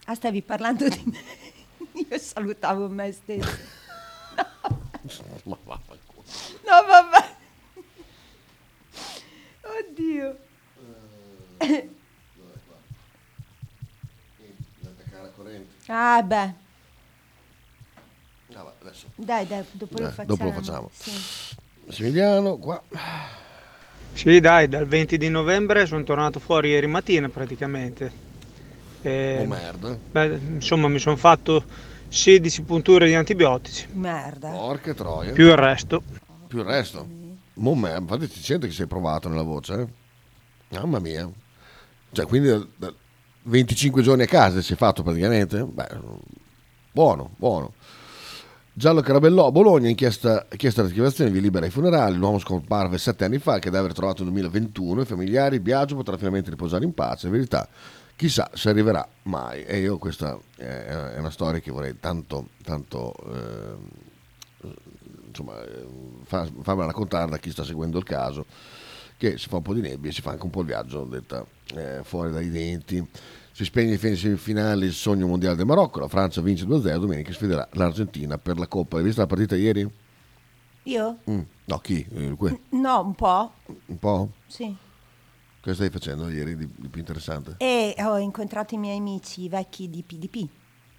Ah, 0.05 0.15
stavi 0.15 0.41
parlando 0.41 0.87
di 0.89 1.03
me. 1.05 1.19
Io 2.09 2.17
salutavo 2.17 2.89
me 2.89 3.11
stesso. 3.13 3.57
Ma 5.43 5.57
vaffanculo. 5.63 6.23
No, 6.65 6.85
vabbè. 6.85 7.35
Oddio. 9.79 10.35
Ah, 15.87 16.21
beh. 16.21 16.53
Ah, 18.53 18.63
va, 18.63 18.73
adesso. 18.81 19.05
Dai, 19.15 19.45
dai, 19.47 19.63
dopo 19.71 19.97
lo 19.99 20.07
Eh, 20.07 20.11
facciamo. 20.11 20.27
dopo 20.27 20.43
lo 20.43 20.51
facciamo. 20.51 20.89
Sì. 20.93 21.11
Massimiliano, 21.85 22.57
qua. 22.57 22.81
Sì, 24.13 24.39
dai, 24.39 24.67
dal 24.67 24.85
20 24.87 25.17
di 25.17 25.29
novembre 25.29 25.85
sono 25.85 26.03
tornato 26.03 26.39
fuori 26.39 26.69
ieri 26.69 26.87
mattina 26.87 27.29
praticamente. 27.29 28.25
Eh, 29.03 29.37
Oh 29.41 29.45
merda. 29.45 29.95
beh, 30.11 30.39
insomma, 30.55 30.87
mi 30.87 30.99
sono 30.99 31.15
fatto 31.15 31.63
16 32.09 32.63
punture 32.63 33.05
di 33.07 33.13
antibiotici, 33.13 33.87
Merda. 33.93 34.49
Porca 34.49 34.93
troia. 34.93 35.31
più 35.33 35.45
il 35.47 35.55
resto. 35.55 36.01
Più 36.47 36.59
il 36.59 36.65
resto. 36.65 37.07
Mo 37.57 37.75
me- 37.75 37.97
infatti 37.97 38.27
si 38.27 38.41
sente 38.41 38.67
che 38.67 38.73
sei 38.73 38.87
provato 38.87 39.29
nella 39.29 39.43
voce, 39.43 39.73
eh? 39.73 39.87
Mamma 40.77 40.99
mia. 40.99 41.29
Cioè, 42.11 42.25
quindi 42.25 42.49
da, 42.49 42.65
da 42.75 42.93
25 43.43 44.01
giorni 44.01 44.23
a 44.23 44.27
casa 44.27 44.61
si 44.61 44.73
è 44.73 44.75
fatto 44.75 45.03
praticamente? 45.03 45.63
Beh, 45.63 45.87
buono, 46.91 47.31
buono. 47.37 47.73
Giallo 48.73 49.01
Carabellò 49.01 49.49
Bologna, 49.49 49.89
inchiesta, 49.89 50.45
inchiesta 50.51 50.83
l'archiviazione, 50.83 51.31
vi 51.31 51.41
libera 51.41 51.65
i 51.65 51.71
funerali. 51.71 52.15
L'uomo 52.15 52.37
scomparve 52.37 52.99
sette 52.99 53.25
anni 53.25 53.39
fa, 53.39 53.57
che 53.57 53.71
deve 53.71 53.79
aver 53.79 53.93
trovato 53.93 54.23
nel 54.23 54.31
2021. 54.33 55.01
I 55.01 55.05
familiari, 55.05 55.59
Biagio 55.59 55.95
potrà 55.95 56.15
finalmente 56.15 56.51
riposare 56.51 56.85
in 56.85 56.93
pace. 56.93 57.25
In 57.25 57.31
verità, 57.31 57.67
chissà 58.15 58.51
se 58.53 58.69
arriverà 58.69 59.07
mai. 59.23 59.63
E 59.63 59.79
io 59.79 59.97
questa 59.97 60.37
è 60.57 61.17
una 61.17 61.31
storia 61.31 61.59
che 61.59 61.71
vorrei 61.71 61.99
tanto, 61.99 62.49
tanto 62.63 63.15
eh, 63.33 64.06
insomma, 65.37 65.61
eh, 65.63 65.85
fa- 66.23 66.49
farmela 66.61 66.87
raccontare 66.87 67.29
da 67.29 67.37
chi 67.37 67.51
sta 67.51 67.63
seguendo 67.63 67.97
il 67.97 68.03
caso, 68.03 68.45
che 69.17 69.37
si 69.37 69.47
fa 69.47 69.57
un 69.57 69.61
po' 69.61 69.73
di 69.73 69.81
nebbia 69.81 70.09
e 70.09 70.13
si 70.13 70.21
fa 70.21 70.31
anche 70.31 70.43
un 70.43 70.49
po' 70.49 70.61
il 70.61 70.67
viaggio 70.67 71.03
detta, 71.03 71.45
eh, 71.75 71.99
fuori 72.03 72.31
dai 72.31 72.49
denti. 72.49 73.05
Si 73.51 73.63
spegne 73.65 73.93
ai 73.93 73.97
fine 73.97 74.15
semifinali 74.15 74.85
il 74.85 74.93
sogno 74.93 75.25
mondiale 75.27 75.55
del 75.55 75.65
Marocco, 75.65 75.99
la 75.99 76.07
Francia 76.07 76.41
vince 76.41 76.65
2-0, 76.65 76.99
domenica 76.99 77.31
sfiderà 77.33 77.67
l'Argentina 77.73 78.37
per 78.37 78.57
la 78.59 78.67
Coppa. 78.67 78.97
Hai 78.97 79.03
visto 79.03 79.21
la 79.21 79.27
partita 79.27 79.55
ieri? 79.55 79.89
Io? 80.83 81.17
Mm, 81.29 81.41
No, 81.65 81.77
chi? 81.79 82.05
Eh, 82.13 82.35
No, 82.69 83.01
un 83.01 83.15
po'. 83.15 83.51
Un 83.87 83.97
po'? 83.99 84.29
Sì. 84.45 84.75
Cosa 85.59 85.75
stai 85.75 85.89
facendo 85.89 86.29
ieri 86.29 86.55
di, 86.55 86.69
di 86.75 86.87
più 86.87 86.99
interessante? 86.99 87.55
E 87.57 87.95
ho 87.99 88.17
incontrato 88.19 88.75
i 88.75 88.77
miei 88.77 88.97
amici, 88.99 89.49
vecchi 89.49 89.89
di 89.89 90.03
PDP. 90.03 90.47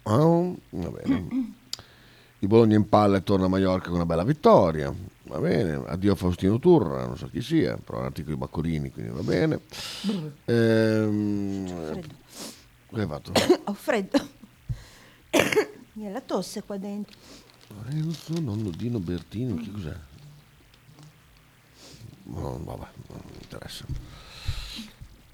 Ah, 0.03 0.17
va 0.17 0.89
bene. 0.89 1.27
Il 2.41 2.47
Bologna 2.47 2.77
in 2.77 2.87
palla 2.87 3.17
e 3.17 3.23
torna 3.23 3.45
a 3.45 3.49
Mallorca 3.49 3.87
con 3.87 3.95
una 3.95 4.05
bella 4.05 4.23
vittoria. 4.23 4.93
Va 5.23 5.39
bene. 5.39 5.83
Addio 5.87 6.13
a 6.13 6.15
Faustino 6.15 6.57
Turra, 6.57 7.05
non 7.05 7.17
so 7.17 7.27
chi 7.27 7.41
sia, 7.41 7.77
però 7.77 7.97
è 7.97 8.01
un 8.01 8.07
articolo 8.07 8.35
di 8.35 8.39
Baccolini, 8.39 8.91
quindi 8.91 9.11
va 9.11 9.21
bene. 9.21 9.59
Ehm, 10.45 12.01
cosa 12.87 13.01
hai 13.01 13.07
fatto? 13.07 13.31
Ho 13.65 13.73
freddo. 13.73 14.27
Mi 15.93 16.05
è 16.05 16.11
la 16.11 16.21
tosse 16.21 16.63
qua 16.63 16.77
dentro. 16.77 17.17
Lorenzo, 17.67 18.39
nonno 18.39 18.69
Dino 18.69 18.99
Bertini, 18.99 19.61
che 19.61 19.71
cos'è? 19.71 19.95
No, 22.23 22.59
vabbè, 22.63 22.87
non 23.07 23.21
mi 23.31 23.37
interessa. 23.41 23.85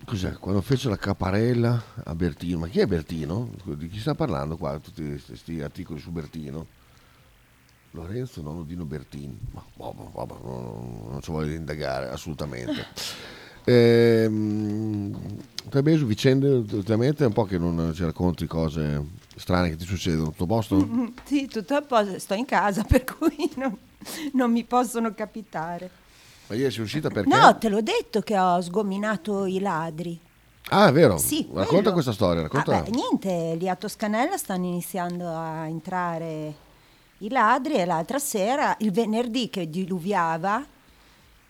Cos'è? 0.03 0.33
Quando 0.33 0.61
fece 0.61 0.89
la 0.89 0.97
caparella 0.97 1.83
a 2.03 2.15
Bertino, 2.15 2.59
ma 2.59 2.67
chi 2.67 2.79
è 2.79 2.87
Bertino? 2.87 3.51
Di 3.63 3.89
chi 3.89 3.99
sta 3.99 4.15
parlando 4.15 4.57
qua? 4.57 4.77
Tutti 4.79 5.21
questi 5.25 5.61
articoli 5.61 5.99
su 5.99 6.11
Bertino? 6.11 6.83
Lorenzo, 7.95 8.41
nonno 8.41 8.63
Dino 8.63 8.85
Bertini. 8.85 9.37
Ma 9.51 9.63
vabbè, 9.75 10.03
vabbè, 10.13 10.33
non, 10.43 11.07
non 11.09 11.21
ci 11.21 11.31
voglio 11.31 11.53
indagare 11.55 12.09
assolutamente. 12.09 12.85
Ehm, 13.67 15.17
Trebesu, 15.69 16.05
vicende 16.05 16.47
ultimamente 16.49 17.23
è 17.23 17.27
un 17.27 17.33
po' 17.33 17.45
che 17.45 17.57
non 17.57 17.93
ci 17.95 18.03
racconti 18.03 18.45
cose 18.45 19.03
strane 19.35 19.69
che 19.69 19.75
ti 19.75 19.85
succedono, 19.85 20.29
tutto 20.29 20.43
a 20.43 20.47
posto? 20.47 20.87
Sì, 21.25 21.47
tutto 21.47 21.73
a 21.73 21.81
posto. 21.81 22.19
Sto 22.19 22.35
in 22.35 22.45
casa, 22.45 22.83
per 22.87 23.03
cui 23.03 23.49
non, 23.55 23.75
non 24.33 24.51
mi 24.51 24.63
possono 24.65 25.13
capitare. 25.15 25.89
Ma 26.47 26.55
ieri 26.55 26.71
sei 26.71 26.83
uscita 26.83 27.09
perché? 27.09 27.35
No, 27.35 27.57
te 27.57 27.69
l'ho 27.69 27.81
detto 27.81 28.21
che 28.21 28.37
ho 28.37 28.61
sgominato 28.61 29.45
i 29.45 29.59
ladri. 29.59 30.19
Ah, 30.69 30.87
è 30.87 30.91
vero? 30.91 31.17
Sì, 31.17 31.47
Racconta 31.51 31.65
quello. 31.75 31.91
questa 31.93 32.11
storia, 32.11 32.41
Ah, 32.41 32.43
racconta. 32.43 32.81
beh, 32.83 32.89
niente, 32.91 33.55
lì 33.55 33.67
a 33.67 33.75
Toscanella 33.75 34.37
stanno 34.37 34.65
iniziando 34.65 35.27
a 35.27 35.65
entrare 35.67 36.53
i 37.19 37.29
ladri 37.29 37.75
e 37.75 37.85
l'altra 37.85 38.19
sera, 38.19 38.75
il 38.79 38.91
venerdì 38.91 39.49
che 39.49 39.69
diluviava, 39.69 40.65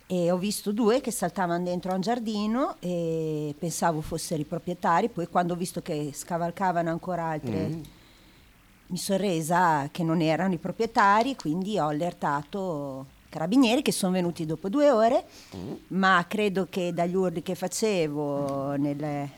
e 0.07 0.29
ho 0.29 0.37
visto 0.37 0.71
due 0.71 1.01
che 1.01 1.09
saltavano 1.09 1.63
dentro 1.63 1.91
a 1.91 1.95
un 1.95 2.01
giardino 2.01 2.75
e 2.79 3.55
pensavo 3.57 4.01
fossero 4.01 4.39
i 4.41 4.45
proprietari, 4.45 5.09
poi 5.09 5.27
quando 5.27 5.53
ho 5.53 5.57
visto 5.57 5.81
che 5.81 6.11
scavalcavano 6.13 6.89
ancora 6.91 7.23
altre, 7.25 7.67
Mm. 7.67 7.81
mi 8.87 8.97
sono 8.97 9.17
resa 9.17 9.89
che 9.91 10.03
non 10.03 10.21
erano 10.21 10.53
i 10.53 10.57
proprietari, 10.59 11.35
quindi 11.35 11.79
ho 11.79 11.87
allertato 11.87 13.07
i 13.25 13.29
carabinieri 13.29 13.81
che 13.81 13.91
sono 13.91 14.11
venuti 14.11 14.45
dopo 14.45 14.69
due 14.69 14.91
ore, 14.91 15.25
Mm. 15.55 15.73
ma 15.87 16.23
credo 16.27 16.67
che 16.69 16.93
dagli 16.93 17.15
urli 17.15 17.41
che 17.41 17.55
facevo 17.55 18.75
nelle, 18.75 19.29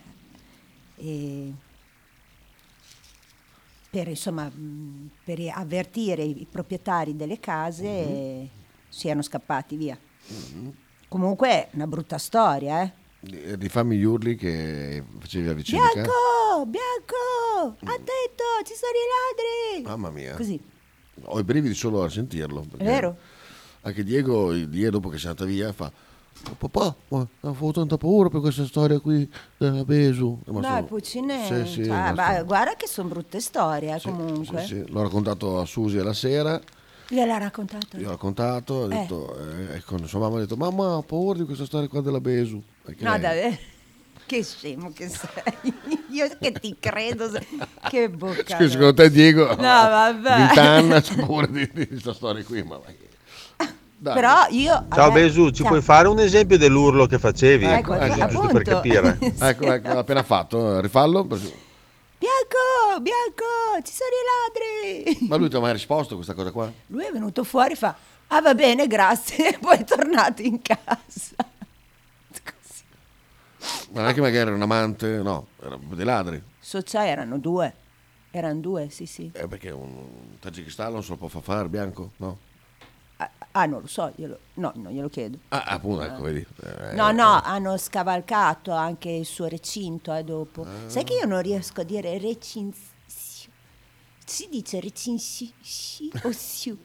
eh, 0.98 1.54
per, 3.98 4.08
insomma, 4.10 4.52
per 5.24 5.40
avvertire 5.54 6.22
i 6.22 6.46
proprietari 6.50 7.16
delle 7.16 7.40
case 7.40 7.86
Mm-hmm. 7.88 8.46
siano 8.90 9.24
scappati 9.24 9.76
via. 9.76 9.98
Comunque 11.08 11.50
è 11.50 11.70
una 11.72 11.88
brutta 11.88 12.20
storia, 12.20 12.84
eh. 12.84 13.56
Rifammi 13.58 13.98
gli 13.98 14.04
urli 14.04 14.36
che 14.36 15.04
facevi 15.18 15.48
la 15.48 15.54
vicenda. 15.54 15.88
di 15.88 15.94
casa. 15.96 16.12
Bianco! 16.12 16.66
Bianco! 16.68 17.92
Attento, 17.92 18.44
ci 18.66 18.74
sono 18.76 18.92
i 18.94 19.82
ladri! 19.82 19.88
Mamma 19.88 20.10
mia. 20.12 20.36
Così. 20.36 20.62
Ho 21.24 21.40
i 21.40 21.44
brividi 21.44 21.74
solo 21.74 22.04
a 22.04 22.10
sentirlo. 22.10 22.66
È 22.78 22.84
vero? 22.84 23.18
Anche 23.82 24.04
Diego, 24.04 24.54
ieri 24.54 24.92
dopo 24.92 25.10
che 25.10 25.18
sei 25.18 25.30
andata 25.30 25.46
via, 25.46 25.74
fa... 25.74 25.92
"Oh, 26.50 26.56
papà, 26.58 26.96
ma 27.10 27.28
avevo 27.42 27.72
tanta 27.72 27.98
paura 27.98 28.30
per 28.30 28.40
questa 28.42 28.66
storia 28.66 29.00
qui 29.00 29.30
della 29.58 29.84
Besu. 29.84 30.40
Rimasto- 30.46 30.70
Dai, 30.70 30.84
Puccine, 30.84 31.46
Sì, 31.46 31.66
sì, 31.66 31.76
cioè, 31.86 31.96
rimasto- 32.06 32.14
beh, 32.16 32.44
guarda 32.44 32.76
che 32.76 32.88
sono 32.88 33.10
brutte 33.10 33.40
storie 33.42 33.96
eh, 33.96 34.02
comunque. 34.02 34.62
Sì, 34.62 34.68
sì. 34.68 34.84
L'ho 34.92 35.02
raccontato 35.02 35.60
a 35.60 35.66
Susi 35.66 35.98
alla 35.98 36.14
sera, 36.14 36.60
Gliel'ha 37.10 37.38
raccontato? 37.38 37.98
io 37.98 38.08
ho 38.08 38.12
raccontato, 38.12 38.74
ho 38.74 38.86
Eh. 38.86 38.90
detto, 38.90 39.38
eh, 39.40 39.76
ecco, 39.76 40.06
sua 40.08 40.20
mamma 40.20 40.38
ha 40.38 40.40
detto, 40.40 40.56
mamma 40.58 40.98
ho 40.98 41.02
paura 41.04 41.40
di 41.40 41.46
questa 41.46 41.66
storia 41.66 41.88
qua 41.88 42.02
della 42.02 42.20
Besu. 42.22 42.62
Perché 42.84 43.04
No, 43.04 43.12
lei- 43.12 43.22
davvero. 43.22 43.58
Che 44.28 44.44
scemo 44.44 44.92
che 44.92 45.08
sei. 45.08 45.74
Io 46.12 46.28
che 46.38 46.52
ti 46.52 46.76
credo. 46.78 47.30
se- 47.30 47.46
Che 47.90 48.10
bocca. 48.10 48.58
Scusa, 48.58 48.70
secondo 48.72 48.94
te 48.94 49.10
Diego, 49.10 49.48
No, 49.48 49.56
vabbè. 49.56 50.20
vent'anni, 50.20 51.02
c'ha 51.02 51.16
paura 51.26 51.48
di, 51.52 51.70
di 51.74 51.88
questa 51.88 52.14
storia 52.14 52.44
qui, 52.44 52.62
ma 52.62 52.76
vai. 52.78 52.94
Dai. 54.00 54.14
Però 54.14 54.46
io... 54.50 54.86
Ciao 54.94 55.08
vabbè, 55.10 55.14
Besu, 55.24 55.48
ci 55.48 55.56
ciao. 55.56 55.68
puoi 55.70 55.82
fare 55.82 56.08
un 56.08 56.20
esempio 56.20 56.58
dell'urlo 56.60 57.08
che 57.08 57.18
facevi? 57.18 57.66
Ecco, 57.66 57.98
Giusto 57.98 58.24
appunto. 58.24 58.54
per 58.54 58.62
capire. 58.62 59.18
Ecco, 59.40 59.72
ecco, 59.74 59.90
appena 59.98 60.22
fatto, 60.24 60.80
rifallo. 60.80 61.26
perché- 61.26 61.66
Bianco, 62.20 63.02
Bianco, 63.02 63.82
ci 63.84 63.94
sono 63.94 64.10
i 64.12 65.04
ladri. 65.10 65.28
Ma 65.28 65.36
lui 65.36 65.50
ti 65.50 65.56
ha 65.56 65.60
mai 65.60 65.74
risposto 65.74 66.14
a 66.14 66.16
questa 66.16 66.34
cosa 66.36 66.52
qua? 66.52 66.72
Lui 66.88 67.06
è 67.06 67.12
venuto 67.12 67.44
fuori 67.44 67.74
e 67.74 67.76
fa, 67.76 67.96
ah 68.28 68.42
va 68.42 68.54
bene, 68.54 68.86
grazie, 68.88 69.50
e 69.56 69.58
poi 69.62 69.78
è 69.78 69.84
tornato 69.84 70.42
in 70.44 70.62
casa. 70.62 71.36
Ma 73.92 74.02
non 74.02 74.10
è 74.10 74.14
che 74.14 74.22
magari 74.22 74.48
era 74.48 74.56
un 74.56 74.62
amante, 74.62 75.08
no, 75.24 75.48
erano 75.62 75.80
dei 75.94 76.06
ladri. 76.06 76.42
Socia 76.60 77.06
erano 77.08 77.38
due, 77.40 77.74
erano 78.32 78.60
due, 78.60 78.90
sì 78.90 79.06
sì. 79.06 79.30
Eh, 79.34 79.48
perché 79.48 79.72
un 79.72 80.38
Tagikistan 80.40 80.92
non 80.92 81.04
se 81.04 81.10
lo 81.12 81.16
può 81.18 81.28
far 81.28 81.42
fare, 81.42 81.68
bianco? 81.68 82.12
No? 82.18 82.38
Ah, 83.20 83.32
ah, 83.52 83.66
non 83.66 83.82
lo 83.82 83.88
so, 83.88 84.12
glielo, 84.16 84.40
no, 84.56 84.72
non 84.76 84.92
glielo 84.94 85.10
chiedo. 85.10 85.40
Ah, 85.50 85.64
appunto, 85.64 86.04
ecco, 86.04 86.22
vedi. 86.22 86.46
Eh, 86.64 86.94
No, 86.94 87.12
no, 87.12 87.42
hanno 87.42 87.76
scavalcato 87.78 88.72
anche 88.72 89.10
il 89.10 89.26
suo 89.26 89.46
recinto 89.48 90.14
eh, 90.14 90.24
dopo. 90.24 90.66
Sai 90.86 91.04
che 91.04 91.14
io 91.14 91.26
non 91.26 91.42
riesco 91.42 91.82
a 91.82 91.84
dire 91.84 92.18
recinzio. 92.20 92.96
Si 94.24 94.48
dice 94.52 94.80
recinzio 94.80 95.48
o 96.24 96.32
siu. 96.32 96.78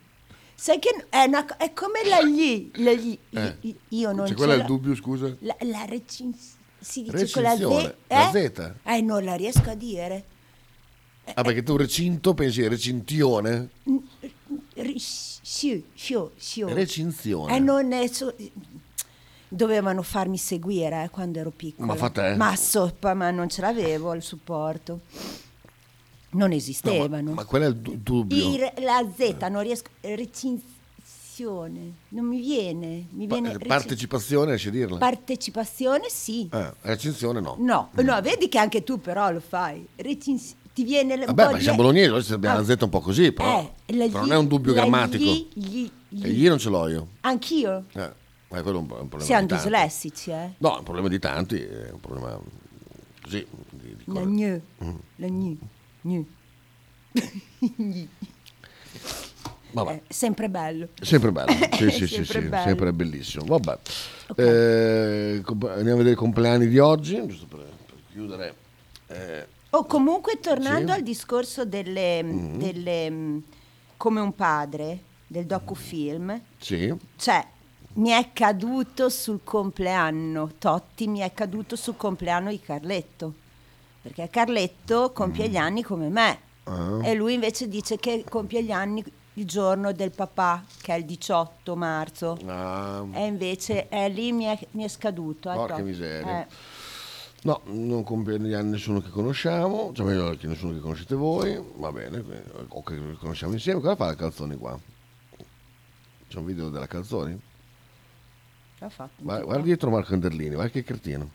Sai 0.55 0.79
che 0.79 1.07
è, 1.11 1.25
una 1.25 1.45
è 1.57 1.73
come 1.73 2.01
la 2.09 2.23
gli, 2.23 2.71
la 2.77 2.93
gli- 2.93 3.19
Eh. 3.31 3.57
gli- 3.61 3.75
io 3.89 4.13
non 4.13 4.23
C'è 4.25 4.31
ce 4.31 4.35
quello 4.37 4.53
è 4.53 4.57
il 4.57 4.65
dubbio, 4.65 4.95
scusa? 4.95 5.35
La, 5.41 5.57
la 5.63 5.85
recinzio. 5.85 6.57
Si 6.79 7.03
dice 7.03 7.29
con 7.31 7.43
la 7.43 7.57
Z. 7.57 7.61
Eh? 7.61 7.97
la 8.07 8.31
Z? 8.31 8.73
Eh, 8.85 9.01
non 9.03 9.25
la 9.25 9.35
riesco 9.35 9.69
a 9.71 9.75
dire. 9.75 10.25
Ah, 11.35 11.43
perché 11.43 11.63
tu 11.63 11.77
recinto 11.77 12.33
pensi 12.35 12.67
recintione? 12.67 13.71
Siu, 14.97 15.83
siu. 16.37 16.69
Recinzione. 16.69 17.57
Eh, 17.57 17.59
non 17.59 17.93
è 17.93 18.07
so- 18.09 18.35
Dovevano 19.49 20.01
farmi 20.03 20.39
seguire 20.39 21.05
eh, 21.05 21.11
quando 21.11 21.39
ero 21.39 21.51
piccola. 21.51 21.87
Ma 21.87 21.95
fa 21.95 22.09
te? 22.09 22.35
Ma 22.37 22.57
soppa, 22.57 23.13
ma 23.13 23.31
non 23.31 23.51
ce 23.51 23.61
l'avevo 23.61 24.15
il 24.15 24.23
supporto. 24.23 25.01
Non 26.31 26.53
esistevano. 26.53 27.33
Ma 27.35 27.45
quello 27.45 27.67
è 27.67 27.69
il 27.69 27.77
du- 27.77 27.99
dubbio. 28.03 28.49
Il- 28.55 28.73
la 28.83 29.07
Z 29.15 29.37
non 29.51 29.63
riesco. 29.63 29.91
Recinzione. 30.01 31.93
Non 32.09 32.25
mi 32.25 32.41
viene. 32.41 33.07
Mi 33.11 33.27
Pa- 33.27 33.35
viene 33.35 33.49
eh, 33.51 33.53
recin- 33.55 33.69
partecipazione, 33.69 34.47
riesci 34.51 34.69
a 34.69 34.71
dirla? 34.71 34.97
partecipazione, 34.97 36.09
sì. 36.09 36.49
Eh, 36.51 36.73
recinzione 36.81 37.41
no. 37.41 37.57
No, 37.59 37.91
no, 37.93 38.21
vedi 38.23 38.49
che 38.49 38.59
anche 38.59 38.83
tu 38.83 39.01
però 39.03 39.31
lo 39.31 39.41
fai. 39.41 39.87
Recins- 39.97 40.55
ti 40.75 40.85
viene 40.85 41.17
Vabbè, 41.25 41.53
ma 41.53 41.61
siamo 41.61 41.77
bolognesi, 41.79 42.09
oggi 42.11 42.33
abbiamo 42.33 42.57
Ah. 42.57 42.61
la 42.61 42.65
Z 42.67 42.83
un 42.83 42.89
po' 42.89 43.01
così, 43.01 43.33
però. 43.33 43.73
Eh, 43.87 43.95
la 43.97 44.07
non 44.21 44.33
è 44.33 44.37
un 44.37 44.47
dubbio 44.49 44.73
grammatico. 44.73 45.23
gli- 45.25 45.49
gli- 45.55 45.91
gli- 46.09 46.25
E 46.25 46.31
gli 46.31 46.49
non 46.49 46.59
ce 46.59 46.69
l'ho 46.71 46.89
io. 46.89 47.09
Anch'io. 47.21 47.85
Eh, 47.93 48.13
ma 48.49 48.63
quello 48.63 48.79
è 48.79 48.81
un, 48.81 48.87
problema 48.87 49.23
Siamo 49.25 49.47
di 49.47 49.55
dislessici, 49.55 50.31
eh. 50.31 50.53
No, 50.59 50.75
è 50.75 50.79
un 50.79 50.85
problema 50.85 51.09
di 51.09 51.19
tanti, 51.19 51.57
è 51.61 51.91
un 51.93 52.01
problema 52.01 52.39
così. 53.23 53.47
di- 53.71 53.97
di 53.97 54.13
La 54.13 54.21
gnu, 54.23 54.61
Mm. 54.85 54.95
la 55.17 55.27
gnu, 55.29 55.59
gnu. 56.03 56.27
Vabbè. 59.75 60.03
È 60.07 60.13
sempre 60.13 60.51
bello. 60.51 60.89
Sempre 61.01 61.33
bello, 61.33 61.51
sì, 61.73 61.91
sì, 61.91 62.07
Sempre 62.07 62.25
sì, 62.25 62.41
bello. 62.49 62.65
sempre 62.67 62.93
bellissimo. 62.93 63.45
Vabbè. 63.47 63.79
Eh, 64.37 65.41
comp- 65.43 65.65
andiamo 65.69 65.93
a 65.93 65.97
vedere 65.97 66.11
i 66.11 66.15
compleanni 66.15 66.69
di 66.69 66.79
oggi, 66.79 67.15
giusto 67.27 67.47
per, 67.47 67.61
per 67.87 67.95
chiudere. 68.13 68.55
Eh, 69.07 69.47
O 69.75 69.85
comunque 69.87 70.39
tornando 70.39 70.93
Sì. 70.93 70.99
al 70.99 71.03
discorso 71.03 71.65
delle, 71.65 72.23
Mhm. 72.23 72.59
delle, 72.59 73.11
mm, 73.11 73.39
come 73.97 74.21
un 74.21 74.35
padre 74.35 74.99
del 75.27 75.47
docufilm, 75.47 76.39
sì, 76.59 76.95
cioè 77.17 77.43
mi 77.95 78.11
è 78.11 78.31
caduto 78.35 79.09
sul 79.09 79.41
compleanno, 79.43 80.51
Totti 80.59 81.07
mi 81.09 81.21
è 81.21 81.33
caduto 81.33 81.77
sul 81.77 81.97
compleanno 81.97 82.51
di 82.51 82.61
Carletto, 82.61 83.33
perché 84.03 84.29
Carletto 84.29 85.11
compie 85.13 85.49
gli 85.49 85.57
anni 85.57 85.83
come 85.83 86.09
me 86.11 86.39
Ah. 86.65 87.01
e 87.03 87.15
lui 87.15 87.33
invece 87.35 87.67
dice 87.67 87.97
che 87.97 88.25
compie 88.29 88.63
gli 88.63 88.71
anni 88.73 89.03
il 89.37 89.47
giorno 89.47 89.93
del 89.93 90.11
papà, 90.11 90.63
che 90.83 90.93
è 90.95 90.99
il 90.99 91.07
18 91.07 91.75
marzo. 91.75 92.37
Ah, 92.47 93.03
E 93.13 93.25
invece 93.25 93.89
è 93.89 94.07
lì 94.11 94.31
mi 94.33 94.45
è, 94.45 94.59
mi 94.73 94.85
è 94.85 94.89
scaduto. 94.89 95.51
eh, 95.51 95.55
Porca 95.55 95.79
miseria. 95.79 96.43
Eh. 96.43 96.47
No, 97.43 97.61
non 97.67 98.05
anni 98.07 98.71
nessuno 98.71 99.01
che 99.01 99.11
conosciamo, 99.11 99.93
cioè 99.95 100.07
meglio 100.07 100.37
che 100.37 100.47
nessuno 100.47 100.73
che 100.73 100.81
conoscete 100.81 101.15
voi, 101.15 101.61
va 101.77 101.93
bene, 101.93 102.23
quindi- 102.23 102.49
o 102.69 102.83
che 102.83 103.17
conosciamo 103.19 103.53
insieme. 103.53 103.81
Cosa 103.81 103.97
fa 103.97 104.07
la 104.07 104.15
calzoni 104.15 104.57
qua? 104.57 104.79
C'è 106.29 106.39
un 106.39 106.47
video 106.47 106.71
della 106.71 106.87
calzoni? 106.87 107.39
L'ha 108.79 108.89
fatto. 108.89 109.23
Guarda, 109.23 109.45
guarda 109.45 109.63
dietro 109.63 109.91
Marco 109.91 110.15
Anderlini, 110.15 110.55
guarda 110.55 110.73
che 110.73 110.83
cretino. 110.83 111.31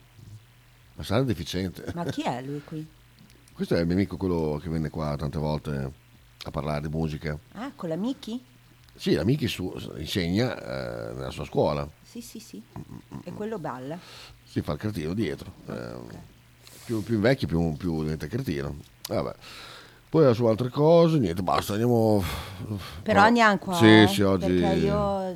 Ma 0.94 1.02
sarà 1.04 1.22
deficiente. 1.22 1.92
Ma 1.94 2.04
chi 2.04 2.22
è 2.22 2.42
lui 2.42 2.62
qui? 2.64 2.86
Questo 3.54 3.74
è 3.74 3.80
il 3.80 3.86
mio 3.86 3.94
amico, 3.94 4.16
quello 4.16 4.58
che 4.62 4.68
venne 4.68 4.90
qua 4.90 5.16
tante 5.16 5.38
volte 5.38 5.92
a 6.44 6.50
parlare 6.50 6.82
di 6.82 6.88
musica. 6.88 7.38
Ah, 7.52 7.72
con 7.74 7.88
la 7.88 7.96
Miki? 7.96 8.42
Sì, 8.94 9.14
la 9.14 9.24
Miki 9.24 9.48
insegna 9.96 10.56
eh, 10.56 11.14
nella 11.14 11.30
sua 11.30 11.44
scuola. 11.44 11.88
Sì, 12.02 12.20
sì, 12.20 12.40
sì. 12.40 12.62
E 13.24 13.32
quello 13.32 13.58
balla. 13.58 13.98
Si 14.50 14.62
fa 14.62 14.72
il 14.72 14.78
cretino 14.78 15.12
dietro. 15.12 15.52
Eh, 15.68 16.24
più, 16.86 17.02
più 17.02 17.16
invecchi, 17.16 17.46
più, 17.46 17.74
più 17.76 18.02
diventa 18.02 18.26
cretino. 18.26 18.76
Vabbè. 19.08 19.34
Poi 20.08 20.34
su 20.34 20.46
altre 20.46 20.70
cose, 20.70 21.18
niente, 21.18 21.42
basta, 21.42 21.72
andiamo... 21.72 22.22
Però 23.02 23.20
andiamo 23.20 23.58
qua. 23.58 23.74
Sì, 23.74 24.02
eh, 24.02 24.08
sì, 24.08 24.22
oggi... 24.22 24.52
Io... 24.52 24.96
A 24.96 25.34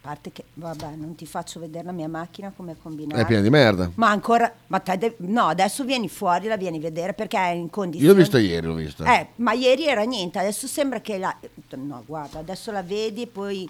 parte 0.00 0.30
che, 0.30 0.44
vabbè, 0.54 0.94
non 0.94 1.16
ti 1.16 1.26
faccio 1.26 1.58
vedere 1.58 1.84
la 1.84 1.92
mia 1.92 2.08
macchina 2.08 2.52
come 2.56 2.72
è 2.72 2.76
combinata. 2.80 3.20
È 3.20 3.26
piena 3.26 3.42
di 3.42 3.50
merda. 3.50 3.90
Ma 3.96 4.08
ancora... 4.08 4.50
Ma 4.68 4.78
te 4.78 4.96
de- 4.96 5.16
no, 5.18 5.46
adesso 5.46 5.82
vieni 5.82 6.08
fuori, 6.08 6.46
la 6.46 6.56
vieni 6.56 6.78
a 6.78 6.80
vedere 6.80 7.12
perché 7.12 7.36
è 7.36 7.48
in 7.48 7.64
Io 7.64 7.68
condizione... 7.68 8.12
l'ho 8.12 8.18
vista 8.20 8.38
ieri, 8.38 8.66
l'ho 8.66 8.74
vista. 8.74 9.18
Eh, 9.18 9.30
ma 9.36 9.52
ieri 9.52 9.86
era 9.86 10.04
niente, 10.04 10.38
adesso 10.38 10.68
sembra 10.68 11.00
che 11.00 11.18
la... 11.18 11.36
No, 11.70 12.04
guarda, 12.06 12.38
adesso 12.38 12.70
la 12.70 12.84
vedi 12.84 13.22
e 13.22 13.26
poi... 13.26 13.68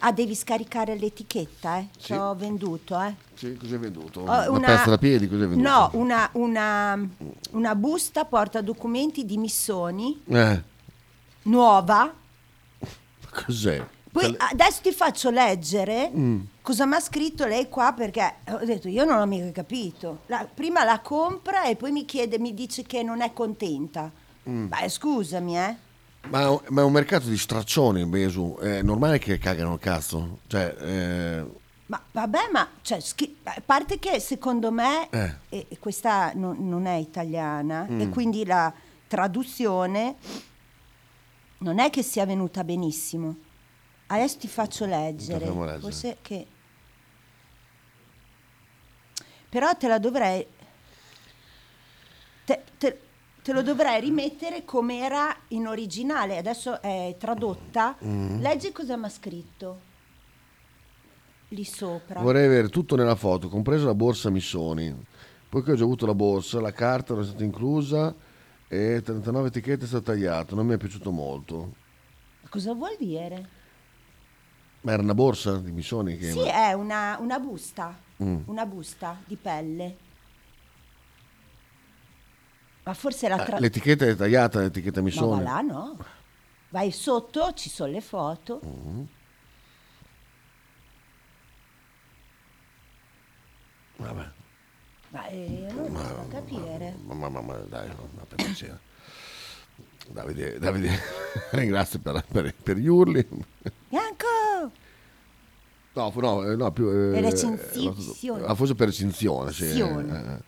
Ah, 0.00 0.12
devi 0.12 0.34
scaricare 0.34 0.96
l'etichetta, 0.96 1.78
eh? 1.78 1.88
Sì. 1.98 2.12
Ho 2.12 2.34
venduto, 2.36 3.00
eh? 3.00 3.14
Sì, 3.34 3.56
cos'hai 3.56 3.78
venduto? 3.78 4.20
Ho 4.20 4.52
Una, 4.52 4.66
pezza 4.66 4.90
da 4.90 4.98
piedi, 4.98 5.28
cos'hai 5.28 5.48
venduto? 5.48 5.68
No, 5.68 5.90
una, 5.94 6.28
una, 6.34 7.08
una 7.52 7.74
busta 7.74 8.24
porta 8.24 8.60
documenti 8.60 9.24
di 9.24 9.36
Missoni, 9.38 10.22
Eh, 10.28 10.62
nuova. 11.42 12.12
cos'è? 13.30 13.84
Poi 14.10 14.34
adesso 14.38 14.80
ti 14.82 14.90
faccio 14.92 15.30
leggere 15.30 16.10
Mm. 16.14 16.40
cosa 16.62 16.86
mi 16.86 16.94
ha 16.94 17.00
scritto 17.00 17.46
lei 17.46 17.68
qua 17.68 17.92
perché 17.92 18.36
ho 18.50 18.64
detto 18.64 18.88
io 18.88 19.04
non 19.04 19.18
ho 19.20 19.26
mica 19.26 19.50
capito. 19.52 20.20
La- 20.26 20.48
prima 20.52 20.82
la 20.82 21.00
compra 21.00 21.64
e 21.64 21.76
poi 21.76 21.92
mi 21.92 22.04
chiede, 22.04 22.38
mi 22.38 22.54
dice 22.54 22.82
che 22.84 23.02
non 23.02 23.20
è 23.20 23.32
contenta. 23.32 24.10
Mm. 24.48 24.66
Beh, 24.68 24.88
scusami, 24.88 25.58
eh. 25.58 25.76
Ma, 26.30 26.60
ma 26.68 26.80
è 26.80 26.84
un 26.84 26.92
mercato 26.92 27.28
di 27.28 27.38
straccioni, 27.38 28.04
Besu. 28.06 28.58
È 28.60 28.82
normale 28.82 29.18
che 29.18 29.38
cagano 29.38 29.74
il 29.74 29.80
cazzo. 29.80 30.40
Cioè, 30.46 30.76
eh, 30.78 31.46
Ma 31.86 32.02
vabbè, 32.12 32.48
ma 32.52 32.68
cioè, 32.82 33.00
schi- 33.00 33.38
a 33.44 33.62
parte 33.64 33.98
che 33.98 34.20
secondo 34.20 34.70
me 34.70 35.08
Eh. 35.10 35.34
e- 35.48 35.66
e 35.70 35.78
questa 35.78 36.32
non, 36.34 36.68
non 36.68 36.84
è 36.84 36.96
italiana 36.96 37.86
Mm. 37.90 38.00
e 38.02 38.08
quindi 38.10 38.44
la 38.44 38.70
traduzione 39.06 40.16
non 41.58 41.78
è 41.78 41.88
che 41.88 42.02
sia 42.02 42.26
venuta 42.26 42.62
benissimo. 42.62 43.34
Adesso 44.08 44.36
ti 44.38 44.48
faccio 44.48 44.84
leggere. 44.84 45.38
Facciamo 45.40 45.64
leggere. 45.64 45.80
Forse 45.80 46.16
che... 46.20 46.46
Però 49.48 49.74
te 49.76 49.88
la 49.88 49.98
dovrei... 49.98 50.46
Te, 52.44 52.62
te- 52.76 53.00
te 53.48 53.54
lo 53.54 53.62
dovrei 53.62 53.98
rimettere 53.98 54.62
come 54.66 54.98
era 54.98 55.34
in 55.48 55.66
originale. 55.66 56.36
Adesso 56.36 56.82
è 56.82 57.16
tradotta. 57.18 57.96
Mm. 58.04 58.40
Leggi 58.42 58.72
cosa 58.72 58.98
mi 58.98 59.06
ha 59.06 59.08
scritto. 59.08 59.80
Lì 61.48 61.64
sopra. 61.64 62.20
vorrei 62.20 62.44
avere 62.44 62.68
tutto 62.68 62.94
nella 62.94 63.14
foto, 63.14 63.48
compresa 63.48 63.86
la 63.86 63.94
borsa 63.94 64.28
Missoni. 64.28 64.94
Poiché 65.48 65.72
ho 65.72 65.76
già 65.76 65.84
avuto 65.84 66.04
la 66.04 66.12
borsa, 66.12 66.60
la 66.60 66.72
carta 66.72 67.14
non 67.14 67.22
è 67.22 67.26
stata 67.26 67.42
inclusa 67.42 68.14
e 68.68 69.00
39 69.02 69.48
etichette 69.48 69.84
è 69.84 69.88
stata 69.88 70.12
tagliata. 70.12 70.54
Non 70.54 70.66
mi 70.66 70.74
è 70.74 70.76
piaciuto 70.76 71.10
molto. 71.10 71.72
Cosa 72.50 72.74
vuol 72.74 72.96
dire? 72.98 73.48
Ma 74.82 74.92
era 74.92 75.00
una 75.02 75.14
borsa 75.14 75.56
di 75.56 75.70
Missoni? 75.70 76.18
Che 76.18 76.32
Sì, 76.32 76.40
è 76.40 76.74
una, 76.74 77.16
una 77.18 77.38
busta, 77.38 77.98
Mm. 78.22 78.40
una 78.44 78.66
busta 78.66 79.16
di 79.24 79.36
pelle. 79.36 79.96
Ma 82.88 82.94
forse 82.94 83.28
la 83.28 83.34
Ah, 83.34 83.44
tra... 83.44 83.58
L'etichetta 83.58 84.06
è 84.06 84.16
tagliata, 84.16 84.60
l'etichetta 84.60 85.02
Ma 85.02 85.08
va 85.10 85.14
Missoni. 85.14 85.42
là, 85.42 85.60
no? 85.60 85.98
Vai 86.70 86.90
sotto, 86.90 87.52
ci 87.52 87.68
sono 87.68 87.92
le 87.92 88.00
foto. 88.00 88.62
Mm. 88.64 89.02
Vabbè. 93.96 94.30
Ma 95.10 95.26
eh, 95.26 95.66
non 95.70 95.86
riesco 95.88 96.20
a 96.20 96.26
capire. 96.30 96.96
Ma, 97.04 97.12
ma, 97.12 97.28
ma, 97.28 97.40
ma 97.42 97.54
dai, 97.58 97.88
no, 97.88 98.08
no, 98.10 98.24
per 98.26 98.36
piacere. 98.36 98.78
Davide, 100.08 100.58
Davide 100.58 100.98
ringrazio 101.52 101.98
per, 101.98 102.24
per- 102.26 102.54
per 102.54 102.76
gli 102.78 102.86
urli. 102.86 103.22
Bianco! 103.90 104.70
No, 105.92 106.12
no, 106.14 106.42
eh, 106.50 106.56
no 106.56 106.72
più... 106.72 106.88
eh, 106.88 107.10
Per 107.20 107.22
recensione. 107.22 108.46
ah, 108.46 108.54
forse 108.54 108.74
per 108.74 108.86
recinzione, 108.86 109.52
sì. 109.52 109.64
Recensione. 109.64 110.42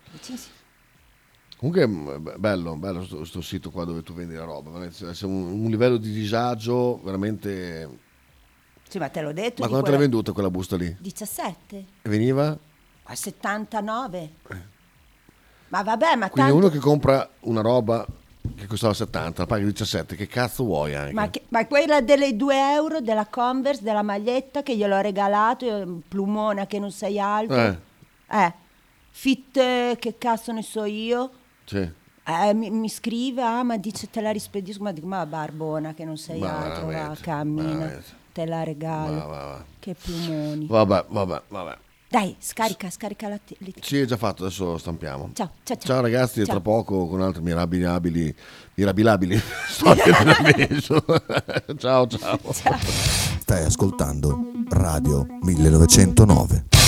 Eh, 1.61 1.81
eh. 1.81 1.81
Comunque 1.81 1.83
è 1.83 2.37
bello, 2.37 2.75
bello 2.75 3.05
sto, 3.05 3.23
sto 3.23 3.41
sito 3.41 3.69
qua 3.69 3.83
dove 3.85 4.01
tu 4.01 4.13
vendi 4.13 4.33
la 4.33 4.43
roba, 4.45 4.83
essere 4.85 5.13
un, 5.25 5.63
un 5.63 5.69
livello 5.69 5.97
di 5.97 6.11
disagio 6.11 6.99
veramente... 7.03 8.09
Sì, 8.87 8.97
ma 8.97 9.07
te 9.09 9.21
l'ho 9.21 9.31
detto. 9.31 9.61
Ma 9.61 9.67
quanto 9.67 9.85
quella- 9.85 9.97
l'hai 9.99 9.99
venduta 9.99 10.31
quella 10.33 10.49
busta 10.49 10.75
lì? 10.75 10.93
17. 10.99 11.85
E 12.01 12.09
veniva? 12.09 12.57
A 13.03 13.15
79. 13.15 14.29
Ma 15.69 15.83
vabbè, 15.83 16.15
ma 16.15 16.29
Quindi 16.29 16.51
tanto... 16.51 16.55
uno 16.55 16.67
che 16.69 16.79
compra 16.79 17.29
una 17.41 17.61
roba 17.61 18.05
che 18.55 18.65
costava 18.65 18.93
70, 18.93 19.41
la 19.41 19.47
paghi 19.47 19.63
17, 19.65 20.15
che 20.15 20.27
cazzo 20.27 20.65
vuoi 20.65 20.95
anche? 20.95 21.13
Ma, 21.13 21.29
che- 21.29 21.43
ma 21.49 21.65
quella 21.67 22.01
delle 22.01 22.35
2 22.35 22.55
euro 22.73 22.99
della 22.99 23.27
Converse, 23.27 23.81
della 23.81 24.01
maglietta 24.01 24.63
che 24.63 24.75
gliel'ho 24.75 24.99
regalato, 24.99 25.65
io, 25.65 26.01
plumona 26.07 26.65
che 26.65 26.79
non 26.79 26.91
sei 26.91 27.19
alto. 27.19 27.55
Eh. 27.55 27.77
Eh, 28.29 28.53
fit 29.11 29.55
eh, 29.57 29.95
che 29.99 30.17
cazzo 30.17 30.51
ne 30.51 30.63
so 30.63 30.83
io. 30.83 31.31
Sì. 31.71 31.89
Eh, 32.23 32.53
mi, 32.53 32.69
mi 32.69 32.89
scrive, 32.89 33.41
ah 33.41 33.63
ma 33.63 33.77
dice 33.77 34.09
te 34.09 34.19
la 34.19 34.31
rispedisco, 34.31 34.83
ma 34.83 34.91
dico 34.91 35.07
ma 35.07 35.25
barbona 35.25 35.93
che 35.93 36.03
non 36.03 36.17
sei 36.17 36.39
Ma 36.39 36.65
altro, 36.65 36.87
va, 36.87 37.15
cammina, 37.21 37.63
veramente. 37.71 38.03
te 38.33 38.45
la 38.45 38.63
regalo. 38.63 39.13
Va, 39.15 39.25
va. 39.25 39.63
Che 39.79 39.95
plumoni. 39.95 40.65
Vabbè, 40.67 41.05
vabbè, 41.07 41.41
vabbè. 41.47 41.77
Dai, 42.09 42.35
scarica, 42.39 42.89
scarica 42.89 43.29
la 43.29 43.37
t- 43.37 43.55
Sì, 43.79 43.99
è 44.01 44.05
già 44.05 44.17
fatto, 44.17 44.43
adesso 44.43 44.77
stampiamo. 44.77 45.29
Ciao, 45.33 45.51
ciao, 45.63 45.77
ciao. 45.77 45.85
Ciao 45.87 46.01
ragazzi, 46.01 46.43
Ciao. 46.43 46.55
tra 46.55 46.59
poco 46.59 47.07
con 47.07 47.21
altre 47.21 47.41
mirabilabili, 47.41 48.35
mirabilabili 48.73 49.41
storie 49.69 50.03
dell'avviso. 50.19 51.01
ciao, 51.79 52.07
ciao. 52.07 52.39
Stai 52.51 53.63
ascoltando 53.63 54.37
Radio 54.67 55.25
1909. 55.41 56.80